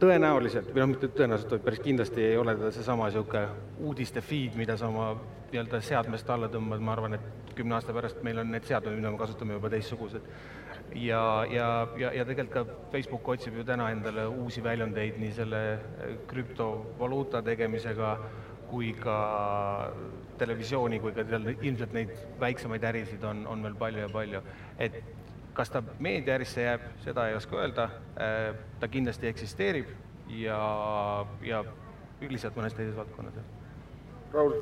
tõenäoliselt, 0.00 0.70
või 0.74 0.82
noh, 0.82 0.92
mitte 0.92 1.10
tõenäoliselt, 1.14 1.56
vaid 1.56 1.64
päris 1.66 1.82
kindlasti 1.82 2.22
ei 2.22 2.36
ole 2.38 2.54
ta 2.58 2.70
seesama 2.74 3.08
niisugune 3.08 3.48
uudiste 3.88 4.22
feed, 4.22 4.56
mida 4.58 4.76
sa 4.78 4.88
oma 4.92 5.10
nii-öelda 5.50 5.80
seadmest 5.84 6.30
alla 6.30 6.48
tõmbad, 6.52 6.82
ma 6.84 6.94
arvan, 6.94 7.16
et 7.18 7.54
kümne 7.58 7.74
aasta 7.74 7.94
pärast 7.96 8.22
meil 8.26 8.38
on 8.42 8.52
need 8.54 8.66
seadmed, 8.68 8.98
mida 8.98 9.10
me 9.10 9.20
kasutame, 9.20 9.56
juba 9.58 9.70
teistsugused. 9.72 10.28
ja, 10.94 11.22
ja, 11.50 11.68
ja, 12.00 12.12
ja 12.16 12.24
tegelikult 12.24 12.54
ka 12.54 12.90
Facebook 12.92 13.28
otsib 13.28 13.58
ju 13.58 13.64
täna 13.64 13.90
endale 13.92 14.26
uusi 14.26 14.62
väljundeid 14.64 15.18
nii 15.20 15.32
selle 15.36 15.62
äh, 15.74 16.14
krüptovaluuta 16.30 17.42
tegemisega 17.44 18.14
kui 18.70 18.92
ka 18.96 19.18
televisiooni 20.38 21.00
kui 21.00 21.12
ka 21.16 21.24
ilmselt 21.60 21.92
neid 21.96 22.12
väiksemaid 22.40 22.84
ärisid 22.84 23.24
on, 23.24 23.46
on 23.46 23.62
veel 23.64 23.76
palju 23.80 24.04
ja 24.04 24.08
palju. 24.12 24.42
et 24.78 25.02
kas 25.58 25.72
ta 25.74 25.82
meediaärisse 25.98 26.62
jääb, 26.62 26.84
seda 27.02 27.26
ei 27.28 27.34
oska 27.34 27.56
öelda, 27.58 27.88
äh, 28.22 28.54
ta 28.78 28.88
kindlasti 28.88 29.26
eksisteerib 29.26 29.88
ja, 30.38 30.58
ja 31.42 31.64
lihtsalt 32.20 32.54
mõnes 32.58 32.76
teises 32.78 32.94
valdkonnas. 32.96 33.40
Raul? 34.32 34.54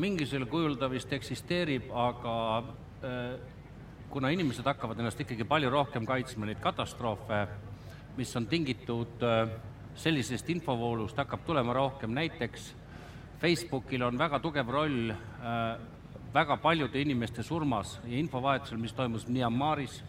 mingisugusel 0.00 0.46
kujul 0.48 0.76
ta 0.80 0.88
vist 0.88 1.12
eksisteerib, 1.12 1.90
aga 1.92 2.34
äh, 3.04 3.34
kuna 4.08 4.30
inimesed 4.32 4.64
hakkavad 4.64 5.02
ennast 5.02 5.20
ikkagi 5.20 5.44
palju 5.44 5.70
rohkem 5.70 6.06
kaitsma 6.08 6.48
neid 6.48 6.62
katastroofe, 6.64 7.40
mis 8.16 8.32
on 8.38 8.46
tingitud 8.48 9.26
äh, 9.26 9.50
sellisest 10.00 10.48
infovoolust, 10.54 11.20
hakkab 11.20 11.44
tulema 11.44 11.74
rohkem, 11.76 12.14
näiteks 12.16 12.70
Facebookil 13.42 14.06
on 14.08 14.16
väga 14.20 14.38
tugev 14.40 14.68
roll 14.72 15.12
väga 16.34 16.56
paljude 16.60 17.00
inimeste 17.00 17.42
surmas 17.42 17.98
ja 18.04 18.18
infovahetusel, 18.20 18.78
mis 18.78 18.92
toimus 18.94 19.26
Myanmaris, 19.28 20.02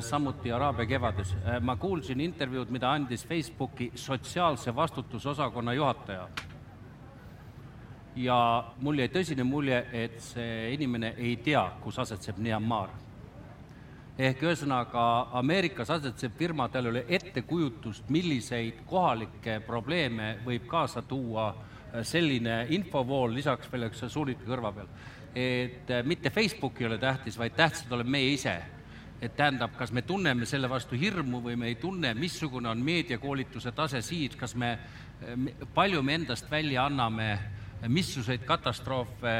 samuti 0.00 0.52
Araabia 0.52 0.86
kevades. 0.86 1.34
Äh, 1.34 1.60
ma 1.60 1.76
kuulsin 1.76 2.20
intervjuud, 2.20 2.70
mida 2.70 2.90
andis 2.92 3.26
Facebooki 3.26 3.90
sotsiaalse 3.94 4.74
vastutuse 4.74 5.28
osakonna 5.28 5.72
juhataja. 5.74 6.28
ja 8.16 8.64
mul 8.80 8.96
jäi 8.96 9.10
tõsine 9.12 9.44
mulje, 9.44 9.76
et 9.92 10.14
see 10.24 10.70
inimene 10.72 11.10
ei 11.18 11.34
tea, 11.36 11.66
kus 11.82 11.98
asetseb 11.98 12.38
Myanmar. 12.38 12.88
ehk 14.18 14.42
ühesõnaga, 14.42 15.28
Ameerikas 15.32 15.90
asetsev 15.90 16.32
firma, 16.38 16.68
tal 16.68 16.86
ei 16.86 16.90
ole 16.90 17.04
ettekujutust, 17.08 18.08
milliseid 18.08 18.86
kohalikke 18.86 19.60
probleeme 19.66 20.38
võib 20.46 20.66
kaasa 20.66 21.02
tuua 21.02 21.48
äh, 21.48 22.00
selline 22.02 22.66
infovool, 22.70 23.34
lisaks 23.34 23.72
veel 23.72 23.90
üks 23.90 24.06
suunike 24.08 24.44
kõrva 24.46 24.72
peal. 24.72 24.88
et 25.34 25.92
mitte 26.04 26.30
Facebook 26.30 26.80
ei 26.80 26.86
ole 26.86 26.98
tähtis, 26.98 27.38
vaid 27.38 27.52
tähtsad 27.52 27.92
oleme 27.92 28.10
meie 28.10 28.32
ise 28.32 28.75
et 29.20 29.36
tähendab, 29.36 29.76
kas 29.78 29.92
me 29.92 30.02
tunneme 30.02 30.46
selle 30.46 30.68
vastu 30.68 30.96
hirmu 30.98 31.40
või 31.44 31.56
me 31.56 31.70
ei 31.70 31.78
tunne, 31.80 32.12
missugune 32.14 32.68
on 32.68 32.82
meediakoolituse 32.84 33.72
tase 33.72 34.02
siin, 34.04 34.36
kas 34.36 34.54
me, 34.54 34.76
palju 35.74 36.02
me 36.02 36.18
endast 36.20 36.50
välja 36.50 36.84
anname, 36.86 37.30
missuguseid 37.88 38.44
katastroofe 38.44 39.36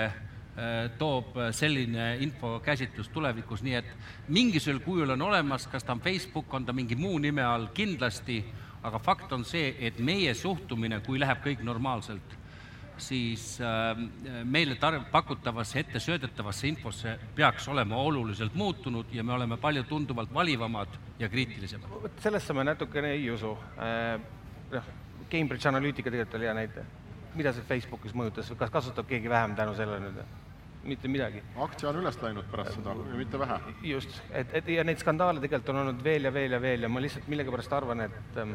toob 0.98 1.36
selline 1.52 2.14
infokäsitlus 2.24 3.10
tulevikus, 3.12 3.60
nii 3.62 3.74
et 3.76 3.90
mingisugusel 4.32 4.80
kujul 4.84 5.12
on 5.12 5.26
olemas, 5.28 5.66
kas 5.68 5.84
ta 5.84 5.92
on 5.92 6.00
Facebook, 6.00 6.54
on 6.54 6.64
ta 6.64 6.72
mingi 6.72 6.96
muu 6.96 7.18
nime 7.20 7.44
all, 7.44 7.68
kindlasti, 7.76 8.40
aga 8.82 8.98
fakt 8.98 9.32
on 9.36 9.44
see, 9.44 9.74
et 9.80 9.98
meie 10.00 10.32
suhtumine, 10.34 11.02
kui 11.04 11.20
läheb 11.20 11.44
kõik 11.44 11.64
normaalselt, 11.66 12.38
siis 12.98 13.58
ähm, 13.60 14.06
meile 14.44 14.76
tar-, 14.80 15.02
pakutavasse, 15.10 15.80
ette 15.80 16.00
söödetavasse 16.00 16.68
infosse 16.68 17.16
peaks 17.34 17.68
olema 17.68 17.96
oluliselt 17.96 18.54
muutunud 18.54 19.12
ja 19.12 19.24
me 19.24 19.32
oleme 19.32 19.56
palju 19.56 19.84
tunduvalt 19.88 20.34
valivamad 20.34 20.96
ja 21.18 21.28
kriitilisemad. 21.28 21.90
vot 22.02 22.22
sellesse 22.22 22.56
ma 22.56 22.64
natukene 22.64 23.12
ei 23.16 23.30
usu. 23.30 23.52
Äh, 23.76 24.20
noh, 24.72 24.94
Cambridge 25.30 25.68
Analytica 25.68 26.10
tegelikult 26.10 26.38
oli 26.38 26.48
hea 26.48 26.54
näide. 26.54 26.86
mida 27.36 27.52
see 27.52 27.64
Facebookis 27.68 28.14
mõjutas, 28.16 28.48
kas 28.56 28.70
kasutab 28.72 29.08
keegi 29.08 29.28
vähem 29.28 29.56
tänu 29.56 29.74
sellele 29.76 30.00
nüüd? 30.00 30.24
mitte 30.86 31.08
midagi. 31.08 31.42
aktsia 31.60 31.90
on 31.90 31.98
üles 32.00 32.16
läinud 32.22 32.46
pärast 32.50 32.78
seda 32.78 32.94
ja 32.94 33.18
mitte 33.18 33.38
vähe. 33.38 33.58
just, 33.82 34.20
et, 34.30 34.54
et 34.54 34.68
ja 34.68 34.84
neid 34.86 35.02
skandaale 35.02 35.42
tegelikult 35.42 35.74
on 35.74 35.82
olnud 35.82 36.04
veel 36.04 36.28
ja 36.28 36.32
veel 36.32 36.56
ja 36.56 36.60
veel 36.62 36.86
ja 36.86 36.88
ma 36.88 37.02
lihtsalt 37.02 37.28
millegipärast 37.28 37.72
arvan, 37.76 38.04
et 38.06 38.40
ähm, 38.40 38.54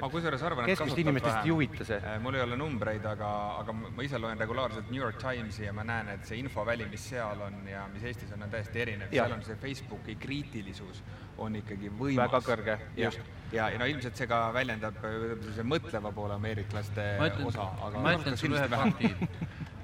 ma 0.00 0.08
kusjuures 0.12 0.42
arvan, 0.46 0.64
et 0.64 0.72
keskmist 0.72 1.00
inimestest 1.02 1.46
ei 1.46 1.52
huvita 1.52 1.84
see. 1.84 1.98
Äh, 2.00 2.18
mul 2.22 2.36
ei 2.38 2.44
ole 2.44 2.56
numbreid, 2.56 3.04
aga, 3.08 3.30
aga 3.60 3.74
ma 3.82 4.04
ise 4.06 4.20
loen 4.20 4.40
regulaarselt 4.40 4.88
New 4.90 5.00
York 5.00 5.18
Timesi 5.20 5.66
ja 5.66 5.74
ma 5.76 5.84
näen, 5.86 6.08
et 6.14 6.24
see 6.28 6.38
infoväli, 6.40 6.86
mis 6.92 7.04
seal 7.12 7.42
on 7.44 7.58
ja 7.68 7.84
mis 7.92 8.06
Eestis 8.08 8.32
on, 8.32 8.46
on 8.46 8.54
täiesti 8.54 8.84
erinev. 8.86 9.12
seal 9.12 9.36
on 9.36 9.44
see 9.44 9.58
Facebooki 9.60 10.16
kriitilisus 10.22 11.02
on 11.42 11.56
ikkagi 11.60 11.90
võimas. 11.92 12.24
väga 12.24 12.40
kõrge, 12.46 12.78
just. 12.96 13.20
ja, 13.52 13.68
ja 13.72 13.80
no 13.80 13.88
ilmselt 13.88 14.16
see 14.16 14.28
ka 14.30 14.40
väljendab 14.54 14.98
sellise 15.02 15.66
mõtleva 15.66 16.12
poole 16.14 16.36
ameeriklaste 16.38 17.06
ütlen, 17.18 17.46
osa, 17.52 17.68
aga 17.88 18.02
ma 18.04 18.16
ütlen 18.16 18.40
sulle 18.40 18.60
ühe 18.60 18.68
fakti. 18.72 19.12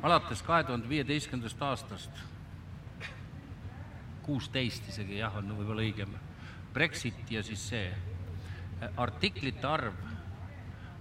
alates 0.09 0.45
kahe 0.47 0.65
tuhande 0.69 0.89
viieteistkümnendast 0.89 1.65
aastast, 1.69 2.23
kuusteist 4.25 4.89
isegi 4.93 5.21
jah, 5.21 5.37
on 5.41 5.57
võib-olla 5.57 5.85
õigem, 5.85 6.17
Brexit 6.73 7.33
ja 7.33 7.43
siis 7.43 7.65
see 7.73 7.89
artiklite 8.97 9.67
arv, 9.67 9.95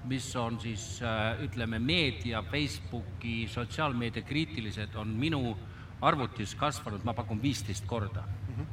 mis 0.07 0.27
on 0.35 0.59
siis 0.59 0.99
ütleme, 1.43 1.79
meedia, 1.79 2.43
Facebooki, 2.51 3.47
sotsiaalmeedia 3.51 4.23
kriitilised, 4.23 4.95
on 4.95 5.07
minu 5.07 5.57
arvutis 6.01 6.55
kasvanud, 6.55 7.03
ma 7.03 7.13
pakun 7.13 7.41
viisteist 7.41 7.85
korda 7.85 8.21
mm. 8.21 8.53
-hmm. 8.55 8.65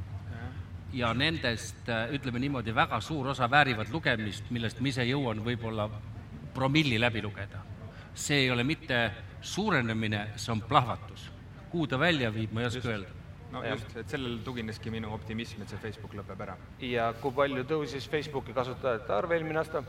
ja 0.93 1.15
nendest 1.15 1.89
ütleme 2.13 2.39
niimoodi, 2.39 2.75
väga 2.75 3.01
suur 3.01 3.27
osa 3.29 3.51
väärivad 3.51 3.91
lugemist, 3.93 4.51
millest 4.51 4.81
ma 4.81 4.89
ise 4.89 5.05
jõuan 5.05 5.45
võib-olla 5.45 5.91
promilli 6.55 7.01
läbi 7.01 7.23
lugeda. 7.23 7.59
see 8.15 8.37
ei 8.37 8.51
ole 8.51 8.65
mitte 8.65 9.11
suurenemine, 9.41 10.29
see 10.37 10.53
on 10.53 10.63
plahvatus. 10.63 11.31
kuhu 11.71 11.87
ta 11.87 11.99
välja 11.99 12.35
viib, 12.35 12.53
ma 12.53 12.61
ei 12.61 12.67
oska 12.67 12.89
öelda 12.89 13.24
no 13.55 13.63
ja. 13.65 13.75
just, 13.77 13.95
et 13.97 14.11
sellel 14.11 14.41
tugineski 14.45 14.93
minu 14.95 15.13
optimism, 15.15 15.63
et 15.63 15.71
see 15.73 15.83
Facebook 15.83 16.17
lõpeb 16.19 16.43
ära. 16.47 16.57
ja 16.83 17.13
kui 17.21 17.35
palju 17.37 17.65
tõusis 17.71 18.09
Facebooki 18.11 18.57
kasutajate 18.57 19.15
arv 19.15 19.33
eelmine 19.37 19.63
aasta? 19.63 19.85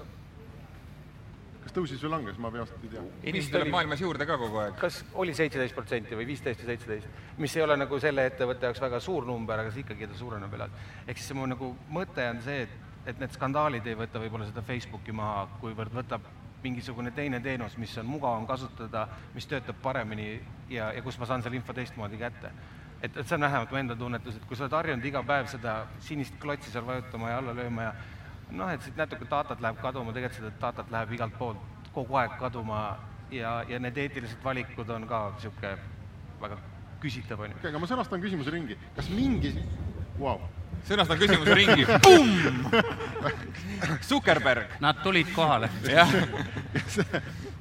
kas 1.66 1.74
tõusis 1.74 2.02
või 2.06 2.12
langes, 2.14 2.38
ma 2.42 2.52
peast 2.54 2.78
ei 2.84 2.92
tea. 2.94 3.04
inimesi 3.24 3.54
tuleb 3.54 3.72
maailmas 3.74 4.06
juurde 4.06 4.28
ka 4.30 4.38
kogu 4.42 4.62
aeg. 4.62 4.78
kas 4.82 5.02
oli 5.24 5.34
seitseteist 5.38 5.78
protsenti 5.78 6.18
või 6.20 6.30
viisteist 6.30 6.62
või 6.62 6.72
seitseteist, 6.74 7.22
mis 7.42 7.58
ei 7.58 7.66
ole 7.66 7.78
nagu 7.82 8.00
selle 8.00 8.28
ettevõtte 8.30 8.70
jaoks 8.70 8.84
väga 8.86 9.02
suur 9.02 9.26
number, 9.26 9.60
aga 9.64 9.74
see 9.74 9.86
ikkagi 9.86 10.10
ta 10.12 10.18
suureneb 10.20 10.54
edasi. 10.60 10.88
ehk 11.08 11.22
siis 11.22 11.38
mu 11.38 11.50
nagu 11.50 11.74
mõte 11.90 12.30
on 12.30 12.42
see, 12.46 12.68
et, 12.68 12.80
et 13.06 13.22
need 13.22 13.34
skandaalid 13.34 13.88
ei 13.88 13.98
võta 13.98 14.22
võib-olla 14.22 14.50
seda 14.50 14.66
Facebooki 14.66 15.16
maha, 15.16 15.48
kuivõrd 15.62 15.98
võtab 16.02 16.34
mingisugune 16.66 17.12
teine 17.14 17.40
teenus, 17.46 17.76
mis 17.78 17.94
on 18.02 18.08
mugavam 18.10 18.48
kasutada, 18.50 19.08
mis 19.36 19.46
töötab 19.46 19.78
paremini 19.84 20.40
ja, 20.70 20.90
ja 20.96 21.02
kus 21.06 21.20
ma 21.22 21.28
saan 21.30 21.44
selle 21.46 21.60
info 21.60 21.74
teistmoodi 21.78 22.18
kätte 22.18 22.54
et, 23.02 23.18
et 23.18 23.24
see 23.28 23.36
on 23.38 23.46
vähemalt 23.48 23.72
mu 23.72 23.80
enda 23.80 23.96
tunnetus, 23.96 24.36
et 24.36 24.46
kui 24.50 24.58
sa 24.58 24.66
oled 24.66 24.78
harjunud 24.80 25.06
iga 25.06 25.24
päev 25.24 25.50
seda 25.52 25.76
sinist 26.04 26.38
klotsi 26.42 26.72
seal 26.74 26.86
vajutama 26.88 27.32
ja 27.32 27.40
alla 27.42 27.56
lööma 27.58 27.90
ja 27.90 27.96
noh, 28.52 28.70
et 28.72 28.86
siit 28.86 28.98
natuke 29.00 29.28
datat 29.30 29.62
läheb 29.62 29.82
kaduma, 29.82 30.14
tegelikult 30.16 30.42
seda 30.42 30.54
datat 30.62 30.92
läheb 30.94 31.16
igalt 31.18 31.38
poolt 31.40 31.92
kogu 31.96 32.20
aeg 32.20 32.38
kaduma 32.40 32.82
ja, 33.32 33.58
ja 33.70 33.80
need 33.80 33.98
eetilised 33.98 34.44
valikud 34.44 34.90
on 34.96 35.08
ka 35.10 35.22
niisugune 35.36 35.76
väga 36.42 36.60
küsitav, 37.02 37.42
on 37.42 37.54
ju. 37.54 37.58
okei, 37.60 37.72
aga 37.72 37.82
ma 37.82 37.90
sõnastan 37.90 38.24
küsimuse 38.24 38.54
ringi. 38.54 38.78
kas 38.96 39.10
mingi 39.14 39.54
wow., 40.20 40.42
sõnastan 40.88 41.20
küsimuse 41.22 41.56
ringi, 41.58 41.88
pumm! 42.04 42.68
Zuckerberg. 44.10 44.78
Nad 44.84 45.02
tulid 45.04 45.32
kohale. 45.36 45.70
jah. 45.98 46.12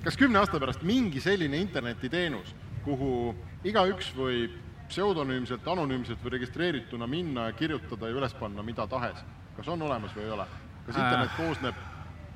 kas 0.05 0.19
kümne 0.21 0.43
aasta 0.43 0.61
pärast 0.61 0.85
mingi 0.87 1.23
selline 1.25 1.59
internetiteenus, 1.63 2.55
kuhu 2.85 3.33
igaüks 3.65 4.13
võib 4.17 4.61
pseudonüümselt, 4.95 5.67
anonüümselt 5.69 6.23
või 6.23 6.37
registreerituna 6.39 7.09
minna 7.11 7.49
ja 7.49 7.57
kirjutada 7.59 8.09
ja 8.09 8.15
üles 8.21 8.35
panna 8.39 8.63
mida 8.63 8.87
tahes. 8.87 9.25
kas 9.57 9.69
on 9.69 9.83
olemas 9.83 10.15
või 10.15 10.29
ei 10.29 10.31
ole? 10.31 10.47
kas 10.87 10.97
internet 10.97 11.31
äh. 11.31 11.37
koosneb 11.37 11.83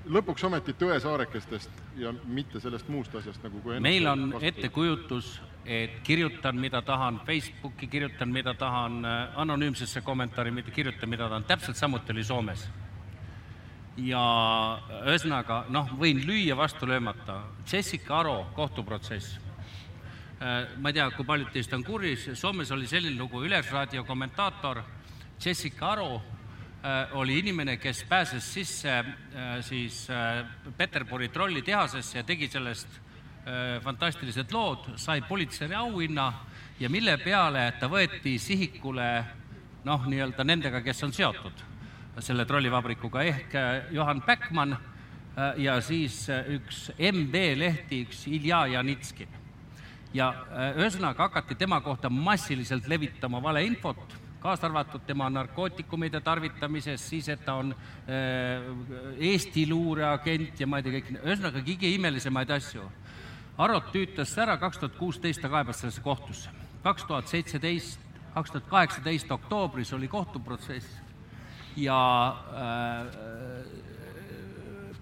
lõpuks 0.09 0.45
ometi 0.47 0.73
tõesaarekestest 0.79 1.83
ja 2.01 2.13
mitte 2.25 2.61
sellest 2.61 2.89
muust 2.89 3.15
asjast, 3.15 3.43
nagu 3.45 3.61
kui 3.63 3.79
meil 3.85 4.07
on 4.09 4.33
ettekujutus, 4.41 5.39
et 5.67 5.99
kirjutan, 6.03 6.57
mida 6.57 6.81
tahan 6.83 7.21
Facebooki, 7.27 7.87
kirjutan, 7.87 8.33
mida 8.33 8.55
tahan 8.55 9.05
äh, 9.05 9.41
anonüümsesse 9.43 10.01
kommentaari, 10.01 10.51
mitte 10.51 10.73
kirjutan, 10.75 11.11
mida 11.11 11.29
tahan, 11.29 11.45
täpselt 11.45 11.77
samuti 11.77 12.15
oli 12.17 12.25
Soomes. 12.25 12.69
ja 13.99 14.23
ühesõnaga, 15.05 15.65
noh, 15.75 15.91
võin 15.99 16.23
lüüa 16.27 16.57
vastu 16.57 16.87
löömata, 16.87 17.43
Jessica 17.73 18.21
Aro 18.21 18.47
kohtuprotsess 18.55 19.48
ma 20.39 20.89
ei 20.89 20.95
tea, 20.95 21.09
kui 21.17 21.27
paljud 21.27 21.51
teist 21.51 21.73
on 21.75 21.83
kursis, 21.83 22.29
Soomes 22.39 22.71
oli 22.71 22.87
selline 22.87 23.19
lugu, 23.19 23.41
Ülesraadio 23.43 24.05
kommentaator 24.07 24.83
Jessica 25.45 25.93
Aro 25.93 26.15
äh, 26.15 27.17
oli 27.19 27.39
inimene, 27.41 27.77
kes 27.83 28.05
pääses 28.09 28.47
sisse 28.55 28.93
äh, 28.99 29.57
siis 29.67 30.07
Peterburi 30.77 31.29
trollitehasesse 31.29 32.21
ja 32.21 32.25
tegi 32.25 32.49
sellest 32.49 33.05
fantastilised 33.81 34.51
lood, 34.53 34.91
sai 35.01 35.23
politseiri 35.25 35.73
auhinna 35.75 36.27
ja 36.81 36.91
mille 36.93 37.15
peale 37.23 37.63
ta 37.81 37.89
võeti 37.89 38.35
sihikule 38.37 39.07
noh, 39.89 40.05
nii-öelda 40.05 40.45
nendega, 40.45 40.83
kes 40.85 41.01
on 41.07 41.15
seotud. 41.17 41.65
Selle 42.21 42.45
trollivabrikuga, 42.45 43.23
ehk 43.25 43.57
Johan 43.97 44.21
Backman 44.27 44.77
ja 45.65 45.79
siis 45.81 46.27
üks 46.29 46.91
MB 46.99 47.45
lehti, 47.57 48.03
üks 48.05 48.27
Ilja 48.29 48.67
Janitskin 48.75 49.38
ja 50.15 50.29
äh, 50.31 50.79
ühesõnaga 50.79 51.29
hakati 51.29 51.55
tema 51.59 51.81
kohta 51.85 52.11
massiliselt 52.11 52.89
levitama 52.89 53.43
valeinfot, 53.43 54.17
kaasa 54.41 54.69
arvatud 54.69 55.03
tema 55.07 55.29
narkootikumide 55.31 56.21
tarvitamisest, 56.25 57.11
siis 57.11 57.29
et 57.29 57.45
ta 57.45 57.59
on 57.61 57.75
äh, 57.75 58.69
Eesti 59.31 59.67
luureagent 59.69 60.61
ja 60.61 60.67
ma 60.67 60.79
ei 60.79 60.87
tea, 60.87 61.01
kõik, 61.01 61.13
ühesõnaga 61.23 61.65
kõige 61.67 61.91
imelisemaid 61.97 62.55
asju. 62.57 62.87
Arot 63.59 63.91
tüütas 63.93 64.37
ära, 64.39 64.55
kaks 64.57 64.79
tuhat 64.79 64.97
kuusteist 64.97 65.43
ta 65.43 65.51
kaebas 65.51 65.83
sellesse 65.83 66.03
kohtusse. 66.05 66.51
kaks 66.83 67.05
tuhat 67.05 67.29
seitseteist, 67.29 68.01
kaks 68.35 68.51
tuhat 68.51 68.69
kaheksateist 68.71 69.31
oktoobris 69.35 69.93
oli 69.93 70.09
kohtuprotsess 70.09 70.87
ja 71.77 72.37
äh, 72.55 73.07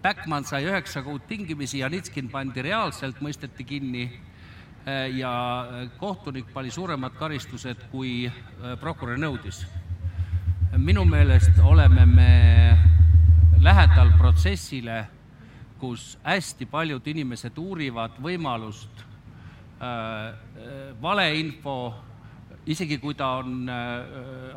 Backman 0.03 0.45
sai 0.45 0.65
üheksa 0.65 1.03
kuud 1.03 1.25
tingimisi, 1.29 1.79
Janitskin 1.79 2.29
pandi 2.31 2.63
reaalselt, 2.63 3.21
mõisteti 3.21 3.65
kinni 3.67 4.05
ja 5.17 5.67
äh, 5.71 5.91
kohtunik 5.99 6.53
pani 6.55 6.71
suuremad 6.71 7.13
karistused, 7.19 7.89
kui 7.91 8.27
äh, 8.27 8.79
prokurör 8.81 9.19
nõudis. 9.19 9.67
minu 10.77 11.05
meelest 11.09 11.59
oleme 11.65 12.05
me 12.07 12.79
lähedal 13.63 14.11
protsessile, 14.19 15.07
kus 15.79 16.19
hästi 16.23 16.67
paljud 16.67 17.07
inimesed 17.07 17.57
uurivad 17.59 18.19
võimalust 18.21 19.05
valeinfo, 21.03 21.95
isegi 22.67 22.99
kui 22.99 23.15
ta 23.15 23.31
on 23.41 23.69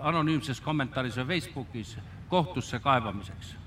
anonüümses 0.01 0.59
kommentaaris 0.61 1.17
või 1.19 1.27
Facebookis, 1.33 1.97
kohtusse 2.29 2.79
kaebamiseks 2.79 3.55
Äh, 3.55 3.58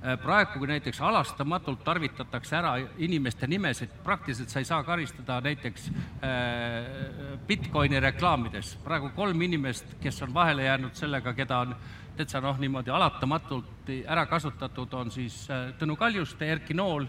praegu, 0.00 0.58
kui 0.58 0.68
näiteks 0.70 0.98
halastamatult 1.04 1.82
tarvitatakse 1.84 2.56
ära 2.56 2.72
inimeste 2.98 3.46
nimesid, 3.46 3.92
praktiliselt 4.04 4.48
sa 4.48 4.62
ei 4.62 4.68
saa 4.68 4.82
karistada 4.84 5.40
näiteks 5.44 5.90
äh, 6.24 7.36
Bitcoini 7.46 8.00
reklaamides. 8.00 8.76
praegu 8.84 9.10
kolm 9.16 9.42
inimest, 9.42 9.96
kes 10.00 10.22
on 10.22 10.34
vahele 10.34 10.64
jäänud 10.64 10.94
sellega, 10.94 11.34
keda 11.34 11.58
on 11.66 11.74
täitsa 12.16 12.40
noh, 12.40 12.56
niimoodi 12.58 12.90
alatamatult 12.90 13.92
ära 14.06 14.24
kasutatud, 14.26 14.94
on 14.94 15.10
siis 15.10 15.42
äh, 15.50 15.74
Tõnu 15.78 15.96
Kaljuste, 15.96 16.48
Erki 16.48 16.74
Nool 16.74 17.06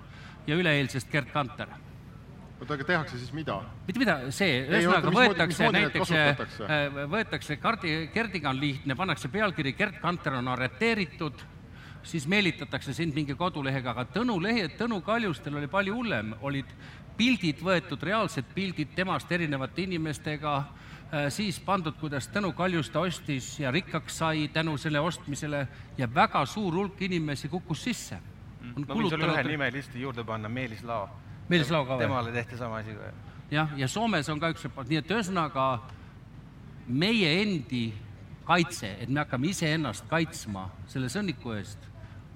ja 0.48 0.56
üleeilsest 0.60 1.12
Gerd 1.12 1.32
Kanter. 1.32 1.72
oota, 2.60 2.74
aga 2.74 2.84
tehakse 2.84 3.18
siis 3.18 3.32
mida? 3.34 3.56
mitte 3.88 4.00
mida, 4.04 4.18
see, 4.36 4.66
ühesõnaga 4.68 5.16
võetakse 5.16 5.72
neid 5.72 5.96
näiteks, 5.96 6.60
äh, 6.68 7.02
võetakse 7.16 7.58
Kardi, 7.58 7.96
Gerdiga 8.14 8.52
on 8.52 8.60
lihtne, 8.60 8.96
pannakse 8.96 9.32
pealkiri 9.32 9.74
Gerd 9.80 10.00
Kanter 10.04 10.36
on 10.42 10.52
arreteeritud, 10.52 11.48
siis 12.04 12.28
meelitatakse 12.28 12.94
sind 12.94 13.16
mingi 13.16 13.36
kodulehega, 13.38 13.94
aga 13.94 14.06
Tõnu 14.16 14.38
lehe, 14.42 14.68
Tõnu 14.78 15.02
Kaljustel 15.06 15.58
oli 15.60 15.70
palju 15.72 15.96
hullem, 15.96 16.34
olid 16.42 16.70
pildid 17.18 17.62
võetud, 17.62 18.02
reaalsed 18.04 18.54
pildid 18.56 18.96
temast 18.96 19.32
erinevate 19.32 19.86
inimestega, 19.86 20.56
siis 21.34 21.60
pandud, 21.64 21.98
kuidas 22.00 22.30
Tõnu 22.32 22.54
Kaljuste 22.58 23.00
ostis 23.00 23.54
ja 23.60 23.72
rikkaks 23.72 24.22
sai 24.24 24.48
tänu 24.54 24.78
selle 24.82 25.02
ostmisele 25.04 25.66
ja 25.98 26.08
väga 26.14 26.46
suur 26.46 26.74
hulk 26.80 27.02
inimesi 27.02 27.50
kukkus 27.52 27.84
sisse. 27.84 28.20
ma 28.62 28.96
võin 28.96 29.10
sulle 29.10 29.28
ühe 29.28 29.44
nime 29.44 29.72
lihtsalt 29.74 30.00
juurde 30.00 30.24
panna, 30.24 30.50
Meelis 30.50 30.84
Lao. 30.84 31.10
Meelis 31.50 31.72
Lao 31.72 31.86
ka 31.86 31.98
või? 31.98 32.06
temale 32.06 32.32
tehti 32.32 32.58
sama 32.58 32.78
asi 32.78 32.96
ka. 32.96 33.12
jah, 33.52 33.74
ja 33.78 33.88
Soomes 33.88 34.30
on 34.30 34.40
ka 34.40 34.54
üks, 34.54 34.66
nii 34.88 35.02
et 35.02 35.12
ühesõnaga 35.12 35.66
meie 36.88 37.42
endi 37.42 37.92
kaitse, 38.46 38.96
et 39.00 39.10
me 39.10 39.22
hakkame 39.22 39.52
iseennast 39.52 40.08
kaitsma 40.10 40.70
selle 40.90 41.10
sõnniku 41.12 41.54
eest, 41.58 41.91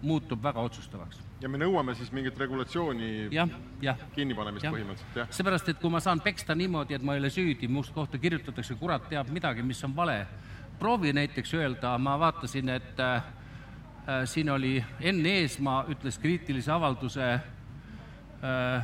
muutub 0.06 0.44
väga 0.44 0.62
otsustavaks. 0.62 1.20
ja 1.42 1.50
me 1.50 1.60
nõuame 1.62 1.96
siis 1.98 2.12
mingit 2.16 2.38
regulatsiooni 2.40 3.30
jah, 3.34 3.50
jah. 3.82 3.98
kinnipanemist 4.16 4.66
Jah. 4.66 4.74
põhimõtteliselt, 4.74 5.18
jah? 5.22 5.32
seepärast, 5.34 5.70
et 5.74 5.80
kui 5.82 5.90
ma 5.94 6.00
saan 6.00 6.22
peksta 6.22 6.56
niimoodi, 6.56 6.96
et 6.98 7.04
ma 7.04 7.16
ei 7.16 7.24
ole 7.24 7.30
süüdi, 7.34 7.68
must 7.68 7.94
kohta 7.94 8.18
kirjutatakse 8.22 8.78
kurat 8.80 9.10
teab 9.10 9.30
midagi, 9.34 9.64
mis 9.64 9.84
on 9.84 9.96
vale. 9.96 10.26
proovi 10.80 11.14
näiteks 11.14 11.54
öelda, 11.54 11.98
ma 11.98 12.18
vaatasin, 12.20 12.70
et 12.70 13.00
äh, 13.00 13.16
äh, 13.16 14.26
siin 14.26 14.50
oli 14.50 14.84
Enn 15.02 15.26
Eesmaa 15.26 15.86
ütles 15.90 16.20
kriitilise 16.20 16.72
avalduse 16.72 17.24
äh, 17.34 17.42
äh, 18.44 18.84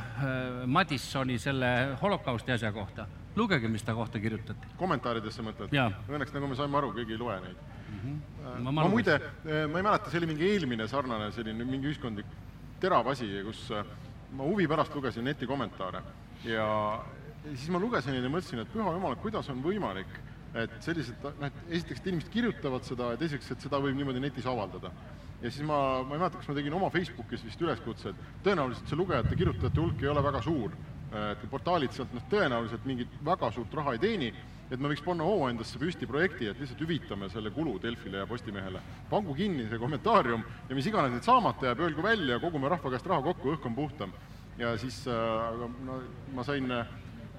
Madissoni 0.66 1.38
selle 1.38 1.96
holokausti 2.02 2.52
asja 2.52 2.72
kohta. 2.72 3.06
lugege, 3.36 3.68
mis 3.68 3.82
ta 3.82 3.94
kohta 3.94 4.18
kirjutati. 4.18 4.66
kommentaaridesse 4.76 5.42
mõtled? 5.42 5.72
Õnneks, 6.08 6.32
nagu 6.34 6.48
me 6.48 6.56
saime 6.56 6.78
aru, 6.78 6.92
keegi 6.92 7.12
ei 7.12 7.18
loe 7.18 7.40
neid. 7.40 7.56
Ma, 8.58 8.70
ma 8.70 8.88
muide, 8.90 9.18
ma 9.44 9.78
ei 9.78 9.84
mäleta, 9.84 10.10
see 10.10 10.22
oli 10.22 10.32
mingi 10.32 10.48
eelmine 10.48 10.88
sarnane 10.90 11.30
selline 11.34 11.64
mingi 11.68 11.90
ühiskondlik 11.92 12.26
terav 12.82 13.08
asi, 13.12 13.28
kus 13.46 13.64
äh, 13.70 13.86
ma 14.36 14.46
huvi 14.48 14.66
pärast 14.70 14.94
lugesin 14.96 15.26
netikommentaare 15.28 16.02
ja, 16.48 16.66
ja 17.44 17.54
siis 17.54 17.70
ma 17.70 17.80
lugesin 17.82 18.16
neid 18.16 18.26
ja 18.26 18.32
mõtlesin, 18.32 18.62
et 18.64 18.70
püha 18.72 18.94
jumal, 18.96 19.16
kuidas 19.22 19.50
on 19.52 19.62
võimalik, 19.64 20.10
et 20.58 20.74
sellised, 20.84 21.18
noh, 21.22 21.48
et 21.48 21.76
esiteks, 21.78 22.02
et 22.02 22.08
inimesed 22.10 22.32
kirjutavad 22.32 22.86
seda 22.86 23.12
ja 23.14 23.20
teiseks, 23.20 23.52
et 23.54 23.66
seda 23.66 23.80
võib 23.82 23.96
niimoodi 23.98 24.22
netis 24.22 24.48
avaldada. 24.50 24.90
ja 25.42 25.50
siis 25.50 25.66
ma, 25.66 26.02
ma 26.06 26.16
ei 26.16 26.22
mäleta, 26.22 26.40
kas 26.40 26.50
ma 26.50 26.56
tegin 26.58 26.78
oma 26.78 26.90
Facebookis 26.94 27.44
vist 27.46 27.62
üleskutse, 27.62 28.10
et 28.10 28.42
tõenäoliselt 28.46 28.90
see 28.90 28.98
lugejate, 28.98 29.36
kirjutajate 29.38 29.80
hulk 29.80 30.02
ei 30.02 30.10
ole 30.10 30.22
väga 30.22 30.42
suur, 30.42 30.74
et 31.12 31.46
portaalid 31.50 31.92
sealt 31.92 32.12
noh, 32.14 32.26
tõenäoliselt 32.30 32.84
mingit 32.88 33.16
väga 33.24 33.50
suurt 33.54 33.74
raha 33.78 33.96
ei 33.96 34.02
teeni, 34.02 34.32
et 34.72 34.80
me 34.80 34.88
võiks 34.88 35.04
panna 35.04 35.26
hoo 35.28 35.44
endasse 35.50 35.78
püsti 35.80 36.08
projekti, 36.08 36.48
et 36.48 36.60
lihtsalt 36.60 36.80
hüvitame 36.80 37.28
selle 37.32 37.52
kulu 37.52 37.76
Delfile 37.82 38.22
ja 38.22 38.28
Postimehele. 38.28 38.80
pangu 39.10 39.34
kinni 39.36 39.68
see 39.68 39.80
kommentaarium 39.80 40.44
ja 40.68 40.78
mis 40.78 40.88
iganes 40.88 41.12
nüüd 41.12 41.26
saamata 41.28 41.68
jääb, 41.68 41.84
öelgu 41.84 42.04
välja, 42.04 42.40
kogume 42.40 42.70
rahva 42.72 42.94
käest 42.94 43.06
raha 43.06 43.22
kokku, 43.28 43.52
õhk 43.52 43.68
on 43.68 43.76
puhtam. 43.76 44.12
ja 44.58 44.76
siis 44.78 45.02
äh, 45.08 45.14
aga 45.52 45.68
no 45.84 46.00
ma 46.34 46.44
sain 46.44 46.70
äh, 46.70 46.86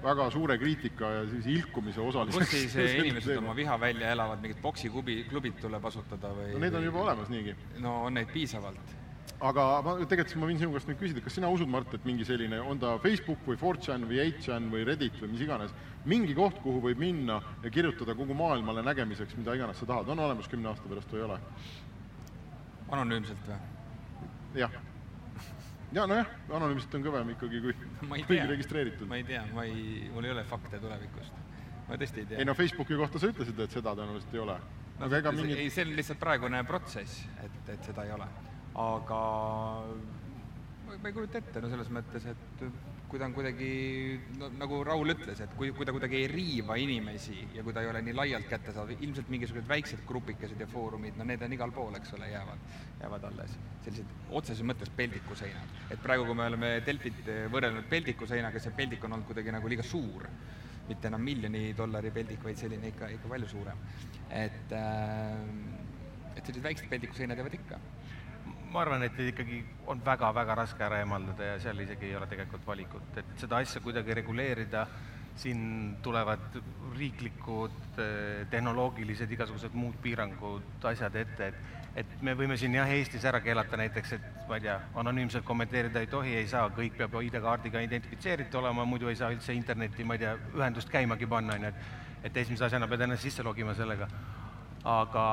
väga 0.04 0.30
suure 0.30 0.58
kriitika 0.58 1.10
ja 1.10 1.22
sellise 1.26 1.50
ilkumise 1.50 2.00
osaliseks. 2.00 2.50
kus 2.50 2.50
siis 2.50 2.76
eh, 2.82 2.98
inimesed 3.02 3.38
oma 3.42 3.54
viha 3.56 3.78
välja 3.80 4.10
elavad, 4.14 4.42
mingid 4.42 4.60
poksiklubi, 4.62 5.24
klubid 5.30 5.58
tuleb 5.62 5.90
asutada 5.90 6.34
või? 6.36 6.52
no 6.54 6.62
neid 6.62 6.78
on 6.78 6.86
juba 6.90 7.02
olemas 7.08 7.32
niigi. 7.32 7.56
no 7.82 8.04
on 8.08 8.20
neid 8.20 8.30
piisavalt 8.34 9.00
aga 9.44 9.64
ma 9.84 9.96
tegelikult 10.08 10.40
ma 10.40 10.48
võin 10.48 10.60
sinu 10.60 10.72
käest 10.72 10.88
nüüd 10.88 11.00
küsida, 11.00 11.22
kas 11.24 11.36
sina 11.36 11.50
usud, 11.52 11.68
Mart, 11.70 11.92
et 11.96 12.06
mingi 12.08 12.24
selline, 12.24 12.60
on 12.60 12.80
ta 12.80 12.94
Facebook 13.02 13.42
või 13.48 13.58
4chan 13.60 14.06
või 14.08 14.20
8chan 14.22 14.70
või 14.72 14.86
Reddit 14.88 15.18
või 15.20 15.34
mis 15.34 15.44
iganes, 15.44 15.74
mingi 16.08 16.36
koht, 16.36 16.60
kuhu 16.64 16.80
võib 16.84 17.00
minna 17.00 17.40
ja 17.64 17.72
kirjutada 17.72 18.14
kogu 18.16 18.36
maailmale 18.36 18.84
nägemiseks, 18.86 19.36
mida 19.40 19.56
iganes 19.56 19.80
sa 19.80 19.88
tahad, 19.90 20.08
on 20.12 20.22
olemas 20.24 20.48
kümne 20.48 20.70
aasta 20.70 20.88
pärast 20.88 21.12
või 21.12 21.22
ei 21.22 21.26
ole? 21.28 21.40
anonüümselt 22.94 23.48
või? 23.48 23.58
jah. 24.60 24.78
ja 25.92 26.06
nojah, 26.10 26.30
anonüümselt 26.50 26.94
on 26.98 27.06
kõvem 27.08 27.34
ikkagi 27.34 27.62
kui 27.64 27.74
kõigi 28.28 28.46
registreeritud. 28.52 29.08
ma 29.10 29.20
ei 29.20 29.28
tea, 29.28 29.44
ma 29.56 29.66
ei, 29.68 30.08
mul 30.14 30.28
ei 30.28 30.34
ole 30.36 30.46
fakte 30.48 30.80
tulevikust. 30.82 31.44
ma 31.88 32.00
tõesti 32.00 32.24
ei 32.24 32.32
tea. 32.32 32.40
ei 32.40 32.48
no 32.48 32.56
Facebooki 32.58 32.98
kohta 33.00 33.20
sa 33.20 33.32
ütlesid, 33.32 33.60
et 33.60 33.78
seda 33.80 33.96
tõenäoliselt 33.96 34.36
ei 34.36 34.44
ole. 34.46 34.58
no, 34.98 35.06
aga 35.08 35.22
ega 35.22 35.32
see, 35.32 35.42
mingit 35.42 35.62
ei, 35.64 35.70
see 35.74 35.86
on 35.88 35.94
lihtsalt 35.98 36.22
praegune 36.22 36.64
protsess, 36.68 37.24
et, 37.44 37.62
et 37.76 37.92
seda 37.92 38.06
ei 38.06 38.14
ole. 38.14 38.28
Aga 38.74 39.20
ma, 40.86 41.08
ei 41.08 41.12
kujuta 41.14 41.38
ette, 41.38 41.62
no 41.62 41.70
selles 41.70 41.90
mõttes, 41.94 42.26
et 42.30 42.64
kui 43.14 43.20
ta 43.20 43.28
on 43.28 43.34
kuidagi, 43.36 43.68
no 44.40 44.48
nagu 44.58 44.80
Raul 44.86 45.12
ütles, 45.12 45.38
et 45.44 45.52
kui, 45.54 45.68
kui 45.76 45.86
ta 45.86 45.92
kuidagi 45.94 46.16
ei 46.18 46.26
riiva 46.26 46.74
inimesi 46.80 47.36
ja 47.54 47.62
kui 47.62 47.74
ta 47.76 47.84
ei 47.84 47.90
ole 47.92 48.00
nii 48.02 48.16
laialt 48.16 48.48
kättesaadav, 48.50 48.96
ilmselt 48.96 49.30
mingisugused 49.30 49.68
väiksed 49.70 50.02
grupikesed 50.08 50.58
ja 50.58 50.66
foorumid, 50.66 51.14
no 51.20 51.26
need 51.28 51.44
on 51.46 51.54
igal 51.54 51.70
pool, 51.76 51.94
eks 51.94 52.16
ole, 52.18 52.32
jäävad, 52.32 52.66
jäävad 53.04 53.28
alles. 53.30 53.54
sellised 53.84 54.10
otseses 54.30 54.66
mõttes 54.66 54.90
peldikuseinad. 54.96 55.78
et 55.94 56.02
praegu, 56.02 56.26
kui 56.26 56.34
me 56.34 56.48
oleme 56.50 56.74
Delfit 56.86 57.22
võrrelnud 57.54 57.86
peldikuseinaga, 57.92 58.58
see 58.58 58.74
peldik 58.74 59.04
on 59.04 59.14
olnud 59.14 59.30
kuidagi 59.30 59.54
nagu 59.54 59.70
liiga 59.70 59.86
suur. 59.86 60.26
mitte 60.88 61.08
enam 61.08 61.22
miljoni 61.22 61.72
dollari 61.76 62.10
peldik, 62.10 62.42
vaid 62.44 62.58
selline 62.58 62.90
ikka, 62.90 63.08
ikka 63.14 63.28
palju 63.28 63.48
suurem. 63.48 63.78
et 64.30 64.72
äh, 64.72 65.38
et 66.34 66.42
sellised 66.42 66.64
väiksed 66.64 66.90
peldikuseinad 66.90 67.38
jäävad 67.38 67.54
ikka 67.54 67.78
ma 68.74 68.82
arvan, 68.82 69.04
et 69.06 69.18
ikkagi 69.22 69.60
on 69.90 70.00
väga-väga 70.04 70.56
raske 70.58 70.82
ära 70.82 70.98
eemaldada 71.02 71.52
ja 71.52 71.58
seal 71.62 71.78
isegi 71.84 72.08
ei 72.10 72.16
ole 72.18 72.26
tegelikult 72.30 72.66
valikut, 72.66 73.18
et 73.20 73.34
seda 73.38 73.60
asja 73.62 73.82
kuidagi 73.84 74.16
reguleerida, 74.18 74.86
siin 75.38 75.60
tulevad 76.02 76.58
riiklikud 76.94 77.98
eh, 78.02 78.44
tehnoloogilised 78.50 79.30
igasugused 79.34 79.74
muud 79.78 79.96
piirangud, 80.02 80.86
asjad 80.90 81.22
ette, 81.22 81.50
et 81.52 81.82
et 81.94 82.22
me 82.26 82.32
võime 82.34 82.56
siin 82.58 82.72
jah, 82.74 82.88
Eestis 82.90 83.22
ära 83.30 83.38
keelata 83.38 83.78
näiteks, 83.78 84.12
et 84.16 84.24
ma 84.48 84.56
ei 84.58 84.64
tea, 84.64 84.74
anonüümselt 84.98 85.44
kommenteerida 85.46 86.00
ei 86.02 86.08
tohi, 86.10 86.32
ei 86.40 86.48
saa, 86.50 86.64
kõik 86.74 86.96
peab 86.98 87.14
ID-kaardiga 87.22 87.84
identifitseeritud 87.86 88.58
olema, 88.58 88.82
muidu 88.88 89.12
ei 89.12 89.18
saa 89.20 89.30
üldse 89.30 89.54
internetti, 89.54 90.02
ma 90.02 90.16
ei 90.18 90.24
tea, 90.24 90.32
ühendust 90.58 90.90
käimagi 90.90 91.28
panna, 91.30 91.54
on 91.54 91.68
ju, 91.68 91.70
et 91.70 92.02
et 92.24 92.36
esimese 92.40 92.64
asjana 92.66 92.88
pead 92.88 93.04
ennast 93.04 93.22
sisse 93.22 93.44
logima 93.44 93.74
sellega. 93.76 94.08
aga 94.84 95.24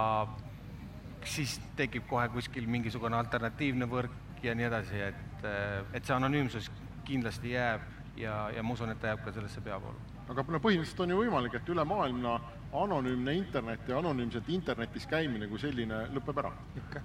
siis 1.25 1.59
tekib 1.77 2.07
kohe 2.09 2.27
kuskil 2.33 2.67
mingisugune 2.67 3.17
alternatiivne 3.17 3.87
võrk 3.89 4.43
ja 4.43 4.55
nii 4.57 4.67
edasi, 4.67 5.01
et, 5.11 5.45
et 5.93 6.05
see 6.05 6.15
anonüümsus 6.15 6.71
kindlasti 7.05 7.53
jääb 7.55 7.85
ja, 8.17 8.49
ja 8.55 8.63
ma 8.63 8.73
usun, 8.73 8.91
et 8.93 8.99
ta 9.01 9.13
jääb 9.13 9.23
ka 9.25 9.33
sellesse 9.35 9.61
peavoolu. 9.61 10.09
aga 10.31 10.43
no 10.47 10.59
põhimõtteliselt 10.63 11.05
on 11.05 11.13
ju 11.13 11.21
võimalik, 11.21 11.55
et 11.59 11.69
ülemaailmne 11.69 12.35
anonüümne 12.81 13.33
internet 13.35 13.87
ja 13.87 13.97
anonüümselt 13.99 14.49
internetis 14.49 15.07
käimine 15.07 15.47
kui 15.51 15.59
selline 15.59 16.05
lõpeb 16.15 16.39
ära. 16.43 16.51
ikka. 16.77 17.01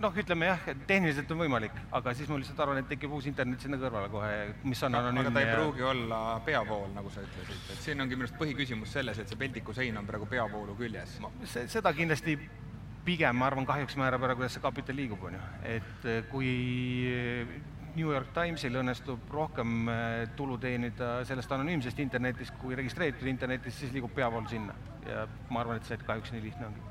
noh, 0.00 0.18
ütleme 0.24 0.48
jah, 0.48 0.66
et 0.72 0.82
tehniliselt 0.86 1.30
on 1.34 1.42
võimalik, 1.44 1.76
aga 1.92 2.14
siis 2.14 2.28
ma 2.28 2.40
lihtsalt 2.40 2.60
arvan, 2.64 2.82
et 2.82 2.88
tekib 2.88 3.12
uus 3.12 3.26
internet 3.26 3.60
sinna 3.60 3.78
kõrvale 3.80 4.10
kohe, 4.12 4.32
mis 4.64 4.82
on 4.82 4.94
anonüümne 4.94 5.28
aga 5.28 5.34
ta 5.38 5.44
ei 5.44 5.48
ja... 5.50 5.60
pruugi 5.60 5.86
olla 5.92 6.18
peavool, 6.46 6.90
nagu 6.96 7.10
sa 7.10 7.24
ütlesid, 7.24 7.70
et 7.74 7.86
siin 7.86 8.04
ongi 8.04 8.16
minu 8.16 8.28
arust 8.28 8.40
põhiküsimus 8.40 8.92
selles, 8.98 9.18
et 9.18 9.32
see 9.32 9.40
peldikusein 9.40 9.96
on 9.98 10.08
praegu 10.08 10.28
peavoolu 10.30 10.76
küljes. 10.78 11.18
see, 11.44 11.66
seda 11.68 11.94
kindlasti 11.96 12.38
pigem, 13.04 13.36
ma 13.36 13.48
arvan, 13.50 13.66
kahjuks 13.66 13.96
määrab 13.98 14.24
ära, 14.26 14.36
kuidas 14.38 14.54
see 14.56 14.62
kapital 14.62 14.96
liigub, 14.96 15.22
on 15.26 15.36
ju. 15.36 15.42
et 15.74 16.08
eh, 16.08 16.22
kui 16.30 16.52
New 17.92 18.08
York 18.08 18.30
Timesil 18.36 18.78
õnnestub 18.80 19.26
rohkem 19.32 19.90
eh, 19.92 20.22
tulu 20.38 20.56
teenida 20.62 21.18
sellest 21.28 21.52
anonüümsest 21.52 22.00
internetist 22.04 22.56
kui 22.62 22.78
registreeritud 22.78 23.28
internetist, 23.28 23.82
siis 23.82 23.92
liigub 23.94 24.14
peavool 24.16 24.48
sinna. 24.50 24.76
ja 25.08 25.26
ma 25.50 25.64
arvan, 25.64 25.80
et 25.80 25.88
see 25.88 25.98
kahjuks 26.06 26.34
nii 26.34 26.44
lihtne 26.46 26.70
ongi. 26.70 26.84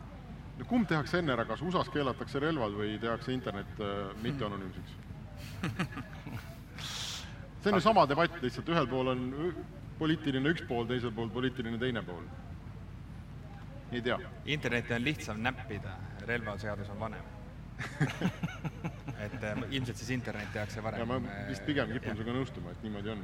no 0.59 0.69
kumb 0.69 0.89
tehakse 0.89 1.21
enne 1.21 1.35
ära, 1.37 1.47
kas 1.49 1.63
USA-s 1.63 1.91
keelatakse 1.93 2.43
relvad 2.43 2.75
või 2.77 2.97
tehakse 3.01 3.33
internet 3.33 3.85
mitteanonüümseks? 4.21 4.97
see 7.61 7.71
on 7.71 7.79
ju 7.79 7.85
sama 7.85 8.05
debatt, 8.09 8.41
lihtsalt 8.43 8.69
ühel 8.73 8.89
pool 8.89 9.15
on 9.15 9.27
poliitiline 10.01 10.51
üks 10.51 10.65
pool, 10.67 10.87
teisel 10.89 11.13
pool 11.15 11.29
poliitiline 11.29 11.79
teine 11.81 12.01
pool. 12.05 12.25
Ei 13.91 14.01
tea. 14.01 14.17
internetti 14.45 14.93
on 14.93 15.03
lihtsam 15.03 15.41
näppida, 15.43 15.97
relvaseadus 16.27 16.89
on 16.89 16.99
vanem 16.99 17.29
et 19.25 19.43
äh, 19.43 19.63
ilmselt 19.69 19.97
siis 19.97 20.09
internet 20.09 20.51
tehakse 20.53 20.83
varem. 20.83 20.99
ja 20.99 21.05
ma 21.05 21.19
vist 21.49 21.65
pigem 21.65 21.91
kipun 21.93 22.17
sinuga 22.17 22.35
nõustuma, 22.35 22.73
et 22.73 22.83
niimoodi 22.85 23.13
on. 23.15 23.23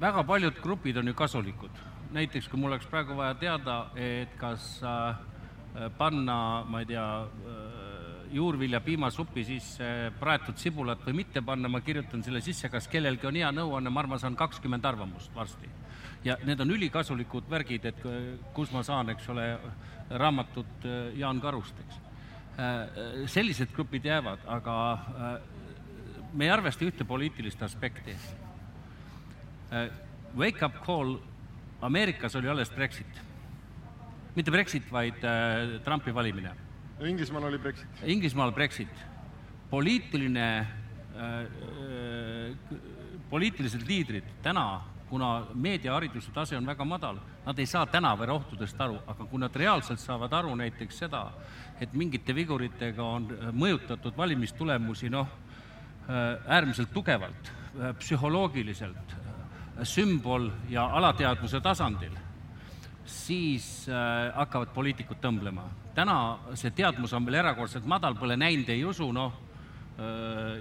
väga 0.00 0.24
paljud 0.26 0.58
grupid 0.62 0.98
on 1.00 1.10
ju 1.10 1.14
kasulikud. 1.14 1.84
näiteks 2.14 2.48
kui 2.48 2.60
mul 2.60 2.72
oleks 2.72 2.86
praegu 2.90 3.16
vaja 3.16 3.34
teada, 3.38 3.78
et 3.96 4.34
kas 4.40 4.76
äh, 4.82 5.88
panna, 5.98 6.64
ma 6.68 6.82
ei 6.82 6.86
tea 6.86 7.06
äh,, 7.22 7.94
juurvilja 8.34 8.80
piimasuppi 8.80 9.44
sisse 9.46 9.88
praetud 10.18 10.58
sibulat 10.58 11.02
või 11.06 11.20
mitte 11.22 11.42
panna, 11.42 11.68
ma 11.70 11.80
kirjutan 11.84 12.22
selle 12.22 12.40
sisse, 12.42 12.70
kas 12.70 12.88
kellelgi 12.90 13.28
on 13.30 13.38
hea 13.38 13.50
nõuanne, 13.54 13.90
ma 13.90 14.02
arvan, 14.02 14.18
saan 14.18 14.38
kakskümmend 14.38 14.84
arvamust 14.84 15.34
varsti. 15.34 15.70
ja 16.24 16.38
need 16.44 16.60
on 16.60 16.70
ülikasulikud 16.70 17.50
värgid, 17.50 17.90
et 17.90 18.06
äh, 18.06 18.22
kus 18.54 18.72
ma 18.72 18.82
saan, 18.82 19.10
eks 19.10 19.28
ole, 19.28 19.48
raamatut 20.10 20.84
äh, 20.84 21.12
Jaan 21.18 21.40
Karust, 21.40 21.78
eks 21.86 22.04
Äh, 22.54 23.26
sellised 23.26 23.72
grupid 23.74 24.04
jäävad, 24.06 24.44
aga 24.46 24.74
äh, 24.94 25.32
me 26.38 26.46
ei 26.46 26.52
arvesta 26.54 26.86
ühte 26.86 27.02
poliitilist 27.06 27.62
aspekti. 27.66 28.14
Wake 30.38 30.62
up 30.62 30.76
call 30.84 31.16
Ameerikas 31.82 32.36
oli 32.38 32.48
alles 32.48 32.70
Brexit. 32.70 33.22
mitte 34.36 34.50
Brexit, 34.50 34.86
vaid 34.92 35.18
Trumpi 35.84 36.14
valimine. 36.14 36.52
Inglismaal 37.00 37.44
oli 37.44 37.58
Brexit. 37.58 37.88
Inglismaal 38.02 38.52
Brexit. 38.52 39.04
poliitiline 39.70 40.66
äh,, 41.16 42.56
poliitilised 43.30 43.82
liidrid 43.88 44.24
täna 44.42 44.80
kuna 45.08 45.46
meediahariduse 45.54 46.32
tase 46.32 46.56
on 46.56 46.66
väga 46.66 46.84
madal, 46.84 47.18
nad 47.44 47.58
ei 47.58 47.66
saa 47.66 47.86
tänavarohtudest 47.86 48.80
aru, 48.80 48.98
aga 49.06 49.26
kui 49.28 49.40
nad 49.40 49.56
reaalselt 49.56 50.00
saavad 50.00 50.32
aru 50.32 50.54
näiteks 50.56 50.98
seda, 51.04 51.26
et 51.80 51.92
mingite 51.92 52.34
viguritega 52.34 53.04
on 53.04 53.28
mõjutatud 53.52 54.16
valimistulemusi 54.16 55.10
noh, 55.12 55.28
äärmiselt 56.08 56.92
tugevalt, 56.92 57.52
psühholoogiliselt, 57.98 59.16
sümbol- 59.82 60.52
ja 60.70 60.86
alateadvuse 60.96 61.60
tasandil, 61.60 62.12
siis 63.04 63.88
äh, 63.88 64.30
hakkavad 64.34 64.70
poliitikud 64.74 65.18
tõmblema. 65.20 65.64
täna 65.94 66.38
see 66.54 66.70
teadmus 66.70 67.12
on 67.12 67.26
veel 67.26 67.38
erakordselt 67.38 67.84
madal, 67.86 68.14
pole 68.14 68.36
näinud, 68.36 68.68
ei 68.68 68.84
usu, 68.84 69.12
noh, 69.12 69.32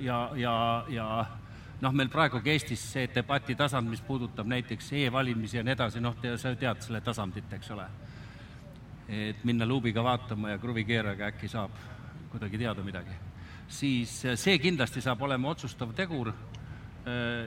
ja, 0.01 0.29
ja, 0.35 0.85
ja 0.89 1.25
noh, 1.83 1.91
meil 1.95 2.09
praegugi 2.11 2.53
Eestis 2.53 2.83
see 2.93 3.09
debati 3.11 3.57
tasand, 3.59 3.89
mis 3.91 4.01
puudutab 4.05 4.47
näiteks 4.49 4.93
e-valimisi 5.01 5.59
ja 5.59 5.65
nii 5.65 5.75
edasi, 5.75 6.01
noh, 6.03 6.15
sa 6.39 6.53
ju 6.53 6.59
tead 6.61 6.81
selle 6.85 7.01
tasandit, 7.03 7.51
eks 7.57 7.71
ole. 7.75 7.87
et 9.13 9.43
minna 9.43 9.65
luubiga 9.67 10.03
vaatama 10.03 10.53
ja 10.53 10.57
kruvikeerajaga 10.57 11.27
äkki 11.33 11.47
saab 11.51 11.73
kuidagi 12.31 12.57
teada 12.57 12.83
midagi. 12.83 13.15
siis 13.67 14.21
see 14.35 14.57
kindlasti 14.59 15.01
saab 15.01 15.21
olema 15.21 15.49
otsustav 15.49 15.91
tegur 15.93 16.31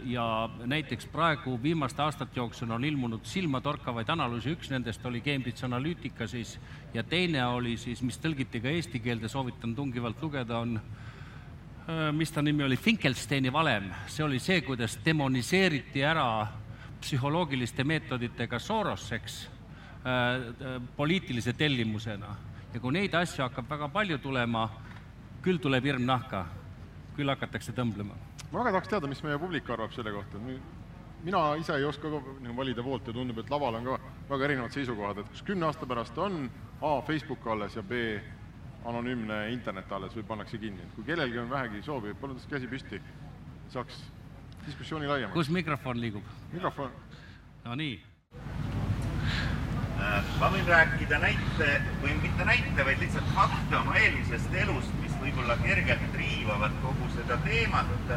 ja 0.05 0.51
näiteks 0.64 1.07
praegu 1.07 1.59
viimaste 1.62 2.03
aastate 2.03 2.37
jooksul 2.37 2.70
on 2.70 2.84
ilmunud 2.84 3.24
silmatorkavaid 3.24 4.09
analüüse, 4.12 4.53
üks 4.53 4.70
nendest 4.70 5.07
oli 5.07 5.22
Cambridge 5.24 5.64
Analytica 5.64 6.26
siis 6.26 6.59
ja 6.95 7.03
teine 7.03 7.47
oli 7.47 7.76
siis, 7.76 8.03
mis 8.03 8.20
tõlgiti 8.20 8.61
ka 8.61 8.68
eesti 8.68 9.01
keelde, 9.01 9.28
soovitan 9.28 9.74
tungivalt 9.74 10.22
lugeda, 10.22 10.59
on 10.59 10.80
mis 12.12 12.32
ta 12.32 12.43
nimi 12.43 12.64
oli, 12.64 12.76
Finkelsteini 12.76 13.53
valem, 13.53 13.91
see 14.11 14.24
oli 14.24 14.39
see, 14.43 14.61
kuidas 14.66 14.99
demoniseeriti 15.05 16.03
ära 16.03 16.26
psühholoogiliste 17.01 17.84
meetoditega 17.84 18.59
Soros, 18.59 19.12
eks, 19.12 19.37
äh, 19.47 20.11
äh, 20.11 20.82
poliitilise 20.97 21.53
tellimusena. 21.53 22.37
ja 22.74 22.80
kui 22.80 22.93
neid 22.93 23.14
asju 23.14 23.41
hakkab 23.45 23.70
väga 23.70 23.89
palju 23.89 24.18
tulema, 24.18 24.68
küll 25.43 25.59
tuleb 25.62 25.84
hirm 25.84 26.03
nahka, 26.05 26.45
küll 27.16 27.30
hakatakse 27.30 27.72
tõmblema. 27.72 28.16
ma 28.51 28.59
väga 28.59 28.72
tahaks 28.72 28.89
teada, 28.89 29.07
mis 29.07 29.22
meie 29.22 29.39
publik 29.39 29.70
arvab 29.70 29.93
selle 29.93 30.12
kohta, 30.12 30.39
mina 31.24 31.55
ise 31.57 31.76
ei 31.76 31.84
oska 31.84 32.11
ka 32.11 32.20
nagu 32.43 32.57
valida 32.57 32.82
poolt 32.82 33.07
ja 33.07 33.12
tundub, 33.12 33.39
et 33.39 33.51
laval 33.51 33.74
on 33.74 33.84
ka 33.84 33.99
väga 34.28 34.45
erinevad 34.45 34.72
seisukohad, 34.72 35.18
et 35.18 35.30
kas 35.30 35.43
kümne 35.43 35.66
aasta 35.66 35.87
pärast 35.87 36.18
on 36.18 36.51
A, 36.82 37.01
Facebook 37.03 37.47
alles 37.47 37.76
ja 37.76 37.82
B, 37.82 38.20
anonüümne 38.87 39.39
internet 39.53 39.93
alles 39.93 40.14
või 40.16 40.26
pannakse 40.26 40.59
kinni, 40.62 40.82
et 40.82 40.95
kui 40.95 41.07
kellelgi 41.07 41.41
on 41.43 41.51
vähegi 41.51 41.82
soovi, 41.82 42.14
palun 42.20 42.39
tõstke 42.39 42.57
käsi 42.57 42.70
püsti, 42.70 43.01
saaks 43.72 44.03
diskussiooni 44.66 45.09
laiemaks. 45.11 45.34
kus 45.34 45.51
mikrofon 45.51 46.01
liigub? 46.01 46.34
mikrofon. 46.53 46.93
no 47.64 47.74
nii. 47.74 47.97
Äh, 49.97 50.24
ma 50.41 50.51
võin 50.53 50.66
rääkida 50.68 51.18
näite 51.22 51.68
või 52.03 52.14
mitte 52.22 52.45
näite, 52.45 52.84
vaid 52.84 53.01
lihtsalt 53.01 53.30
fakte 53.34 53.78
oma 53.78 53.97
eelmisest 53.99 54.59
elust, 54.62 54.93
mis 55.03 55.14
võib-olla 55.22 55.57
kergelt 55.62 56.18
riivavad 56.20 56.74
kogu 56.82 57.09
seda 57.14 57.39
teemat. 57.47 58.11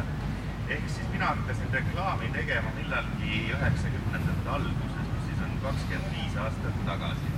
ehk 0.70 0.88
siis 0.88 1.08
mina 1.12 1.32
hakkasin 1.32 1.72
reklaami 1.72 2.28
tegema 2.32 2.70
millalgi 2.76 3.40
üheksakümnendate 3.56 4.50
alguses, 4.56 5.08
mis 5.14 5.24
siis 5.26 5.40
on 5.46 5.56
kakskümmend 5.62 6.12
viis 6.18 6.36
aastat 6.36 6.84
tagasi. 6.86 7.32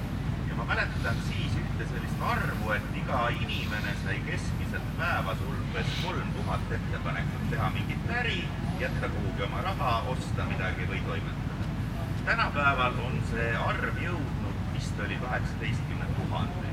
ja 0.48 0.54
ma 0.56 0.64
mäletan 0.74 1.22
siis 1.28 1.56
ühte 1.62 1.86
sellist 1.94 2.11
arvu, 2.30 2.72
et 2.76 2.96
iga 2.96 3.20
inimene 3.34 3.94
sai 4.02 4.18
keskmiselt 4.26 4.90
päevas 4.98 5.40
umbes 5.48 5.94
kolm 6.02 6.28
tuhat 6.36 6.74
ettepanekut 6.76 7.48
teha 7.50 7.70
mingit 7.74 8.10
äri, 8.20 8.42
jätta 8.80 9.08
kuhugi 9.14 9.46
oma 9.46 9.62
raha, 9.66 9.94
osta 10.14 10.46
midagi 10.50 10.88
või 10.90 11.00
toimetada. 11.08 11.68
tänapäeval 12.24 12.98
on 13.06 13.18
see 13.30 13.48
arv 13.66 13.98
jõudnud, 14.04 14.60
vist 14.74 15.00
oli 15.06 15.18
kaheksateistkümne 15.24 16.06
tuhandeni. 16.18 16.70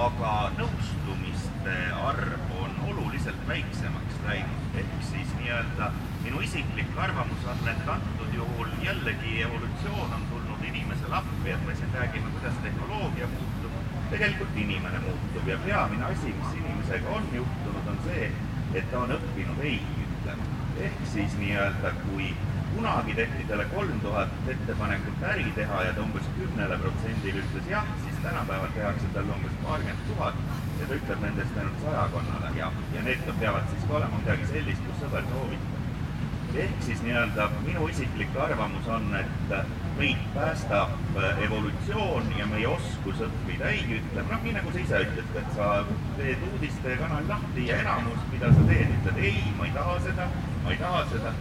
aga 0.00 0.34
nõustumiste 0.58 1.76
arv 2.08 2.52
on 2.62 2.76
oluliselt 2.90 3.48
väiksemaks 3.48 4.20
läinud, 4.26 4.76
ehk 4.82 4.92
siis 5.10 5.32
nii-öelda 5.38 5.90
minu 6.24 6.40
isiklik 6.46 6.98
arvamus 7.06 7.48
on, 7.52 7.68
et 7.72 7.88
antud 7.94 8.34
juhul 8.34 8.68
jällegi 8.82 9.40
evolutsioon 9.42 10.14
on 10.18 10.28
tulnud 10.30 10.62
inimesele 10.72 11.16
appi, 11.22 11.50
et 11.50 11.66
me 11.66 11.74
siin 11.74 11.94
räägime, 11.94 12.30
kuidas 12.36 12.62
tehnoloogia 12.62 13.26
muutub, 13.26 13.49
tegelikult 14.10 14.56
inimene 14.56 14.98
muutub 15.06 15.48
ja 15.48 15.58
peamine 15.64 16.04
asi, 16.04 16.34
mis 16.38 16.54
inimesega 16.60 17.16
on 17.16 17.28
juhtunud, 17.34 17.90
on 17.92 17.98
see, 18.06 18.30
et 18.74 18.88
ta 18.92 19.04
on 19.04 19.16
õppinud 19.16 19.66
ei 19.66 19.80
ütlema. 20.04 20.48
ehk 20.86 21.02
siis 21.12 21.36
nii-öelda, 21.38 21.92
kui 22.06 22.30
kunagi 22.74 23.14
tehti 23.14 23.44
talle 23.48 23.64
kolm 23.74 24.00
tuhat 24.00 24.50
ettepanekut 24.54 25.22
äri 25.32 25.44
teha 25.56 25.82
ja 25.82 25.92
ta 25.92 26.02
umbes 26.02 26.28
kümnele 26.38 26.78
protsendile 26.84 27.42
ütles 27.44 27.70
jah, 27.70 27.86
siis 28.04 28.22
tänapäeval 28.22 28.72
tehakse 28.78 29.12
talle 29.14 29.34
umbes 29.36 29.58
paarkümmend 29.64 30.06
tuhat 30.08 30.34
ja 30.80 30.88
ta 30.88 30.98
ütleb 31.00 31.24
nendest 31.26 31.58
ainult 31.58 31.84
sajakonnale 31.84 32.54
jah, 32.58 32.82
ja 32.94 33.04
need 33.08 33.30
peavad 33.40 33.70
siis 33.74 33.86
ka 33.88 33.98
olema 34.00 34.22
midagi 34.24 34.52
sellist, 34.54 34.86
kus 34.86 35.04
sõber 35.04 35.26
soovitab. 35.34 35.89
Ehk 36.54 36.82
siis 36.82 37.02
nii-öelda 37.02 37.50
minu 37.64 37.86
isiklik 37.88 38.36
arvamus 38.36 38.88
on, 38.88 39.14
et 39.14 39.54
meid 39.98 40.16
päästab 40.34 40.90
äh, 41.16 41.42
evolutsioon 41.44 42.32
ja 42.38 42.46
meie 42.46 42.68
oskus 42.68 43.20
õppida 43.26 43.68
ei 43.74 43.82
ütle, 43.98 44.24
noh, 44.30 44.42
nii 44.44 44.54
nagu 44.56 44.72
sa 44.72 44.82
ise 44.82 45.00
ütled, 45.04 45.34
et 45.42 45.50
sa 45.56 45.68
teed 46.16 46.46
uudistekanali 46.48 47.28
lahti 47.28 47.66
ja 47.68 47.80
enamus, 47.84 48.22
mida 48.32 48.52
sa 48.56 48.66
teed, 48.70 48.94
ütled 48.98 49.20
ei, 49.30 49.42
ma 49.58 49.68
ei 49.68 49.74
taha 49.76 49.98
seda, 50.06 50.28
ma 50.64 50.74
ei 50.74 50.80
taha 50.80 51.02
seda. 51.12 51.34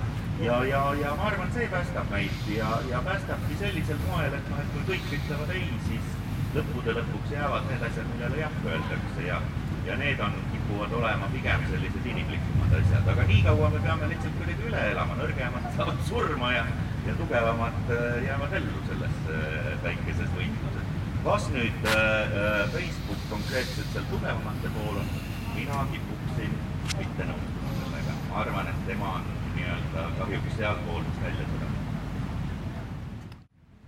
ja, 0.44 0.60
ja, 0.68 0.84
ja 1.02 1.16
ma 1.20 1.30
arvan, 1.32 1.54
see 1.56 1.68
päästab 1.72 2.12
meid 2.12 2.52
ja, 2.56 2.74
ja 2.90 3.02
päästabki 3.08 3.60
sellisel 3.64 4.04
moel, 4.08 4.36
et 4.36 4.52
noh, 4.52 4.62
et 4.64 4.76
kui 4.76 4.86
kõik 4.92 5.16
ütlevad 5.20 5.56
ei, 5.56 5.66
siis 5.88 6.14
lõppude 6.58 7.00
lõpuks 7.00 7.34
jäävad 7.36 7.68
need 7.72 7.90
asjad, 7.90 8.12
millele 8.14 8.44
jah 8.44 8.62
öeldakse 8.66 9.28
ja, 9.28 9.42
ja 9.90 9.98
need 9.98 10.20
on, 10.22 10.36
kipuvad 10.52 10.92
olema 11.02 11.28
pigem 11.34 11.66
sellised 11.72 12.06
inimlikumad 12.06 12.78
asjad, 12.80 13.08
aga 13.14 13.26
niikaua 13.32 13.70
me 13.74 13.80
peame 13.86 14.10
lihtsalt 14.12 14.38
kuidagi 14.38 14.70
üle 14.70 14.86
elama, 14.92 15.18
nõrgemad 15.18 15.68
saavad 15.78 16.08
surma 16.12 16.54
ja 16.54 16.64
ja 17.08 17.16
tugevamad 17.16 17.74
äh, 17.90 18.24
jäävad 18.24 18.54
ellu 18.54 18.82
selles 18.88 19.16
äh, 19.30 19.84
väikeses 19.84 20.30
võitluses. 20.36 20.86
kas 21.24 21.48
nüüd 21.54 21.88
äh, 21.92 22.70
Facebook 22.74 23.24
konkreetselt 23.32 23.90
seal 23.94 24.06
tugevamate 24.12 24.72
pool 24.76 25.00
on, 25.02 25.10
mina 25.56 25.86
kipuksin 25.94 26.54
mitte 27.00 27.28
nõustuma 27.32 27.74
sellega, 27.80 28.18
ma 28.30 28.38
arvan, 28.44 28.70
et 28.74 28.86
tema 28.92 29.16
on 29.20 29.26
nii-öelda 29.56 30.06
kahjuks 30.20 30.56
sealpool, 30.60 31.02
mis 31.08 31.20
välja 31.26 31.50
tuleb. 31.56 31.74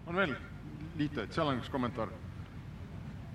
on 0.07 0.21
veel? 0.23 0.35
Liitujaid, 0.97 1.31
seal 1.37 1.53
on 1.53 1.61
üks 1.61 1.71
kommentaar 1.71 2.09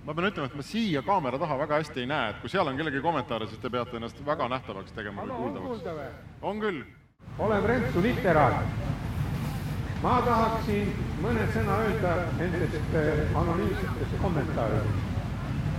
ma 0.07 0.15
pean 0.15 0.29
ütlema, 0.31 0.47
et 0.47 0.55
ma 0.55 0.63
siia 0.63 1.03
kaamera 1.03 1.39
taha 1.39 1.59
väga 1.59 1.81
hästi 1.81 2.05
ei 2.05 2.11
näe, 2.11 2.31
et 2.31 2.39
kui 2.43 2.53
seal 2.53 2.69
on 2.71 2.77
kellegi 2.79 3.01
kommentaare, 3.03 3.49
siis 3.51 3.63
te 3.63 3.71
peate 3.71 3.99
ennast 3.99 4.21
väga 4.27 4.49
nähtavaks 4.49 4.95
tegema 4.95 5.27
või 5.27 5.41
kuuldavaks. 5.41 6.15
on 6.43 6.61
küll. 6.63 6.85
olen 7.39 7.67
Rentu 7.67 8.03
literaat 8.03 8.95
ma 10.03 10.17
tahaksin 10.25 10.91
mõne 11.23 11.45
sõna 11.55 11.77
öelda 11.85 12.15
nendest 12.39 12.97
äh, 13.01 13.37
anonüümsetest 13.41 14.17
kommentaaridest. 14.23 15.05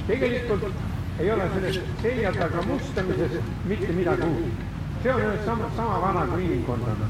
tegelikult 0.07 0.65
ei 1.19 1.31
ole 1.31 1.49
sellest 1.53 2.01
selja 2.01 2.31
taga 2.35 2.63
mustamisest 2.67 3.51
mitte 3.65 3.93
midagi 3.93 4.27
uut. 4.27 4.63
see 5.03 5.13
on 5.13 5.37
sama, 5.45 5.69
sama 5.75 6.01
vana 6.01 6.25
kui 6.31 6.45
inimkond 6.45 6.87
on. 6.93 7.05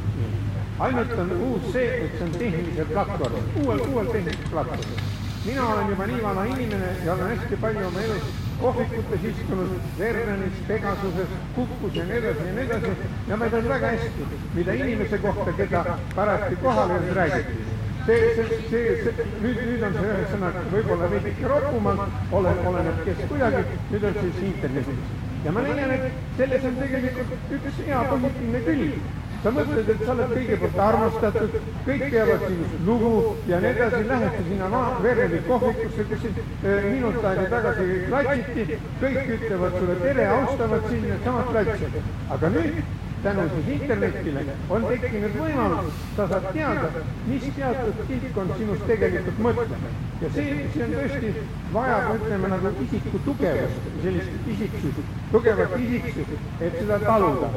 ainult 0.79 1.19
on 1.19 1.31
uus 1.37 1.71
see, 1.71 1.87
et 2.03 2.17
see 2.17 2.25
on 2.27 2.35
tehnilisel 2.39 2.91
platvormil, 2.91 3.47
uuel, 3.63 3.85
uuel 3.87 4.11
tehnilisel 4.11 4.51
platvormil. 4.51 5.16
Mina 5.47 5.67
olen 5.73 5.89
juba 5.89 6.05
nii 6.07 6.23
vana 6.23 6.43
inimene 6.45 6.87
ja 7.05 7.13
olen 7.13 7.27
hästi 7.27 7.57
palju 7.61 7.87
oma 7.87 8.01
elus 8.01 8.25
kohvikutes 8.61 9.23
istunud, 9.23 9.69
Vernenis, 9.99 10.57
Pegasuses, 10.67 11.31
Kukus 11.55 11.95
ja 11.95 12.03
nii 12.05 12.17
edasi 12.17 12.47
ja 12.47 12.53
nii 12.53 12.65
edasi 12.65 12.91
ja 13.27 13.37
ma 13.37 13.49
tean 13.53 13.69
väga 13.69 13.91
hästi, 13.93 14.27
mida 14.55 14.73
inimese 14.73 15.17
kohta, 15.17 15.53
keda 15.59 15.83
parajasti 16.15 16.55
kohal 16.63 16.89
ei 16.89 16.95
olnud, 16.97 17.13
räägiti. 17.19 17.65
see, 18.07 18.17
see, 18.35 18.59
see, 18.69 18.81
see, 19.03 19.27
nüüd, 19.43 19.61
nüüd 19.69 19.85
on 19.87 19.95
see 19.99 20.11
ühesõnaga 20.15 20.65
võib-olla 20.73 21.09
veidike 21.13 21.47
ropumalt, 21.51 22.19
ole, 22.39 22.53
oleneb 22.71 23.01
kes 23.05 23.23
kuidagi, 23.31 23.63
nüüd 23.91 24.09
on 24.09 24.19
see 24.19 24.33
siis 24.33 24.43
internetis. 24.49 25.15
ja 25.45 25.55
ma 25.55 25.63
leian, 25.67 25.95
et 25.95 26.37
selles 26.41 26.67
on 26.71 26.77
tegelikult 26.83 27.55
üks 27.59 27.81
hea 27.87 28.03
positiivne 28.11 28.63
külg 28.67 29.26
sa 29.47 29.53
mõtled, 29.55 29.89
et 29.93 30.01
sa 30.03 30.13
oled 30.13 30.31
kõige 30.33 30.57
poolt 30.59 30.79
armastatud, 30.83 31.53
kõik 31.85 32.01
teavad 32.11 32.41
sinust 32.43 32.81
lugu 32.87 33.11
ja 33.47 33.59
nii 33.63 33.71
edasi, 33.71 34.01
lähedki 34.09 34.43
sinna 34.49 34.81
Vereli 35.05 35.39
kohvikusse, 35.47 36.05
kus 36.09 36.23
sind 36.25 36.41
äh, 36.41 36.87
minut 36.91 37.27
aega 37.29 37.45
tagasi 37.53 37.99
klatsiti, 38.09 38.79
kõik 39.03 39.33
ütlevad 39.37 39.77
sulle 39.79 39.97
tere, 40.03 40.29
austavad 40.35 40.87
sind, 40.91 41.07
needsamad 41.07 41.51
klatsijad. 41.53 41.99
aga 42.35 42.51
nüüd 42.57 42.81
tänu 43.23 43.41
siis 43.53 43.81
internetile 43.81 44.43
on 44.69 44.85
tekkinud 44.87 45.37
võimalus, 45.39 46.01
sa 46.15 46.27
saad 46.31 46.47
teada, 46.53 46.89
mis 47.27 47.47
teatud 47.55 48.01
kildkond 48.09 48.53
sinust 48.57 48.85
tegelikult 48.89 49.39
mõtleb. 49.45 49.87
ja 50.21 50.29
see, 50.35 50.67
see 50.73 50.83
on 50.85 50.93
tõesti, 50.97 51.31
vajab, 51.73 52.11
ütleme 52.17 52.51
nagu 52.53 52.73
isiku 52.85 53.21
tugevust, 53.25 53.89
sellist 54.03 54.51
isiksust, 54.53 55.01
tugevat 55.31 55.75
isiksust, 55.79 56.35
et 56.61 56.77
seda 56.79 56.99
taluda. 57.05 57.49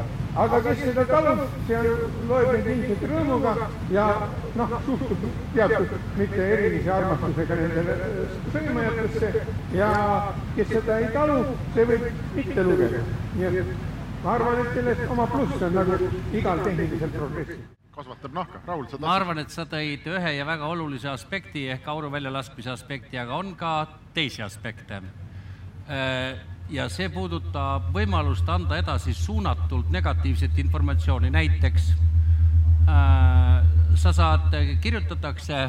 aga 0.44 0.62
kes 0.66 0.82
seda 0.84 1.04
talub, 1.10 1.44
see 1.68 1.78
on, 1.82 2.16
loeb 2.30 2.50
neid 2.54 2.72
ilmselt 2.74 3.06
rõõmuga 3.12 3.54
ja 3.90 4.06
noh, 4.56 4.74
suhtub 4.86 5.28
teatud 5.54 5.94
mitte 6.16 6.48
erilise 6.56 6.92
armastusega 6.96 7.60
nendele 7.60 8.00
sõimajatesse 8.56 9.46
ja 9.76 9.92
kes 10.56 10.74
seda 10.74 10.98
ei 11.04 11.14
talu, 11.14 11.40
see 11.76 11.88
võib 11.92 12.10
mitte 12.40 12.68
lugeda. 12.70 13.06
nii 13.36 13.64
et 13.64 13.88
ma 14.24 14.32
arvan, 14.36 14.62
et 14.62 14.72
sellest 14.78 15.04
oma 15.10 15.26
pluss 15.26 15.62
on 15.62 15.76
nagu 15.80 16.00
igal 16.32 16.64
tehnilisel 16.64 17.12
progressil 17.18 17.60
kasvatab 18.00 18.32
nahka, 18.32 18.60
Raul, 18.66 18.86
sa 18.88 18.98
ma 19.00 19.12
arvan, 19.12 19.40
et 19.42 19.52
sa 19.52 19.66
tõid 19.68 20.06
ühe 20.08 20.30
ja 20.36 20.44
väga 20.48 20.68
olulise 20.72 21.10
aspekti 21.10 21.66
ehk 21.74 21.88
auru 21.90 22.10
väljalaskmise 22.12 22.72
aspekti, 22.72 23.18
aga 23.20 23.36
on 23.36 23.52
ka 23.58 23.72
teisi 24.16 24.42
aspekte. 24.44 25.02
Äh, 25.90 26.38
ja 26.70 26.86
see 26.92 27.10
puudutab 27.12 27.90
võimalust 27.94 28.48
anda 28.48 28.78
edasi 28.80 29.12
suunatult 29.16 29.90
negatiivset 29.92 30.58
informatsiooni, 30.62 31.32
näiteks 31.34 31.90
äh, 32.88 33.68
sa 34.00 34.14
saad, 34.16 34.54
kirjutatakse, 34.80 35.62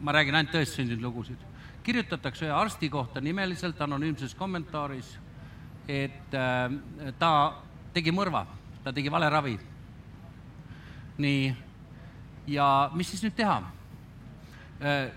ma 0.00 0.16
räägin 0.16 0.40
ainult 0.40 0.56
tõest 0.56 0.80
sündinud 0.80 1.06
lugusid, 1.06 1.48
kirjutatakse 1.86 2.48
ühe 2.48 2.56
arsti 2.56 2.90
kohta 2.90 3.20
nimeliselt 3.22 3.80
anonüümses 3.84 4.34
kommentaaris, 4.34 5.18
et 5.86 6.34
äh, 6.34 7.12
ta 7.20 7.34
tegi 7.94 8.12
mõrva, 8.14 8.44
ta 8.84 8.92
tegi 8.92 9.10
valeravi. 9.10 9.58
nii, 11.20 11.54
ja 12.48 12.90
mis 12.96 13.10
siis 13.12 13.22
nüüd 13.26 13.34
teha? 13.36 13.58
Äh, 14.80 15.10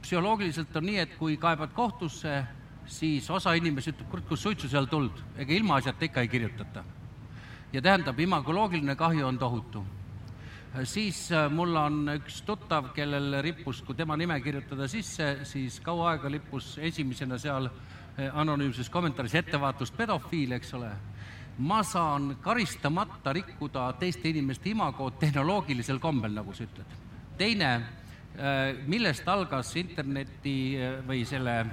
psühholoogiliselt 0.00 0.76
on 0.78 0.86
nii, 0.88 1.00
et 1.02 1.16
kui 1.18 1.36
kaebad 1.36 1.74
kohtusse, 1.76 2.38
siis 2.86 3.28
osa 3.30 3.52
inimesi 3.58 3.92
ütleb, 3.92 4.08
kurat, 4.10 4.24
kus 4.28 4.42
suitsu 4.46 4.70
seal 4.72 4.86
tuld, 4.88 5.18
ega 5.36 5.52
ilmaasjata 5.52 6.08
ikka 6.08 6.24
ei 6.24 6.28
kirjutata. 6.28 6.84
ja 7.72 7.82
tähendab, 7.82 8.18
imagoloogiline 8.20 8.94
kahju 8.96 9.26
on 9.26 9.38
tohutu. 9.38 9.84
Äh, 10.74 10.84
siis 10.84 11.32
äh, 11.32 11.50
mul 11.52 11.76
on 11.76 12.08
üks 12.14 12.40
tuttav, 12.46 12.92
kellel 12.94 13.42
rippus, 13.42 13.82
kui 13.82 13.94
tema 13.94 14.16
nime 14.16 14.40
kirjutada 14.40 14.88
sisse, 14.88 15.44
siis 15.44 15.80
kaua 15.80 16.10
aega 16.14 16.30
lippus 16.30 16.78
esimesena 16.78 17.38
seal 17.38 17.68
anonüümses 18.32 18.88
kommentaaris 18.88 19.34
ettevaatust 19.36 19.96
pedofiil, 19.96 20.54
eks 20.56 20.72
ole 20.74 20.88
ma 21.58 21.82
saan 21.82 22.36
karistamata 22.40 23.32
rikkuda 23.32 23.92
teiste 23.98 24.28
inimeste 24.28 24.70
imagot 24.70 25.18
tehnoloogilisel 25.18 25.98
kombel, 25.98 26.34
nagu 26.36 26.52
sa 26.54 26.64
ütled. 26.64 26.86
teine, 27.38 27.74
äh, 27.74 28.76
millest 28.86 29.28
algas 29.28 29.76
interneti 29.76 30.76
äh, 30.76 31.00
või 31.08 31.24
selle 31.24 31.66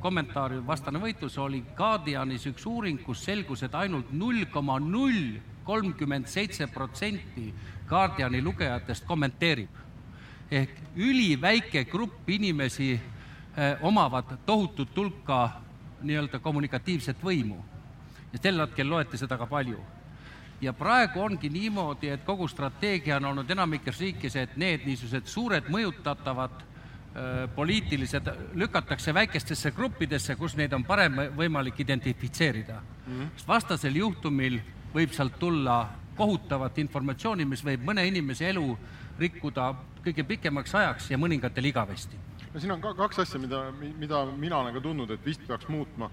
kommentaari 0.00 0.66
vastane 0.66 0.98
võitlus, 0.98 1.38
oli 1.38 1.62
Guardianis 1.76 2.46
üks 2.46 2.66
uuring, 2.66 3.02
kus 3.04 3.24
selgus, 3.24 3.62
et 3.62 3.74
ainult 3.74 4.12
null 4.12 4.46
koma 4.50 4.78
null 4.80 5.38
kolmkümmend 5.64 6.26
seitse 6.26 6.66
protsenti 6.66 7.52
Guardiani 7.88 8.42
lugejatest 8.42 9.04
kommenteerib. 9.06 9.82
ehk 10.50 10.70
üliväike 10.96 11.84
grupp 11.84 12.28
inimesi 12.30 12.92
eh, 12.92 13.76
omavad 13.82 14.24
tohutut 14.46 14.96
hulka 14.96 15.50
nii-öelda 16.02 16.38
kommunikatiivset 16.38 17.16
võimu 17.24 17.73
ja 18.34 18.42
sel 18.42 18.60
hetkel 18.60 18.90
loeti 18.90 19.18
seda 19.20 19.38
ka 19.38 19.46
palju. 19.46 19.80
ja 20.60 20.72
praegu 20.72 21.20
ongi 21.20 21.48
niimoodi, 21.50 22.08
et 22.08 22.22
kogu 22.24 22.48
strateegia 22.48 23.16
on 23.16 23.24
olnud 23.32 23.50
enamikes 23.50 23.98
riikides, 24.00 24.36
et 24.36 24.56
need 24.56 24.86
niisugused 24.86 25.26
suured 25.26 25.66
mõjutatavad 25.68 26.62
poliitilised 27.54 28.30
lükatakse 28.58 29.14
väikestesse 29.14 29.70
gruppidesse, 29.70 30.34
kus 30.36 30.56
neid 30.58 30.72
on 30.74 30.84
parem 30.84 31.20
võimalik 31.36 31.78
identifitseerida 31.80 32.80
mm. 32.80 33.12
-hmm. 33.12 33.28
sest 33.36 33.48
vastasel 33.48 33.96
juhtumil 33.96 34.58
võib 34.94 35.12
sealt 35.14 35.38
tulla 35.38 35.88
kohutavat 36.16 36.78
informatsiooni, 36.78 37.44
mis 37.44 37.64
võib 37.64 37.84
mõne 37.86 38.06
inimese 38.06 38.48
elu 38.48 38.78
rikkuda 39.18 39.74
kõige 40.04 40.24
pikemaks 40.24 40.74
ajaks 40.74 41.10
ja 41.10 41.18
mõningatel 41.18 41.64
igavesti. 41.64 42.16
no 42.54 42.60
siin 42.60 42.72
on 42.72 42.80
ka 42.80 42.94
kaks 42.94 43.18
asja, 43.18 43.40
mida, 43.40 43.72
mida 43.98 44.24
mina 44.36 44.58
olen 44.58 44.74
ka 44.74 44.80
tundnud, 44.80 45.10
et 45.10 45.24
vist 45.26 45.46
peaks 45.46 45.68
muutma. 45.68 46.10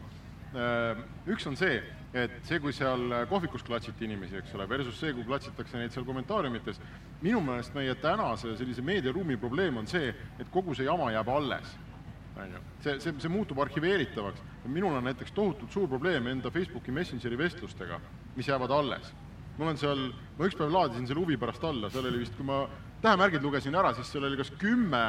Üks 1.28 1.48
on 1.48 1.58
see, 1.58 1.84
et 2.14 2.34
see, 2.44 2.60
kui 2.60 2.74
seal 2.76 3.14
kohvikus 3.30 3.64
klatsiti 3.64 4.06
inimesi, 4.08 4.36
eks 4.42 4.56
ole, 4.58 4.68
versus 4.70 4.98
see, 5.00 5.14
kui 5.16 5.24
klatsitakse 5.28 5.80
neid 5.80 5.94
seal 5.96 6.06
kommentaariumites, 6.08 6.80
minu 7.24 7.40
meelest 7.46 7.76
meie 7.76 7.96
tänase 8.04 8.56
sellise 8.60 8.84
meediaruumi 8.84 9.38
probleem 9.40 9.80
on 9.80 9.88
see, 9.88 10.12
et 10.40 10.52
kogu 10.52 10.76
see 10.76 10.88
jama 10.90 11.12
jääb 11.16 11.32
alles. 11.32 11.78
on 12.42 12.52
ju, 12.52 12.60
see, 12.84 13.00
see, 13.04 13.14
see 13.20 13.30
muutub 13.32 13.60
arhiveeritavaks. 13.60 14.42
minul 14.66 14.96
on 14.96 15.04
näiteks 15.04 15.32
tohutult 15.32 15.72
suur 15.72 15.88
probleem 15.88 16.28
enda 16.28 16.52
Facebooki 16.52 16.92
Messengeri 16.92 17.38
vestlustega, 17.38 18.00
mis 18.36 18.48
jäävad 18.48 18.72
alles. 18.72 19.14
mul 19.58 19.68
on 19.68 19.78
seal, 19.78 20.10
ma 20.38 20.48
üks 20.48 20.58
päev 20.58 20.72
laadisin 20.72 21.08
selle 21.08 21.20
huvi 21.24 21.38
pärast 21.38 21.64
alla, 21.64 21.90
seal 21.90 22.06
oli 22.06 22.26
vist, 22.26 22.36
kui 22.36 22.46
ma 22.46 22.66
tähemärgid 23.02 23.44
lugesin 23.44 23.76
ära, 23.76 23.94
siis 23.94 24.12
seal 24.12 24.28
oli 24.28 24.38
kas 24.38 24.52
kümme 24.60 25.06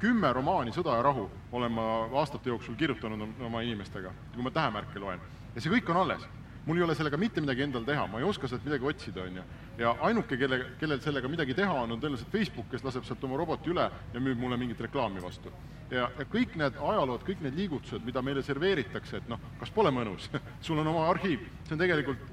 kümme 0.00 0.30
romaani 0.32 0.72
Sõda 0.72 0.94
ja 0.96 1.02
rahu 1.04 1.26
olen 1.52 1.72
ma 1.74 1.82
aastate 2.16 2.48
jooksul 2.48 2.78
kirjutanud 2.80 3.42
oma 3.44 3.60
inimestega, 3.60 4.12
kui 4.32 4.46
ma 4.46 4.50
tähemärke 4.54 5.02
loen 5.02 5.20
ja 5.54 5.62
see 5.62 5.72
kõik 5.72 5.90
on 5.90 6.04
alles. 6.04 6.28
mul 6.66 6.76
ei 6.76 6.82
ole 6.84 6.94
sellega 6.94 7.16
mitte 7.16 7.40
midagi 7.40 7.62
endal 7.64 7.84
teha, 7.88 8.02
ma 8.06 8.18
ei 8.20 8.24
oska 8.28 8.48
sealt 8.48 8.64
midagi 8.64 8.84
otsida, 8.86 9.22
on 9.24 9.36
ju. 9.40 9.44
ja 9.78 9.94
ainuke, 10.06 10.36
kelle, 10.36 10.58
kellel 10.78 11.00
sellega 11.00 11.28
midagi 11.28 11.54
teha 11.56 11.72
on, 11.72 11.92
on 11.92 12.02
tõenäoliselt 12.02 12.30
Facebook, 12.30 12.68
kes 12.70 12.84
laseb 12.84 13.06
sealt 13.08 13.24
oma 13.24 13.38
roboti 13.40 13.72
üle 13.72 13.86
ja 14.14 14.20
müüb 14.20 14.38
mulle 14.38 14.58
mingit 14.60 14.80
reklaami 14.80 15.22
vastu. 15.22 15.52
ja, 15.90 16.10
ja 16.18 16.26
kõik 16.34 16.56
need 16.60 16.76
ajalood, 16.76 17.24
kõik 17.26 17.40
need 17.46 17.56
liigutused, 17.56 18.04
mida 18.04 18.22
meile 18.22 18.42
serveeritakse, 18.42 19.22
et 19.22 19.32
noh, 19.32 19.40
kas 19.60 19.72
pole 19.74 19.90
mõnus 19.94 20.28
sul 20.66 20.78
on 20.78 20.92
oma 20.92 21.08
arhiiv, 21.10 21.48
see 21.64 21.74
on 21.78 21.82
tegelikult 21.82 22.28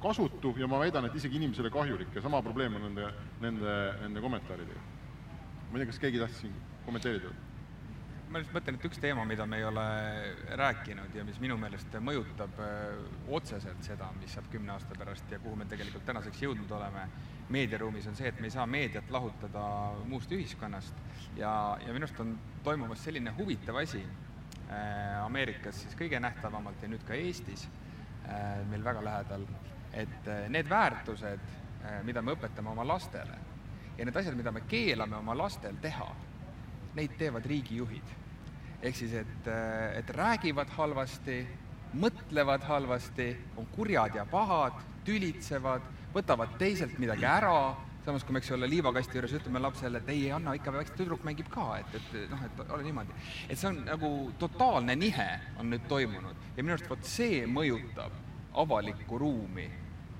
kasutu 0.00 0.54
ja 0.58 0.68
ma 0.68 0.78
väidan, 0.80 1.08
et 1.08 1.14
isegi 1.16 1.36
inimesele 1.40 1.70
kahjulik 1.72 2.14
ja 2.14 2.22
sama 2.22 2.42
probleem 2.42 2.76
on 2.76 2.88
nende, 2.88 3.10
nende, 3.40 3.74
nende 4.04 4.22
kommentaaridega. 4.22 4.80
ma 5.70 5.78
ei 5.78 5.82
tea, 5.82 5.90
kas 5.90 6.00
keegi 6.04 6.22
tahtis 6.22 6.40
siin 6.44 6.54
kommenteerida? 6.86 7.34
Ma 8.30 8.40
lihtsalt 8.40 8.56
mõtlen, 8.56 8.76
et 8.78 8.86
üks 8.88 8.98
teema, 9.00 9.24
mida 9.28 9.46
me 9.46 9.60
ei 9.60 9.64
ole 9.64 9.84
rääkinud 10.58 11.14
ja 11.14 11.24
mis 11.26 11.38
minu 11.42 11.56
meelest 11.60 11.94
mõjutab 12.02 12.58
äh, 12.62 12.98
otseselt 13.38 13.82
seda, 13.86 14.08
mis 14.20 14.34
saab 14.34 14.48
kümne 14.50 14.74
aasta 14.74 14.96
pärast 14.98 15.30
ja 15.30 15.38
kuhu 15.42 15.56
me 15.58 15.66
tegelikult 15.70 16.04
tänaseks 16.08 16.42
jõudnud 16.42 16.72
oleme 16.74 17.06
meediaruumis, 17.54 18.08
on 18.10 18.18
see, 18.18 18.32
et 18.32 18.40
me 18.42 18.50
ei 18.50 18.54
saa 18.56 18.66
meediat 18.66 19.10
lahutada 19.14 19.62
muust 20.10 20.32
ühiskonnast. 20.34 20.98
Ja, 21.38 21.52
ja 21.84 21.94
minu 21.94 22.08
arust 22.08 22.20
on 22.24 22.34
toimumas 22.66 23.04
selline 23.06 23.30
huvitav 23.38 23.78
asi 23.82 24.02
äh, 24.02 25.22
Ameerikas 25.22 25.84
siis 25.84 25.98
kõige 25.98 26.20
nähtavamalt 26.22 26.82
ja 26.82 26.90
nüüd 26.90 27.06
ka 27.06 27.14
Eestis 27.14 27.68
äh, 28.26 28.62
meil 28.70 28.84
väga 28.84 29.04
lähedal, 29.06 29.46
et 29.94 30.32
need 30.52 30.68
väärtused, 30.68 31.52
mida 32.04 32.20
me 32.20 32.34
õpetame 32.34 32.72
oma 32.72 32.82
lastele 32.84 33.36
ja 33.96 34.04
need 34.04 34.16
asjad, 34.18 34.34
mida 34.36 34.50
me 34.52 34.64
keelame 34.68 35.16
oma 35.20 35.36
lastel 35.38 35.78
teha 35.80 36.08
neid 36.96 37.16
teevad 37.18 37.46
riigijuhid. 37.46 38.14
ehk 38.82 38.96
siis, 38.96 39.12
et, 39.12 39.48
et 39.96 40.10
räägivad 40.10 40.70
halvasti, 40.76 41.40
mõtlevad 41.96 42.62
halvasti, 42.68 43.30
on 43.56 43.66
kurjad 43.72 44.14
ja 44.14 44.26
pahad, 44.30 44.76
tülitsevad, 45.04 45.82
võtavad 46.14 46.56
teiselt 46.60 46.98
midagi 46.98 47.24
ära, 47.24 47.74
samas 48.04 48.24
kui 48.24 48.36
me, 48.36 48.42
eks 48.42 48.52
ole, 48.54 48.68
liivakasti 48.70 49.18
juures 49.18 49.32
ütleme 49.38 49.62
lapsele, 49.62 50.02
et 50.02 50.10
ei, 50.12 50.26
anna 50.32 50.54
ikka, 50.54 50.74
väike 50.76 50.94
tüdruk 50.98 51.24
mängib 51.26 51.48
ka, 51.52 51.64
et, 51.80 51.96
et 51.98 52.30
noh, 52.30 52.44
et 52.46 52.60
ole 52.66 52.84
niimoodi. 52.86 53.16
et 53.48 53.58
see 53.58 53.70
on 53.72 53.80
nagu 53.88 54.10
totaalne 54.38 54.94
nihe 54.98 55.28
on 55.58 55.72
nüüd 55.72 55.88
toimunud 55.90 56.44
ja 56.56 56.62
minu 56.62 56.76
arust 56.76 56.90
vot 56.90 57.08
see 57.08 57.42
mõjutab 57.50 58.14
avalikku 58.62 59.18
ruumi 59.18 59.66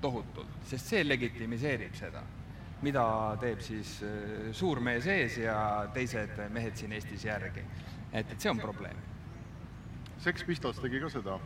tohutult, 0.01 0.59
sest 0.67 0.91
see 0.91 1.05
legitimiseerib 1.07 1.95
seda 1.97 2.25
mida 2.85 3.03
teeb 3.41 3.61
siis 3.65 3.97
äh, 4.05 4.49
suur 4.55 4.81
mees 4.83 5.07
ees 5.09 5.39
ja 5.41 5.57
teised 5.93 6.37
mehed 6.53 6.77
siin 6.77 6.93
Eestis 6.97 7.25
järgi. 7.25 7.65
et, 8.11 8.31
et 8.31 8.39
see 8.39 8.51
on 8.51 8.59
probleem. 8.61 8.97
Sex 10.21 10.43
Pistols 10.45 10.79
tegi 10.81 10.99
ka 11.01 11.09
seda. 11.13 11.39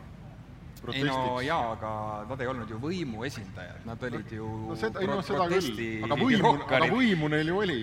Ei 0.90 1.04
no 1.06 1.38
jaa, 1.44 1.74
aga 1.76 1.90
nad 2.26 2.40
ei 2.42 2.48
olnud 2.50 2.70
ju 2.70 2.78
võimu 2.82 3.22
esindajad, 3.26 3.84
nad 3.86 4.02
olid 4.02 4.32
ju 4.34 4.46
no 4.66 4.78
seda, 4.78 5.02
ei 5.02 5.06
no 5.06 5.20
seda 5.22 5.44
küll, 5.52 5.76
aga 6.08 6.16
võimu, 6.18 6.54
aga 6.66 6.88
võimu 6.90 7.28
neil 7.30 7.52
ju 7.52 7.60
oli. 7.60 7.82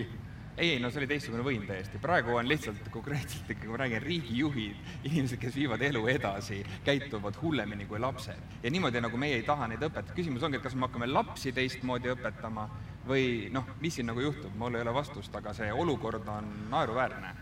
Ei, 0.60 0.74
ei 0.74 0.80
no 0.84 0.90
see 0.92 1.00
oli 1.00 1.08
teistsugune 1.08 1.44
võim 1.46 1.62
täiesti, 1.64 2.02
praegu 2.04 2.34
on 2.36 2.50
lihtsalt 2.50 2.90
konkreetselt 2.92 3.48
ikkagi, 3.54 3.70
ma 3.72 3.78
räägin, 3.80 4.02
riigijuhid, 4.04 4.82
inimesed, 5.08 5.40
kes 5.40 5.56
viivad 5.56 5.86
elu 5.88 6.02
edasi, 6.12 6.58
käituvad 6.84 7.40
hullemini 7.40 7.88
kui 7.88 8.02
lapsed. 8.04 8.58
ja 8.64 8.72
niimoodi, 8.74 9.00
nagu 9.00 9.22
meie 9.22 9.38
ei 9.40 9.46
taha 9.48 9.70
neid 9.72 9.86
õpetada, 9.88 10.18
küsimus 10.18 10.44
ongi, 10.44 10.60
et 10.60 10.66
kas 10.66 10.76
me 10.76 10.90
hakkame 10.90 11.08
lapsi 11.08 11.56
teistmoodi 11.56 12.12
õpetama 12.12 12.68
või 13.10 13.50
noh, 13.54 13.76
mis 13.82 13.98
siin 13.98 14.10
nagu 14.10 14.22
juhtub, 14.22 14.54
mul 14.58 14.78
ei 14.78 14.86
ole 14.86 14.94
vastust, 14.94 15.34
aga 15.36 15.54
see 15.58 15.72
olukord 15.74 16.28
on 16.30 16.50
naeruväärne. 16.70 17.36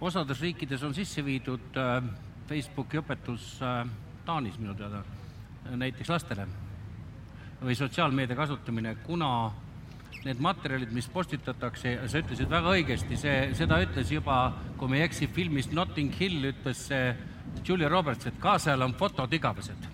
osades 0.00 0.40
riikides 0.40 0.82
on 0.82 0.94
sisse 0.94 1.24
viidud 1.24 1.76
äh, 1.76 2.02
Facebooki 2.48 2.98
õpetus 2.98 3.58
äh, 3.62 3.86
Taanis 4.24 4.58
minu 4.58 4.74
teada, 4.74 5.02
näiteks 5.70 6.08
lastele 6.08 6.46
või 7.62 7.74
sotsiaalmeedia 7.78 8.36
kasutamine, 8.36 8.96
kuna 9.06 9.52
need 10.24 10.40
materjalid, 10.42 10.90
mis 10.94 11.08
postitatakse, 11.10 11.94
sa 12.06 12.20
ütlesid 12.22 12.50
väga 12.50 12.74
õigesti, 12.76 13.18
see, 13.18 13.36
seda 13.58 13.80
ütles 13.82 14.10
juba, 14.12 14.52
kui 14.78 14.90
ma 14.90 14.98
ei 14.98 15.06
eksi, 15.06 15.28
filmis 15.34 15.70
Notting 15.74 16.14
Hill 16.18 16.50
ütles 16.52 16.86
see 16.90 17.12
Julia 17.66 17.90
Roberts, 17.90 18.26
et 18.30 18.38
kaasajal 18.42 18.86
on 18.86 18.94
fotod 18.98 19.32
igavesed. 19.32 19.90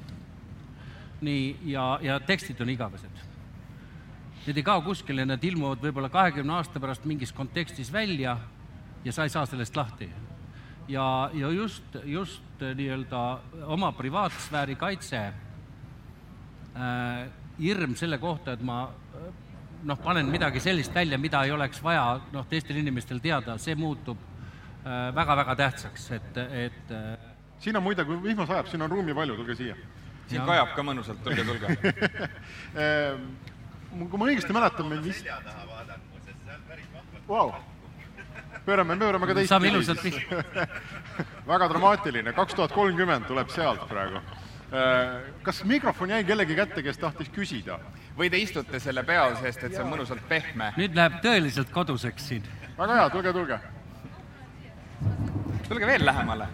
nii, 1.21 1.57
ja, 1.73 1.99
ja 2.03 2.21
tekstid 2.21 2.61
on 2.63 2.69
igavesed. 2.71 3.28
Need 4.49 4.57
ei 4.57 4.65
kao 4.65 4.81
kuskile, 4.81 5.27
need 5.29 5.43
ilmuvad 5.45 5.83
võib-olla 5.85 6.09
kahekümne 6.09 6.55
aasta 6.57 6.81
pärast 6.81 7.03
mingis 7.05 7.35
kontekstis 7.37 7.91
välja 7.93 8.39
ja 9.05 9.13
sa 9.13 9.27
ei 9.29 9.33
saa 9.35 9.45
sellest 9.47 9.77
lahti. 9.77 10.09
ja, 10.89 11.31
ja 11.35 11.51
just, 11.53 11.85
just 12.05 12.43
nii-öelda 12.61 13.41
oma 13.67 13.93
privaatsfääri 13.93 14.75
kaitse 14.81 15.17
äh,, 15.27 15.35
hirm 17.61 17.97
selle 17.97 18.19
kohta, 18.19 18.53
et 18.57 18.63
ma 18.65 18.89
noh, 19.85 19.99
panen 20.01 20.27
midagi 20.33 20.61
sellist 20.65 20.95
välja, 20.95 21.19
mida 21.19 21.43
ei 21.45 21.53
oleks 21.53 21.83
vaja 21.85 22.21
noh, 22.33 22.47
teistel 22.49 22.77
inimestel 22.81 23.21
teada, 23.21 23.59
see 23.61 23.75
muutub 23.77 24.17
väga-väga 25.15 25.53
äh, 25.53 25.57
tähtsaks, 25.61 26.11
et, 26.17 26.37
et 26.65 26.97
äh, 26.97 27.13
siin 27.61 27.77
on 27.77 27.85
muide, 27.85 28.05
kui 28.09 28.17
vihma 28.23 28.47
sajab, 28.49 28.67
siin 28.73 28.83
on 28.89 28.97
ruumi 28.97 29.13
palju, 29.15 29.37
tulge 29.37 29.55
siia. 29.61 29.77
siin 30.33 30.41
kajab 30.49 30.73
ka 30.73 30.83
mõnusalt, 30.89 31.21
tulge, 31.25 31.45
tulge 31.45 31.69
kui 33.91 34.21
ma 34.21 34.29
õigesti 34.29 34.55
mäletan, 34.57 34.89
meil 34.91 35.03
vist 35.05 35.29
Vau, 37.29 37.53
pöörame, 38.65 38.97
pöörame 38.97 39.27
ka 39.29 39.35
teist 39.37 39.53
saame 39.53 39.69
ilusalt 39.69 40.01
pihta 40.01 40.43
väga 41.51 41.69
dramaatiline, 41.69 42.33
kaks 42.37 42.57
tuhat 42.57 42.73
kolmkümmend 42.73 43.29
tuleb 43.29 43.51
sealt 43.53 43.83
praegu. 43.91 44.23
Ehm, 44.69 45.27
kas 45.45 45.61
mikrofon 45.69 46.15
jäi 46.15 46.23
kellegi 46.29 46.57
kätte, 46.57 46.85
kes 46.85 47.01
tahtis 47.01 47.33
küsida? 47.33 47.81
või 48.19 48.27
te 48.33 48.39
istute 48.43 48.81
selle 48.83 49.05
peal, 49.07 49.37
sest 49.39 49.63
et 49.63 49.77
see 49.77 49.83
on 49.85 49.93
mõnusalt 49.93 50.25
pehme? 50.29 50.73
nüüd 50.81 50.97
läheb 50.97 51.21
tõeliselt 51.25 51.69
koduseks 51.75 52.31
siin. 52.33 52.49
väga 52.79 52.97
hea, 52.97 53.11
tulge, 53.13 53.33
tulge. 53.37 53.61
tulge 55.69 55.93
veel 55.93 56.09
lähemale 56.09 56.49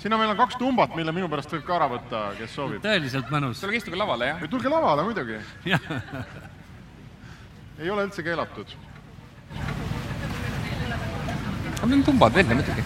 siin 0.00 0.14
on, 0.14 0.20
meil 0.20 0.32
on 0.32 0.38
kaks 0.38 0.56
tumbat, 0.60 0.94
mille 0.96 1.12
minu 1.12 1.28
pärast 1.28 1.52
võib 1.52 1.66
ka 1.66 1.76
ära 1.76 1.88
võtta, 1.90 2.22
kes 2.38 2.54
soovib. 2.56 2.80
tõeliselt 2.84 3.28
mõnus. 3.32 3.60
tulge 3.60 3.80
istuge 3.82 3.98
lavale, 4.00 4.30
jah? 4.32 4.46
tulge 4.52 4.72
lavale 4.72 5.04
muidugi 5.04 5.36
ei 7.80 7.90
ole 7.90 8.06
üldse 8.08 8.24
keelatud. 8.24 8.72
aga 11.76 11.86
meil 11.86 11.98
on 11.98 12.06
tumbad 12.08 12.34
veel, 12.36 12.48
muidugi. 12.54 12.84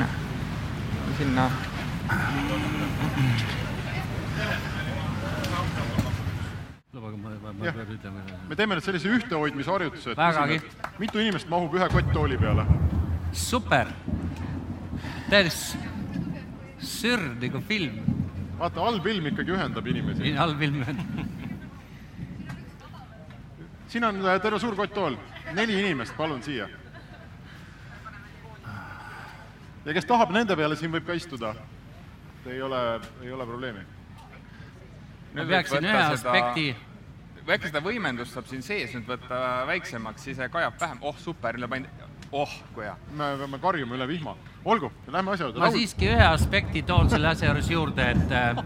noh, 0.00 0.16
sinna. 1.20 1.46
lubage, 6.94 7.16
ma, 7.16 7.28
ma, 7.28 7.52
ma 7.52 7.72
pean 7.76 7.94
ütlema. 7.98 8.26
me 8.48 8.56
teeme 8.56 8.80
nüüd 8.80 8.88
sellise 8.88 9.12
Vägagi. 10.16 10.60
küsime, 10.64 10.98
mitu 11.04 11.24
inimest 11.24 11.52
mahub 11.52 11.80
ühe 11.80 11.92
kotttooli 11.96 12.40
peale 12.40 12.68
super, 13.34 13.90
täiesti 15.30 15.78
sürr 16.84 17.34
nagu 17.40 17.60
film. 17.68 17.98
vaata, 18.58 18.80
halb 18.86 19.06
ilm 19.06 19.26
ikkagi 19.32 19.54
ühendab 19.56 19.86
inimesi. 19.90 20.32
halb 20.38 20.62
ilm 20.62 20.84
siin 23.88 24.04
on 24.04 24.22
äh, 24.26 24.40
terve 24.42 24.58
suur 24.58 24.76
kotttool, 24.76 25.16
neli 25.52 25.78
inimest, 25.80 26.16
palun 26.16 26.42
siia. 26.42 26.68
ja 29.84 29.92
kes 29.92 30.06
tahab 30.06 30.32
nende 30.34 30.56
peale, 30.56 30.76
siin 30.76 30.94
võib 30.94 31.06
ka 31.06 31.18
istuda. 31.18 31.54
ei 32.46 32.62
ole, 32.62 32.80
ei 33.22 33.32
ole 33.32 33.46
probleemi. 33.46 33.86
ma 35.34 35.46
peaksin 35.50 35.84
ühe 35.84 36.02
aspekti 36.02 36.74
äkki 37.44 37.68
seda 37.68 37.80
võimendust 37.84 38.32
saab 38.32 38.46
siin 38.48 38.62
sees 38.64 38.94
nüüd 38.96 39.08
võtta 39.08 39.38
väiksemaks, 39.68 40.22
siis 40.24 40.38
kajab 40.50 40.78
vähem, 40.80 41.02
oh 41.04 41.18
super, 41.20 41.58
üle 41.58 41.68
panin, 41.68 41.88
oh 42.34 42.50
kui 42.74 42.84
hea. 42.84 42.94
me 43.14 43.30
peame 43.38 43.58
karjuma 43.62 43.94
üle 43.98 44.08
vihma. 44.08 44.34
olgu, 44.64 44.90
lähme 45.06 45.34
asja 45.34 45.46
juurde. 45.46 45.60
ma 45.62 45.70
siiski 45.70 46.08
ühe 46.10 46.26
aspekti 46.26 46.82
toon 46.82 47.10
selle 47.10 47.30
asja 47.30 47.50
juures 47.50 47.70
juurde, 47.70 48.08
et 48.10 48.34
äh, 48.34 48.56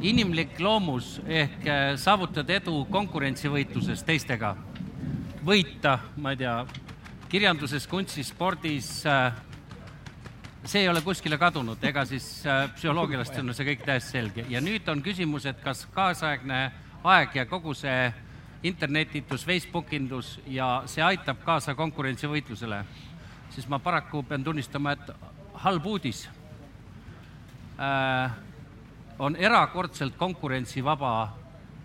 inimlik 0.00 0.60
loomus 0.60 1.18
ehk 1.26 1.66
äh, 1.66 1.90
saavutada 2.00 2.56
edu 2.56 2.84
konkurentsivõitluses 2.90 4.04
teistega, 4.06 4.54
võita, 5.44 5.98
ma 6.16 6.32
ei 6.32 6.40
tea, 6.44 6.54
kirjanduses, 7.28 7.86
kunstis, 7.90 8.32
spordis 8.32 8.90
äh,, 9.06 9.28
see 10.64 10.86
ei 10.86 10.88
ole 10.88 11.02
kuskile 11.04 11.38
kadunud, 11.40 11.84
ega 11.84 12.06
siis 12.08 12.30
äh, 12.46 12.64
psühholoogiast 12.78 13.36
on 13.42 13.52
see 13.52 13.74
kõik 13.74 13.84
täiesti 13.84 14.16
selge 14.16 14.46
ja 14.48 14.64
nüüd 14.64 14.88
on 14.88 15.04
küsimus, 15.04 15.44
et 15.50 15.60
kas 15.64 15.84
kaasaegne 15.92 16.62
aeg 17.04 17.36
ja 17.36 17.44
kogu 17.50 17.76
see 17.76 18.08
internetitus, 18.62 19.44
Facebookindus 19.46 20.40
ja 20.46 20.82
see 20.90 21.02
aitab 21.04 21.42
kaasa 21.46 21.74
konkurentsivõitlusele, 21.78 22.82
siis 23.54 23.68
ma 23.70 23.78
paraku 23.78 24.22
pean 24.26 24.44
tunnistama, 24.44 24.96
et 24.96 25.10
halb 25.64 25.86
uudis. 25.86 26.26
Äh, 27.78 28.30
on 29.18 29.36
erakordselt 29.36 30.16
konkurentsivaba 30.18 31.12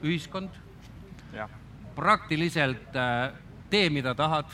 ühiskond, 0.04 0.50
praktiliselt 1.96 2.96
äh, 2.98 3.34
tee, 3.70 3.90
mida 3.94 4.16
tahad, 4.18 4.50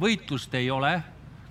võitlust 0.00 0.54
ei 0.56 0.70
ole, 0.70 0.94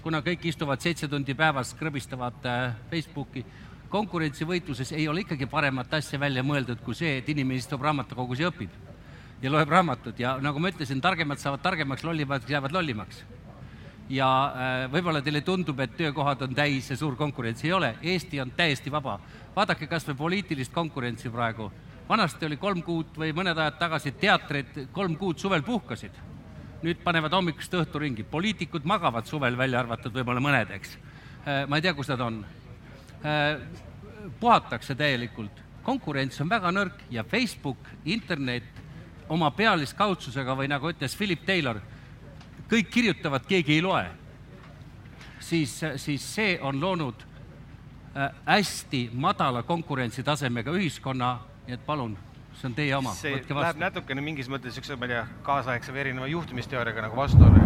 kuna 0.02 0.22
kõik 0.26 0.50
istuvad 0.50 0.82
seitse 0.82 1.08
tundi 1.10 1.34
päevas, 1.38 1.74
krõbistavad 1.78 2.50
äh, 2.50 2.74
Facebooki. 2.90 3.46
Konkurentsivõitluses 3.90 4.92
ei 4.98 5.08
ole 5.08 5.22
ikkagi 5.22 5.46
paremat 5.50 5.94
asja 5.94 6.20
välja 6.20 6.42
mõeldud 6.44 6.82
kui 6.84 6.98
see, 6.98 7.20
et 7.20 7.30
inimene 7.30 7.62
istub 7.62 7.86
raamatukogus 7.86 8.42
ja 8.42 8.50
õpib 8.50 8.85
ja 9.46 9.52
loeb 9.54 9.70
raamatut 9.70 10.20
ja 10.20 10.36
nagu 10.42 10.60
ma 10.62 10.72
ütlesin, 10.74 11.02
targemad 11.02 11.42
saavad 11.42 11.62
targemaks, 11.62 12.04
lollimad 12.04 12.46
jäävad 12.50 12.74
lollimaks. 12.74 13.24
ja 14.10 14.28
äh, 14.30 14.92
võib-olla 14.94 15.22
teile 15.26 15.42
tundub, 15.42 15.80
et 15.82 15.96
töökohad 15.98 16.42
on 16.46 16.54
täis 16.54 16.92
ja 16.92 16.98
suur 16.98 17.16
konkurents, 17.18 17.64
ei 17.66 17.74
ole, 17.74 17.96
Eesti 18.02 18.42
on 18.42 18.52
täiesti 18.52 18.92
vaba. 18.92 19.20
vaadake 19.56 19.88
kas 19.88 20.08
või 20.10 20.16
poliitilist 20.18 20.74
konkurentsi 20.74 21.30
praegu. 21.30 21.72
vanasti 22.10 22.46
oli 22.46 22.58
kolm 22.58 22.82
kuud 22.84 23.18
või 23.18 23.34
mõned 23.34 23.58
ajad 23.58 23.78
tagasi 23.80 24.12
teatrid 24.12 24.88
kolm 24.92 25.18
kuud 25.18 25.38
suvel 25.38 25.62
puhkasid. 25.62 26.12
nüüd 26.84 27.04
panevad 27.04 27.34
hommikust 27.34 27.74
õhturingi, 27.74 28.24
poliitikud 28.24 28.86
magavad 28.86 29.26
suvel, 29.26 29.58
välja 29.58 29.80
arvatud 29.80 30.14
võib-olla 30.14 30.40
mõned, 30.40 30.72
eks. 30.72 30.98
Äh, 31.46 31.68
ma 31.68 31.78
ei 31.78 31.82
tea, 31.82 31.94
kus 31.94 32.10
nad 32.10 32.22
on. 32.22 32.46
Äh, 33.26 33.62
puhatakse 34.40 34.96
täielikult, 34.96 35.62
konkurents 35.84 36.42
on 36.42 36.50
väga 36.50 36.72
nõrk 36.72 37.06
ja 37.10 37.24
Facebook, 37.24 37.78
internet 38.06 38.85
oma 39.30 39.52
pealiskaudsusega 39.52 40.56
või 40.58 40.70
nagu 40.70 40.90
ütles 40.92 41.16
Philip 41.18 41.46
Taylor, 41.46 41.80
kõik 42.70 42.90
kirjutavad, 42.94 43.46
keegi 43.48 43.78
ei 43.78 43.82
loe, 43.86 44.04
siis, 45.40 45.80
siis 46.02 46.28
see 46.36 46.58
on 46.62 46.80
loonud 46.82 47.26
äh, 48.16 48.30
hästi 48.46 49.10
madala 49.14 49.64
konkurentsitasemega 49.64 50.74
ühiskonna, 50.78 51.36
nii 51.68 51.78
et 51.78 51.86
palun, 51.86 52.18
see 52.56 52.70
on 52.70 52.78
teie 52.78 52.96
oma, 52.98 53.14
see 53.18 53.42
läheb 53.50 53.82
natukene 53.82 54.24
mingis 54.26 54.50
mõttes 54.52 54.74
niisuguse, 54.76 55.00
ma 55.00 55.10
ei 55.10 55.16
tea, 55.16 55.26
kaasaegse 55.46 55.94
või 55.94 56.06
erineva 56.06 56.30
juhtimisteooriaga 56.34 57.08
nagu 57.08 57.18
vastuollu. 57.20 57.66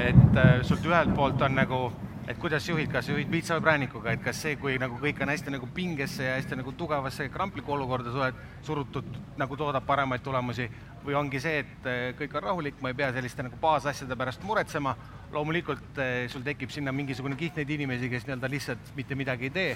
et 0.00 0.38
äh, 0.38 0.54
sult 0.62 0.86
ühelt 0.86 1.14
poolt 1.14 1.42
on 1.42 1.58
nagu 1.58 1.82
et 2.28 2.38
kuidas 2.38 2.66
juhid, 2.68 2.90
kas 2.92 3.08
juhid 3.08 3.30
piitsa 3.30 3.56
või 3.56 3.64
präänikuga, 3.64 4.12
et 4.14 4.22
kas 4.24 4.42
see, 4.44 4.56
kui 4.60 4.76
nagu 4.78 4.98
kõik 5.00 5.22
on 5.22 5.32
hästi 5.32 5.54
nagu 5.54 5.68
pingesse 5.74 6.26
ja 6.26 6.36
hästi 6.36 6.58
nagu 6.60 6.72
tugevasse 6.78 7.28
kramplikku 7.32 7.72
olukorda 7.74 8.12
suhet, 8.14 8.38
surutud, 8.66 9.06
nagu 9.40 9.56
toodab 9.58 9.86
paremaid 9.86 10.22
tulemusi, 10.22 10.68
või 11.04 11.16
ongi 11.16 11.40
see, 11.40 11.62
et 11.64 11.88
eh, 11.88 12.02
kõik 12.18 12.34
on 12.36 12.44
rahulik, 12.44 12.80
ma 12.82 12.92
ei 12.92 12.98
pea 12.98 13.08
selliste 13.14 13.44
nagu 13.46 13.56
baasasjade 13.60 14.16
pärast 14.20 14.44
muretsema, 14.44 14.94
loomulikult 15.32 16.00
eh, 16.02 16.26
sul 16.32 16.44
tekib 16.46 16.72
sinna 16.74 16.92
mingisugune 16.92 17.38
kiht 17.40 17.56
neid 17.56 17.72
inimesi, 17.76 18.10
kes 18.12 18.26
nii-öelda 18.28 18.50
lihtsalt 18.52 18.92
mitte 18.96 19.16
midagi 19.18 19.48
ei 19.48 19.54
tee, 19.54 19.70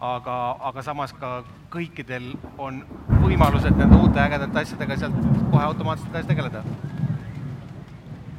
aga, 0.00 0.36
aga 0.70 0.84
samas 0.86 1.12
ka 1.16 1.40
kõikidel 1.72 2.32
on 2.58 2.84
võimalused 3.24 3.76
nende 3.76 3.98
uute 3.98 4.22
ägedate 4.22 4.62
asjadega 4.62 5.00
sealt 5.02 5.18
kohe 5.50 5.64
automaatselt 5.64 6.14
edasi 6.14 6.30
tegeleda. 6.30 6.64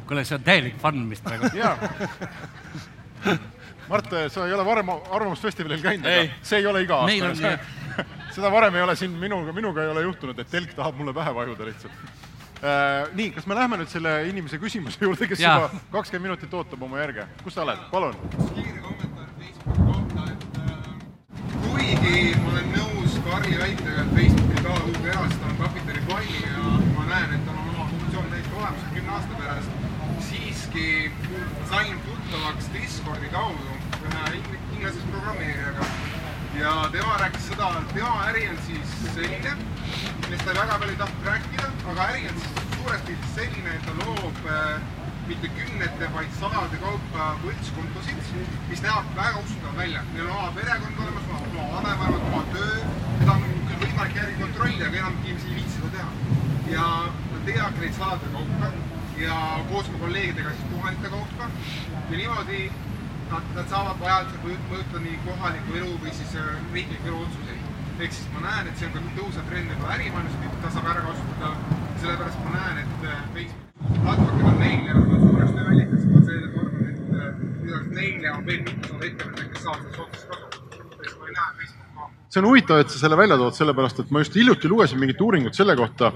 kuule, 0.07 0.25
see 0.25 0.39
on 0.39 0.47
täielik 0.47 0.79
fun, 0.81 1.05
mis 1.11 1.21
praegu. 1.23 1.51
Mart, 3.91 4.07
sa 4.31 4.47
ei 4.47 4.53
ole 4.53 4.65
varem 4.65 4.89
Arvamusfestivalil 4.93 5.81
käinud, 5.83 6.05
aga 6.07 6.41
see 6.47 6.61
ei 6.61 6.67
ole 6.69 6.83
iga 6.85 7.01
on 7.03 7.09
aasta 7.11 7.57
seda 8.35 8.51
varem 8.51 8.75
ei 8.75 8.81
ole 8.81 8.95
siin 8.95 9.11
minuga, 9.19 9.53
minuga 9.53 9.83
ei 9.83 9.91
ole 9.91 10.03
juhtunud, 10.05 10.39
et 10.39 10.51
telk 10.51 10.73
tahab 10.75 10.99
mulle 10.99 11.13
pähe 11.13 11.33
vajuda 11.35 11.67
lihtsalt 11.67 11.93
äh,. 12.63 13.09
nii, 13.17 13.31
kas 13.35 13.47
me 13.49 13.57
lähme 13.57 13.81
nüüd 13.81 13.91
selle 13.91 14.13
inimese 14.29 14.59
küsimuse 14.61 15.01
juurde, 15.03 15.27
kes 15.27 15.43
Jaa. 15.43 15.57
juba 15.57 15.81
kakskümmend 15.97 16.29
minutit 16.29 16.53
ootab 16.53 16.83
oma 16.87 17.01
järge. 17.01 17.27
kus 17.43 17.57
sa 17.57 17.65
oled, 17.65 17.83
palun? 17.91 18.15
kiire 18.55 18.79
kommentaar 18.85 19.27
Facebooki 19.39 19.87
kohta, 19.89 20.27
et 20.31 20.59
äh, 20.63 20.79
kuigi 21.65 22.23
ma 22.43 22.53
olen 22.53 22.73
nõus 22.77 23.19
Karli 23.27 23.59
väitega, 23.59 24.05
et 24.05 24.15
Facebook 24.15 24.55
ei 24.57 24.65
taha 24.65 24.79
kuhugi 24.85 25.13
erastama 25.15 25.57
kapitalifonni 25.65 26.43
ja 26.45 26.75
ma 26.95 27.07
näen, 27.11 27.35
et 27.37 27.45
tal 27.49 27.59
on 27.59 27.69
oma 27.75 27.89
funktsioon 27.91 28.31
täiesti 28.35 28.59
olemas 28.61 28.89
kümne 28.95 29.17
aasta 29.17 29.43
pärast, 29.43 29.79
siiski 30.29 30.87
sain 31.69 31.99
tuttavaks 32.31 32.65
Discordi 32.73 33.29
kaudu 33.29 33.73
ühe 34.07 34.35
ing- 34.35 34.59
inglasest 34.73 35.07
programmeerijaga 35.11 35.85
ja 36.59 36.89
tema 36.91 37.17
rääkis 37.19 37.47
seda, 37.47 37.67
et 37.79 37.93
tema 37.95 38.11
äri 38.27 38.43
on 38.49 38.59
siis 38.67 38.93
selline, 39.15 39.55
millest 40.21 40.45
ta 40.45 40.53
väga 40.59 40.77
palju 40.79 40.93
ei 40.93 40.99
tahtnud 41.01 41.27
rääkida, 41.27 41.65
aga 41.93 42.05
äri 42.13 42.21
on 42.29 42.39
siis 42.43 42.61
suures 42.75 43.01
pildis 43.07 43.33
selline, 43.35 43.73
et 43.75 43.83
ta 43.87 43.95
loob 43.97 44.39
äh, 44.53 44.85
mitte 45.27 45.51
kümnete, 45.57 46.09
vaid 46.13 46.37
sadade 46.39 46.79
kaupa 46.85 47.27
võltskontosid, 47.43 48.23
mis 48.69 48.85
näevad 48.85 49.11
väga 49.17 49.43
usutavad 49.43 49.81
välja. 49.81 50.05
Neil 50.13 50.29
on 50.29 50.37
oma 50.37 50.53
perekond 50.59 51.03
olemas, 51.03 51.27
oma 51.35 51.67
vanavanemad, 51.73 52.29
oma 52.31 52.45
töö, 52.53 52.79
seda 53.19 53.35
on 53.35 53.43
küll 53.73 53.83
võimalik 53.83 54.21
järgi 54.21 54.39
kontrollida, 54.45 54.87
aga 54.87 55.03
enam 55.03 55.19
inimesed 55.25 55.51
ei 55.51 55.59
viitsi 55.59 55.77
seda 55.81 55.93
teha. 55.97 56.39
ja 56.77 56.87
nad 57.11 57.45
teevad 57.51 57.83
neid 57.83 57.99
sadade 57.99 58.33
kaupa 58.37 58.73
ja 59.21 59.59
koos 59.69 59.89
oma 59.89 59.99
kolleegidega 59.99 60.49
siis 60.49 60.69
tuhandete 60.69 61.09
kaupa 61.09 61.49
ja 62.11 62.17
niimoodi 62.17 62.71
nad, 63.31 63.43
nad 63.55 63.67
saavad 63.69 63.99
vajadusel 64.01 64.39
mõjutada 64.45 65.01
nii 65.03 65.17
kohalikku 65.25 65.75
elu 65.81 65.91
või 66.03 66.13
siis 66.19 66.35
äh, 66.41 66.47
riikliku 66.73 67.11
elu 67.11 67.19
otsuseid. 67.25 67.67
ehk 67.99 68.15
siis 68.17 68.29
ma 68.33 68.41
näen, 68.45 68.67
et 68.67 68.79
see 68.79 68.87
on 68.87 68.93
ka 68.95 69.01
tõusev 69.17 69.49
trend 69.49 69.73
juba 69.75 69.91
ärimaailmas, 69.95 70.55
ta 70.63 70.71
saab 70.75 70.87
ära 70.93 71.03
kasutada, 71.07 71.51
sellepärast 72.03 72.39
ma 72.45 72.55
näen, 72.55 72.79
et 72.83 73.05
äh, 73.11 73.19
Facebook 73.35 73.99
platvormid 74.07 74.49
on 74.53 74.59
neil 74.63 74.89
ja 74.89 74.95
on 74.95 75.27
suureks 75.27 75.53
tööallikaks, 75.59 76.07
ma 76.13 76.23
seetõttu 76.31 76.65
arvan, 76.65 76.89
et 76.95 77.13
äh, 77.19 77.45
lisaks 77.67 77.93
neile 77.99 78.33
on 78.37 78.49
veel 78.49 78.65
mitmed 78.65 79.07
ettevõtted, 79.11 79.53
kes 79.53 79.63
saavad 79.67 79.85
sellest 79.85 80.03
otsast 80.07 80.33
kasu. 80.33 80.45
ma 81.19 81.29
ei 81.29 81.37
näe 81.37 81.53
Facebooki 81.59 81.80
see 82.31 82.39
on 82.39 82.47
huvitav, 82.47 82.79
et 82.79 82.91
sa 82.91 82.99
selle 83.01 83.17
välja 83.19 83.35
tood, 83.35 83.55
sellepärast 83.57 83.97
et 83.99 84.11
ma 84.13 84.21
just 84.23 84.35
hiljuti 84.39 84.69
lugesin 84.71 84.99
mingit 85.01 85.19
uuringut 85.21 85.57
selle 85.57 85.75
kohta, 85.75 86.13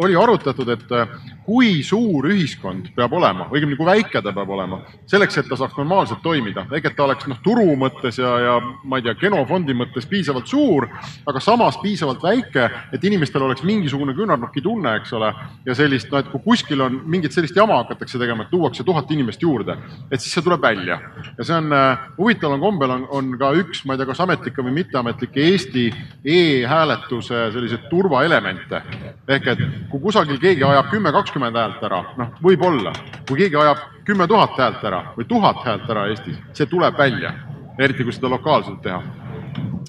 oli 0.00 0.16
arutatud, 0.16 0.68
et 0.72 0.94
äh, 0.96 1.10
kui 1.44 1.82
suur 1.84 2.30
ühiskond 2.32 2.88
peab 2.96 3.12
olema, 3.18 3.48
õigemini 3.52 3.76
kui 3.76 3.88
väike 3.88 4.22
ta 4.24 4.32
peab 4.32 4.48
olema, 4.56 4.78
selleks, 5.10 5.36
et 5.36 5.50
ta 5.50 5.58
saaks 5.60 5.76
normaalselt 5.76 6.22
toimida. 6.24 6.64
ehk 6.72 6.88
et 6.88 6.96
ta 6.96 7.04
oleks 7.04 7.28
noh, 7.28 7.40
turu 7.44 7.74
mõttes 7.76 8.16
ja, 8.22 8.30
ja 8.40 8.54
ma 8.84 9.00
ei 9.00 9.04
tea, 9.04 9.14
genofondi 9.20 9.76
mõttes 9.76 10.08
piisavalt 10.08 10.48
suur, 10.48 10.86
aga 11.28 11.42
samas 11.44 11.76
piisavalt 11.82 12.24
väike, 12.24 12.70
et 12.96 13.04
inimestel 13.04 13.44
oleks 13.44 13.64
mingisugune 13.66 14.16
küünarnuki 14.16 14.64
tunne, 14.64 14.94
eks 15.02 15.12
ole, 15.18 15.32
ja 15.66 15.76
sellist, 15.76 16.08
no 16.08 16.22
et 16.22 16.32
kui 16.32 16.40
kuskil 16.46 16.86
on 16.86 17.02
mingit 17.04 17.36
sellist 17.36 17.56
jama 17.56 17.82
hakatakse 17.82 18.18
tegema, 18.18 18.46
et 18.46 18.54
tuuakse 18.54 18.86
tuhat 18.86 19.12
inimest 19.12 19.44
juurde, 19.44 19.76
et 20.08 20.20
siis 20.20 20.32
see 20.32 20.46
tuleb 20.46 20.64
välja. 20.64 21.00
ja 21.36 21.44
see 21.44 21.60
on 21.60 21.68
äh, 21.76 22.08
huvitaval 22.16 22.64
kombel 22.64 22.96
on, 22.96 23.06
on 23.10 23.36
ka 23.36 23.52
üks, 23.60 23.84
ma 23.84 23.92
ei 23.92 24.00
tea, 24.00 24.08
kas 24.08 24.24
ametlikke 24.24 24.64
või 24.64 24.78
mitteametlikke 24.80 25.49
Eesti 25.50 25.84
e-hääletuse 26.24 27.52
selliseid 27.52 27.88
turvaelemente. 27.90 28.82
ehk 29.28 29.46
et 29.46 29.62
kui 29.90 30.00
kusagil 30.00 30.38
keegi 30.38 30.64
ajab 30.64 30.90
kümme, 30.90 31.12
kakskümmend 31.12 31.56
häält 31.56 31.82
ära, 31.82 32.04
noh, 32.16 32.34
võib-olla. 32.42 32.92
kui 33.28 33.38
keegi 33.38 33.56
ajab 33.56 33.78
kümme 34.04 34.26
tuhat 34.26 34.58
häält 34.58 34.84
ära 34.84 35.02
või 35.16 35.26
tuhat 35.28 35.64
häält 35.64 35.90
ära 35.90 36.06
Eestis, 36.08 36.38
see 36.52 36.66
tuleb 36.66 36.98
välja, 36.98 37.32
eriti 37.78 38.04
kui 38.04 38.12
seda 38.12 38.30
lokaalselt 38.30 38.82
teha 38.82 39.02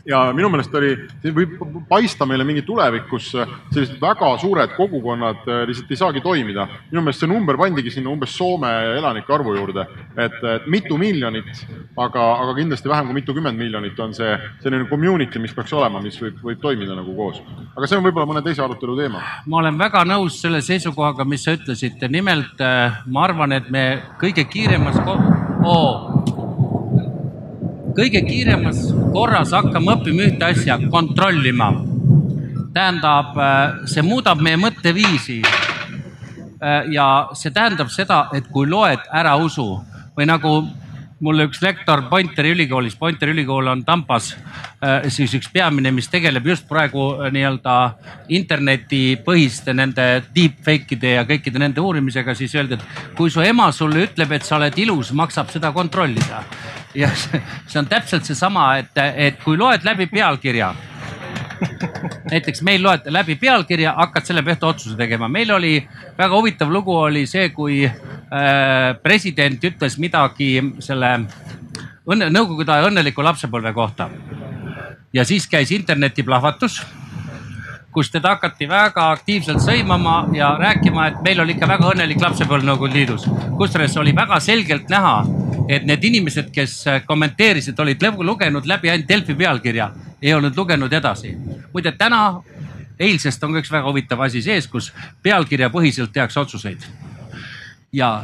ja 0.05 0.21
minu 0.35 0.49
meelest 0.51 0.75
oli, 0.77 0.91
võib 1.35 1.57
paista 1.89 2.25
meile 2.29 2.45
mingi 2.47 2.63
tulevik, 2.67 3.07
kus 3.09 3.31
sellised 3.33 3.97
väga 4.01 4.31
suured 4.41 4.75
kogukonnad 4.77 5.47
äh, 5.47 5.63
lihtsalt 5.69 5.91
ei 5.91 5.99
saagi 5.99 6.23
toimida. 6.23 6.67
minu 6.91 7.03
meelest 7.03 7.23
see 7.23 7.29
number 7.29 7.57
pandigi 7.59 7.93
sinna 7.93 8.11
umbes 8.11 8.35
Soome 8.37 8.69
elanike 8.97 9.33
arvu 9.33 9.55
juurde, 9.55 9.85
et, 10.15 10.37
et 10.55 10.67
mitu 10.71 10.97
miljonit, 10.97 11.49
aga, 11.97 12.27
aga 12.43 12.55
kindlasti 12.57 12.89
vähem 12.89 13.11
kui 13.11 13.19
mitukümmend 13.19 13.59
miljonit 13.59 13.99
on 13.99 14.15
see 14.17 14.31
selline 14.63 14.87
community, 14.89 15.39
mis 15.39 15.53
peaks 15.55 15.73
olema, 15.77 16.01
mis 16.03 16.17
võib, 16.21 16.39
võib 16.45 16.61
toimida 16.63 16.95
nagu 16.97 17.15
koos. 17.15 17.41
aga 17.75 17.87
see 17.89 17.99
on 17.99 18.07
võib-olla 18.07 18.29
mõne 18.33 18.45
teise 18.45 18.63
arutelu 18.65 18.97
teema. 18.97 19.23
ma 19.45 19.61
olen 19.61 19.77
väga 19.79 20.05
nõus 20.07 20.41
selle 20.41 20.61
seisukohaga, 20.65 21.27
mis 21.27 21.45
sa 21.45 21.55
ütlesid, 21.57 22.01
nimelt 22.09 22.61
äh, 22.63 23.03
ma 23.05 23.27
arvan, 23.27 23.57
et 23.57 23.69
me 23.69 23.85
kõige 24.21 24.47
kiiremas 24.49 24.99
ko- 25.05 25.19
oh 25.65 26.20
kõige 27.95 28.21
kiiremas 28.25 28.83
korras 29.13 29.53
hakkame 29.55 29.95
õppima 29.95 30.27
ühte 30.27 30.45
asja, 30.45 30.77
kontrollima. 30.91 31.71
tähendab, 32.73 33.35
see 33.85 34.01
muudab 34.01 34.39
meie 34.41 34.57
mõtteviisi. 34.57 35.41
ja 36.91 37.27
see 37.33 37.51
tähendab 37.51 37.89
seda, 37.89 38.27
et 38.33 38.47
kui 38.47 38.67
loed, 38.69 38.99
ära 39.11 39.35
usu 39.35 39.81
või 40.17 40.25
nagu 40.25 40.67
mulle 41.21 41.45
üks 41.45 41.61
lektor 41.61 42.03
Pointeri 42.09 42.51
ülikoolis, 42.55 42.95
Pointeri 42.97 43.35
ülikool 43.35 43.69
on 43.71 43.83
Tampas, 43.85 44.31
siis 45.07 45.33
üks 45.37 45.49
peamine, 45.53 45.91
mis 45.93 46.09
tegeleb 46.09 46.47
just 46.49 46.67
praegu 46.69 47.05
nii-öelda 47.31 47.75
internetipõhiste 48.33 49.75
nende 49.77 50.07
deepfake'ide 50.35 51.15
ja 51.19 51.25
kõikide 51.29 51.61
nende 51.61 51.81
uurimisega, 51.81 52.35
siis 52.35 52.55
öeldi, 52.57 52.79
et 52.79 53.15
kui 53.17 53.29
su 53.29 53.43
ema 53.45 53.69
sulle 53.75 54.07
ütleb, 54.07 54.33
et 54.33 54.47
sa 54.47 54.57
oled 54.57 54.77
ilus, 54.81 55.13
maksab 55.17 55.53
seda 55.53 55.71
kontrollida 55.75 56.41
ja 56.95 57.09
see 57.15 57.79
on 57.79 57.87
täpselt 57.89 58.25
seesama, 58.27 58.75
et, 58.81 58.97
et 59.15 59.43
kui 59.43 59.57
loed 59.57 59.85
läbi 59.87 60.07
pealkirja. 60.11 60.73
näiteks 62.31 62.63
meil 62.65 62.81
loed 62.83 63.05
läbi 63.13 63.35
pealkirja, 63.35 63.93
hakkad 63.97 64.25
selle 64.25 64.43
pealt 64.43 64.63
otsuse 64.63 64.97
tegema. 64.97 65.27
meil 65.27 65.51
oli 65.51 65.75
väga 66.17 66.35
huvitav 66.35 66.71
lugu 66.71 66.95
oli 66.95 67.25
see, 67.29 67.49
kui 67.49 67.85
äh, 67.85 67.93
president 69.03 69.63
ütles 69.67 69.97
midagi 69.99 70.53
selle 70.79 71.09
õnne, 72.07 72.29
nõukogude 72.31 72.71
aja 72.71 72.87
õnneliku 72.87 73.23
lapsepõlve 73.23 73.73
kohta. 73.75 74.09
ja 75.13 75.25
siis 75.25 75.47
käis 75.47 75.71
internetiplahvatus 75.71 76.81
kus 77.91 78.11
teda 78.11 78.35
hakati 78.35 78.67
väga 78.69 79.09
aktiivselt 79.11 79.59
sõimama 79.59 80.29
ja 80.35 80.53
rääkima, 80.59 81.07
et 81.07 81.21
meil 81.25 81.41
oli 81.43 81.55
ikka 81.57 81.67
väga 81.67 81.89
õnnelik 81.91 82.21
lapsepõlv 82.23 82.63
Nõukogude 82.63 82.95
Liidus. 82.95 83.25
kusjuures 83.57 83.97
oli 83.97 84.15
väga 84.15 84.39
selgelt 84.39 84.89
näha, 84.89 85.25
et 85.67 85.85
need 85.85 86.03
inimesed, 86.03 86.51
kes 86.55 86.85
kommenteerisid, 87.05 87.79
olid 87.79 88.03
lugenud 88.19 88.65
läbi 88.65 88.89
ainult 88.89 89.09
Delfi 89.09 89.35
pealkirja, 89.35 89.91
ei 90.21 90.33
olnud 90.33 90.57
lugenud 90.57 90.93
edasi. 90.93 91.35
muide, 91.73 91.91
täna, 91.91 92.41
eilsest 92.99 93.43
on 93.43 93.53
ka 93.53 93.59
üks 93.59 93.71
väga 93.71 93.87
huvitav 93.87 94.21
asi 94.21 94.41
sees, 94.41 94.67
kus 94.67 94.93
pealkirjapõhiselt 95.23 96.13
tehakse 96.13 96.39
otsuseid. 96.39 96.79
Ja 97.93 98.23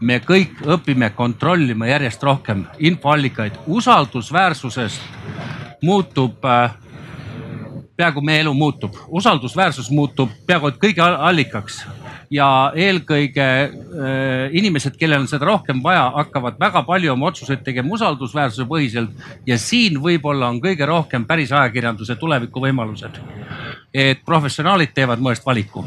me 0.00 0.18
kõik 0.20 0.60
õpime 0.66 1.10
kontrollima 1.16 1.88
järjest 1.88 2.22
rohkem 2.22 2.64
infoallikaid, 2.78 3.52
usaldusväärsusest 3.66 5.00
muutub 5.82 6.44
äh, 6.44 6.74
peaaegu 7.96 8.20
meie 8.20 8.42
elu 8.44 8.52
muutub, 8.54 8.96
usaldusväärsus 9.08 9.90
muutub 9.90 10.32
peaaegu 10.46 10.68
et 10.72 10.82
kõige 10.82 11.02
allikaks. 11.04 11.86
Ja 12.30 12.72
eelkõige 12.74 13.44
äh, 13.46 13.70
inimesed, 14.58 14.96
kellel 14.98 15.22
on 15.22 15.28
seda 15.30 15.46
rohkem 15.46 15.78
vaja, 15.82 16.08
hakkavad 16.16 16.58
väga 16.60 16.82
palju 16.88 17.12
oma 17.12 17.30
otsuseid 17.30 17.62
tegema 17.64 17.94
usaldusväärsuse 17.94 18.66
põhiselt. 18.68 19.14
Ja 19.46 19.58
siin 19.62 20.00
võib-olla 20.02 20.50
on 20.50 20.58
kõige 20.60 20.88
rohkem 20.90 21.24
päris 21.24 21.54
ajakirjanduse 21.54 22.18
tulevikuvõimalused. 22.20 23.22
et 23.94 24.18
professionaalid 24.24 24.92
teevad 24.92 25.20
mu 25.22 25.30
eest 25.30 25.46
valiku 25.46 25.84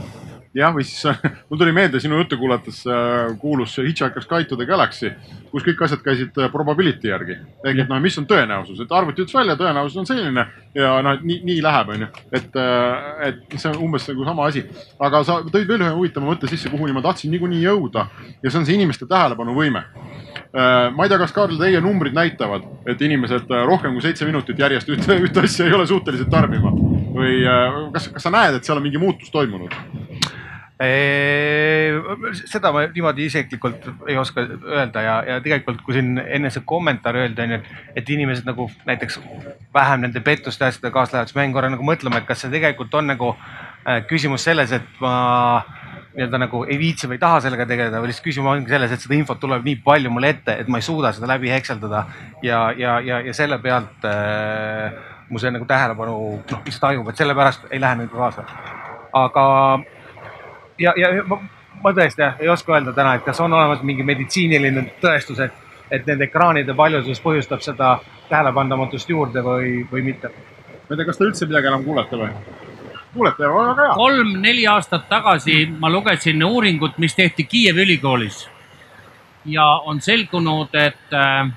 jah, 0.56 0.72
või 0.74 0.86
siis 0.88 1.06
mul 1.50 1.60
tuli 1.60 1.74
meelde 1.76 2.00
sinu 2.02 2.18
juttu 2.18 2.38
kuulates 2.40 2.82
äh, 2.90 3.36
kuulus 3.40 3.76
Hitchhiker's 3.78 4.28
Guide 4.30 4.50
to 4.50 4.58
the 4.58 4.66
Galaxy, 4.66 5.12
kus 5.52 5.66
kõik 5.66 5.84
asjad 5.86 6.02
käisid 6.06 6.38
äh, 6.42 6.50
probability 6.52 7.12
järgi. 7.12 7.38
ehk 7.64 7.84
et 7.84 7.92
noh, 7.92 8.02
mis 8.02 8.18
on 8.18 8.26
tõenäosus, 8.30 8.82
et 8.82 8.92
arvuti 8.92 9.24
ütles 9.24 9.38
välja, 9.38 9.58
tõenäosus 9.60 10.00
on 10.02 10.10
selline 10.10 10.48
ja 10.74 10.96
noh, 11.06 11.22
nii, 11.22 11.42
nii 11.46 11.62
läheb, 11.66 11.94
onju. 11.96 12.10
et, 12.32 12.50
äh, 12.58 13.28
et 13.30 13.58
see 13.58 13.70
on 13.72 13.84
umbes 13.86 14.08
nagu 14.10 14.26
sama 14.26 14.50
asi. 14.50 14.66
aga 15.00 15.24
sa 15.24 15.40
tõid 15.46 15.70
veel 15.70 15.86
ühe 15.86 15.94
huvitava 15.94 16.32
mõtte 16.32 16.50
sisse, 16.50 16.72
kuhuni 16.74 16.98
ma 16.98 17.06
tahtsin 17.06 17.32
niikuinii 17.36 17.62
jõuda 17.68 18.08
ja 18.42 18.50
see 18.50 18.62
on 18.62 18.66
see 18.66 18.80
inimeste 18.80 19.06
tähelepanuvõime 19.10 19.86
ma 20.50 21.06
ei 21.06 21.10
tea, 21.12 21.18
kas 21.22 21.34
Karl, 21.34 21.60
teie 21.62 21.78
numbrid 21.82 22.16
näitavad, 22.18 22.64
et 22.90 23.02
inimesed 23.06 23.52
rohkem 23.70 23.94
kui 23.94 24.02
seitse 24.02 24.26
minutit 24.26 24.58
järjest 24.58 24.90
ühte, 24.90 25.20
ühte 25.22 25.44
asja 25.46 25.68
ei 25.68 25.76
ole 25.78 25.86
suutelised 25.86 26.32
tarbima 26.34 26.74
või 27.14 27.44
kas, 27.94 28.08
kas 28.16 28.26
sa 28.26 28.34
näed, 28.34 28.58
et 28.58 28.66
seal 28.66 28.82
on 28.82 28.88
mingi 28.88 29.02
muutus 29.02 29.30
toimunud? 29.30 29.78
Seda 30.80 32.72
ma 32.72 32.86
niimoodi 32.88 33.26
isiklikult 33.28 33.90
ei 34.08 34.16
oska 34.18 34.46
öelda 34.48 35.02
ja, 35.04 35.16
ja 35.28 35.40
tegelikult, 35.44 35.82
kui 35.84 35.98
siin 35.98 36.14
enne 36.22 36.52
see 36.56 36.64
kommentaar 36.68 37.18
öeldi, 37.20 37.44
onju, 37.44 37.58
et, 37.60 37.90
et 38.00 38.12
inimesed 38.16 38.48
nagu 38.48 38.70
näiteks 38.88 39.20
vähem 39.76 40.06
nende 40.06 40.24
pettuste 40.24 40.70
asjadega 40.70 40.94
kaasa 40.96 41.18
lähevad, 41.18 41.32
siis 41.32 41.36
ma 41.36 41.44
jäin 41.44 41.58
korra 41.58 41.74
nagu 41.74 41.84
mõtlema, 41.84 42.22
et 42.22 42.30
kas 42.30 42.46
see 42.46 42.54
tegelikult 42.54 42.96
on 42.96 43.12
nagu 43.12 43.34
äh, 43.36 44.00
küsimus 44.08 44.48
selles, 44.48 44.72
et 44.80 45.04
ma 45.04 45.14
nii-öelda 46.16 46.42
nagu 46.46 46.64
ei 46.64 46.80
viitsi 46.80 47.12
või 47.12 47.20
ei 47.20 47.26
taha 47.28 47.44
sellega 47.44 47.68
tegeleda 47.68 48.00
või 48.00 48.14
lihtsalt 48.14 48.30
küsimus 48.32 48.56
ongi 48.56 48.72
selles, 48.72 48.96
et 48.96 49.04
seda 49.04 49.20
infot 49.20 49.44
tuleb 49.44 49.68
nii 49.68 49.82
palju 49.84 50.16
mulle 50.16 50.32
ette, 50.38 50.56
et 50.64 50.72
ma 50.72 50.80
ei 50.80 50.88
suuda 50.88 51.12
seda 51.16 51.28
läbi 51.36 51.52
hekseldada 51.52 52.08
ja, 52.44 52.70
ja, 52.80 52.98
ja, 53.04 53.20
ja 53.28 53.36
selle 53.36 53.60
pealt 53.60 54.08
äh, 54.08 54.96
mu 55.28 55.44
see 55.44 55.52
nagu 55.52 55.68
tähelepanu 55.68 56.18
noh, 56.40 56.66
lihtsalt 56.66 56.88
tajub, 56.88 57.12
et 57.12 57.20
sellepärast 57.20 57.68
ei 57.70 57.84
lähe 57.84 58.00
nagu 58.00 58.24
kaasa. 58.24 58.48
aga 59.28 59.46
ja, 60.80 60.94
ja 60.98 61.24
ma, 61.28 61.40
ma 61.84 61.94
tõesti 61.96 62.24
jah, 62.24 62.38
ei 62.40 62.50
oska 62.50 62.76
öelda 62.76 62.94
täna, 62.96 63.16
et 63.16 63.26
kas 63.26 63.40
on 63.44 63.54
olemas 63.54 63.84
mingi 63.84 64.06
meditsiiniline 64.08 64.86
tõestus, 65.02 65.42
et, 65.44 65.54
et 65.92 66.08
nende 66.08 66.28
ekraanide 66.30 66.76
paljusus 66.78 67.22
põhjustab 67.24 67.64
seda 67.66 67.98
tähelepandamatust 68.30 69.10
juurde 69.10 69.44
või, 69.46 69.84
või 69.92 70.06
mitte. 70.12 70.32
ma 70.32 70.96
ei 70.96 70.98
tea, 70.98 71.06
kas 71.06 71.18
te 71.18 71.30
üldse 71.30 71.50
midagi 71.50 71.72
enam 71.72 71.86
kuulete 71.88 72.20
või? 72.20 72.30
kuulete, 73.14 73.50
väga 73.56 73.76
hea. 73.82 73.96
kolm-neli 73.96 74.68
aastat 74.68 75.10
tagasi 75.10 75.66
ma 75.80 75.90
lugesin 75.90 76.44
uuringut, 76.44 76.98
mis 76.98 77.16
tehti 77.16 77.44
Kiievi 77.44 77.88
ülikoolis 77.88 78.48
ja 79.46 79.66
on 79.88 80.02
selgunud, 80.02 80.76
et 80.76 81.16
äh, 81.16 81.50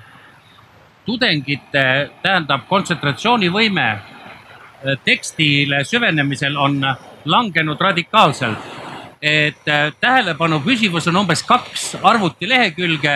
tudengite, 1.05 1.85
tähendab 2.23 2.67
kontsentratsioonivõime 2.69 3.87
tekstile 5.03 5.83
süvenemisel 5.83 6.57
on 6.57 6.81
langenud 7.25 7.81
radikaalselt. 7.81 8.82
Et 9.23 9.69
tähelepanu 10.03 10.59
püsivus 10.65 11.07
on 11.07 11.21
umbes 11.21 11.45
kaks 11.47 11.93
arvutilehekülge 12.03 13.13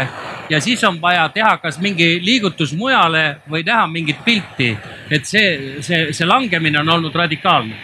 ja 0.49 0.62
siis 0.62 0.84
on 0.88 1.01
vaja 1.01 1.30
teha 1.30 1.58
kas 1.58 1.80
mingi 1.84 2.18
liigutus 2.24 2.72
mujale 2.74 3.41
või 3.51 3.66
näha 3.68 3.88
mingit 3.91 4.24
pilti. 4.26 4.78
et 5.12 5.26
see, 5.26 5.82
see, 5.82 6.14
see 6.14 6.28
langemine 6.28 6.80
on 6.80 6.89
olnud 6.89 7.16
radikaalne. 7.16 7.76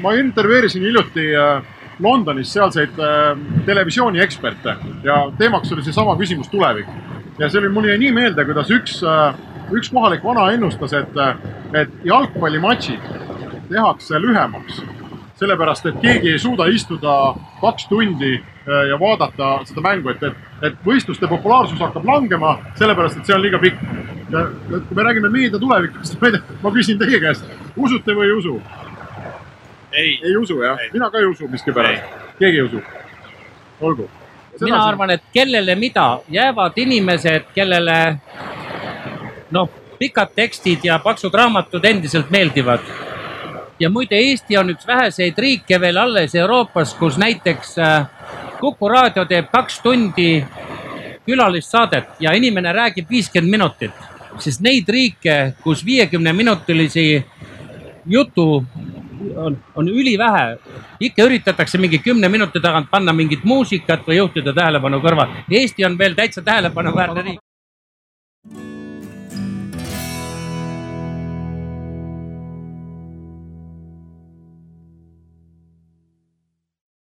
ma 0.00 0.12
intervjueerisin 0.12 0.82
hiljuti 0.82 1.26
äh, 1.36 1.62
Londonis 2.00 2.52
sealseid 2.52 2.96
äh, 2.98 3.38
televisioonieksperte 3.66 4.76
ja 5.04 5.20
teemaks 5.38 5.72
oli 5.72 5.82
seesama 5.82 6.16
küsimus 6.16 6.48
tulevik. 6.48 6.86
ja 7.38 7.48
see 7.48 7.60
oli, 7.60 7.68
mul 7.68 7.88
jäi 7.92 7.98
nii 7.98 8.12
meelde, 8.12 8.44
kuidas 8.44 8.70
üks, 8.70 9.02
äh, 9.04 9.34
üks 9.72 9.92
kohalik 9.92 10.24
vana 10.24 10.50
ennustas, 10.52 10.92
et, 10.92 11.20
et 11.74 12.04
jalgpallimatšid 12.04 13.12
tehakse 13.68 14.20
lühemaks 14.20 14.80
sellepärast, 15.38 15.86
et 15.86 16.00
keegi 16.02 16.32
ei 16.32 16.38
suuda 16.38 16.66
istuda 16.66 17.14
kaks 17.60 17.86
tundi 17.88 18.32
ja 18.88 18.98
vaadata 19.00 19.50
seda 19.68 19.82
mängu, 19.84 20.10
et, 20.12 20.22
et, 20.22 20.44
et 20.68 20.78
võistluste 20.84 21.28
populaarsus 21.30 21.80
hakkab 21.80 22.04
langema, 22.04 22.56
sellepärast 22.78 23.20
et 23.20 23.28
see 23.30 23.36
on 23.36 23.44
liiga 23.44 23.60
pikk. 23.62 23.80
ja 24.28 24.44
kui 24.68 24.96
me 24.96 25.02
räägime 25.06 25.30
meedia 25.32 25.58
tulevikust, 25.58 26.16
ma 26.20 26.28
ei 26.28 26.36
tea, 26.36 26.58
ma 26.62 26.72
küsin 26.74 26.98
teie 27.00 27.20
käest, 27.22 27.48
usute 27.76 28.16
või 28.18 28.28
ei 28.28 28.36
usu? 28.36 28.60
ei, 29.92 30.20
ei 30.24 30.36
usu 30.36 30.62
jah, 30.62 30.78
mina 30.92 31.10
ka 31.10 31.18
ei 31.18 31.30
usu 31.30 31.48
miskipärast, 31.48 32.02
keegi 32.38 32.58
ei 32.58 32.66
usu. 32.66 32.82
olgu. 33.80 34.10
mina 34.60 34.84
arvan, 34.84 35.10
et 35.10 35.22
kellele 35.32 35.74
mida, 35.74 36.18
jäävad 36.28 36.76
inimesed, 36.76 37.52
kellele 37.54 37.98
noh, 39.50 39.70
pikad 39.98 40.34
tekstid 40.34 40.84
ja 40.84 40.98
paksud 40.98 41.34
raamatud 41.34 41.84
endiselt 41.84 42.30
meeldivad. 42.30 42.80
Ja 43.80 43.90
muide, 43.90 44.18
Eesti 44.18 44.56
on 44.58 44.70
üks 44.74 44.86
väheseid 44.86 45.38
riike 45.38 45.80
veel 45.80 45.96
alles 45.96 46.34
Euroopas, 46.34 46.94
kus 46.98 47.18
näiteks 47.18 47.78
äh, 47.78 48.06
Kuku 48.58 48.88
raadio 48.90 49.22
teeb 49.24 49.52
kaks 49.52 49.78
tundi 49.84 50.44
külalissaadet 51.26 52.18
ja 52.20 52.32
inimene 52.34 52.72
räägib 52.72 53.10
viiskümmend 53.10 53.50
minutit, 53.50 54.06
sest 54.42 54.62
neid 54.64 54.88
riike, 54.88 55.54
kus 55.62 55.84
viiekümne 55.86 56.32
minutilisi 56.32 57.24
jutu 58.06 58.64
on, 59.36 59.58
on 59.74 59.88
ülivähe. 59.88 60.58
ikka 61.00 61.22
üritatakse 61.22 61.78
mingi 61.78 61.98
kümne 61.98 62.28
minuti 62.28 62.60
tagant 62.60 62.90
panna 62.90 63.12
mingit 63.12 63.44
muusikat 63.44 64.06
või 64.06 64.16
juhtida 64.16 64.52
tähelepanu 64.54 64.98
kõrval. 65.00 65.36
Eesti 65.50 65.84
on 65.84 65.98
veel 65.98 66.14
täitsa 66.14 66.42
tähelepanuväärne 66.42 67.22
riik. 67.22 67.47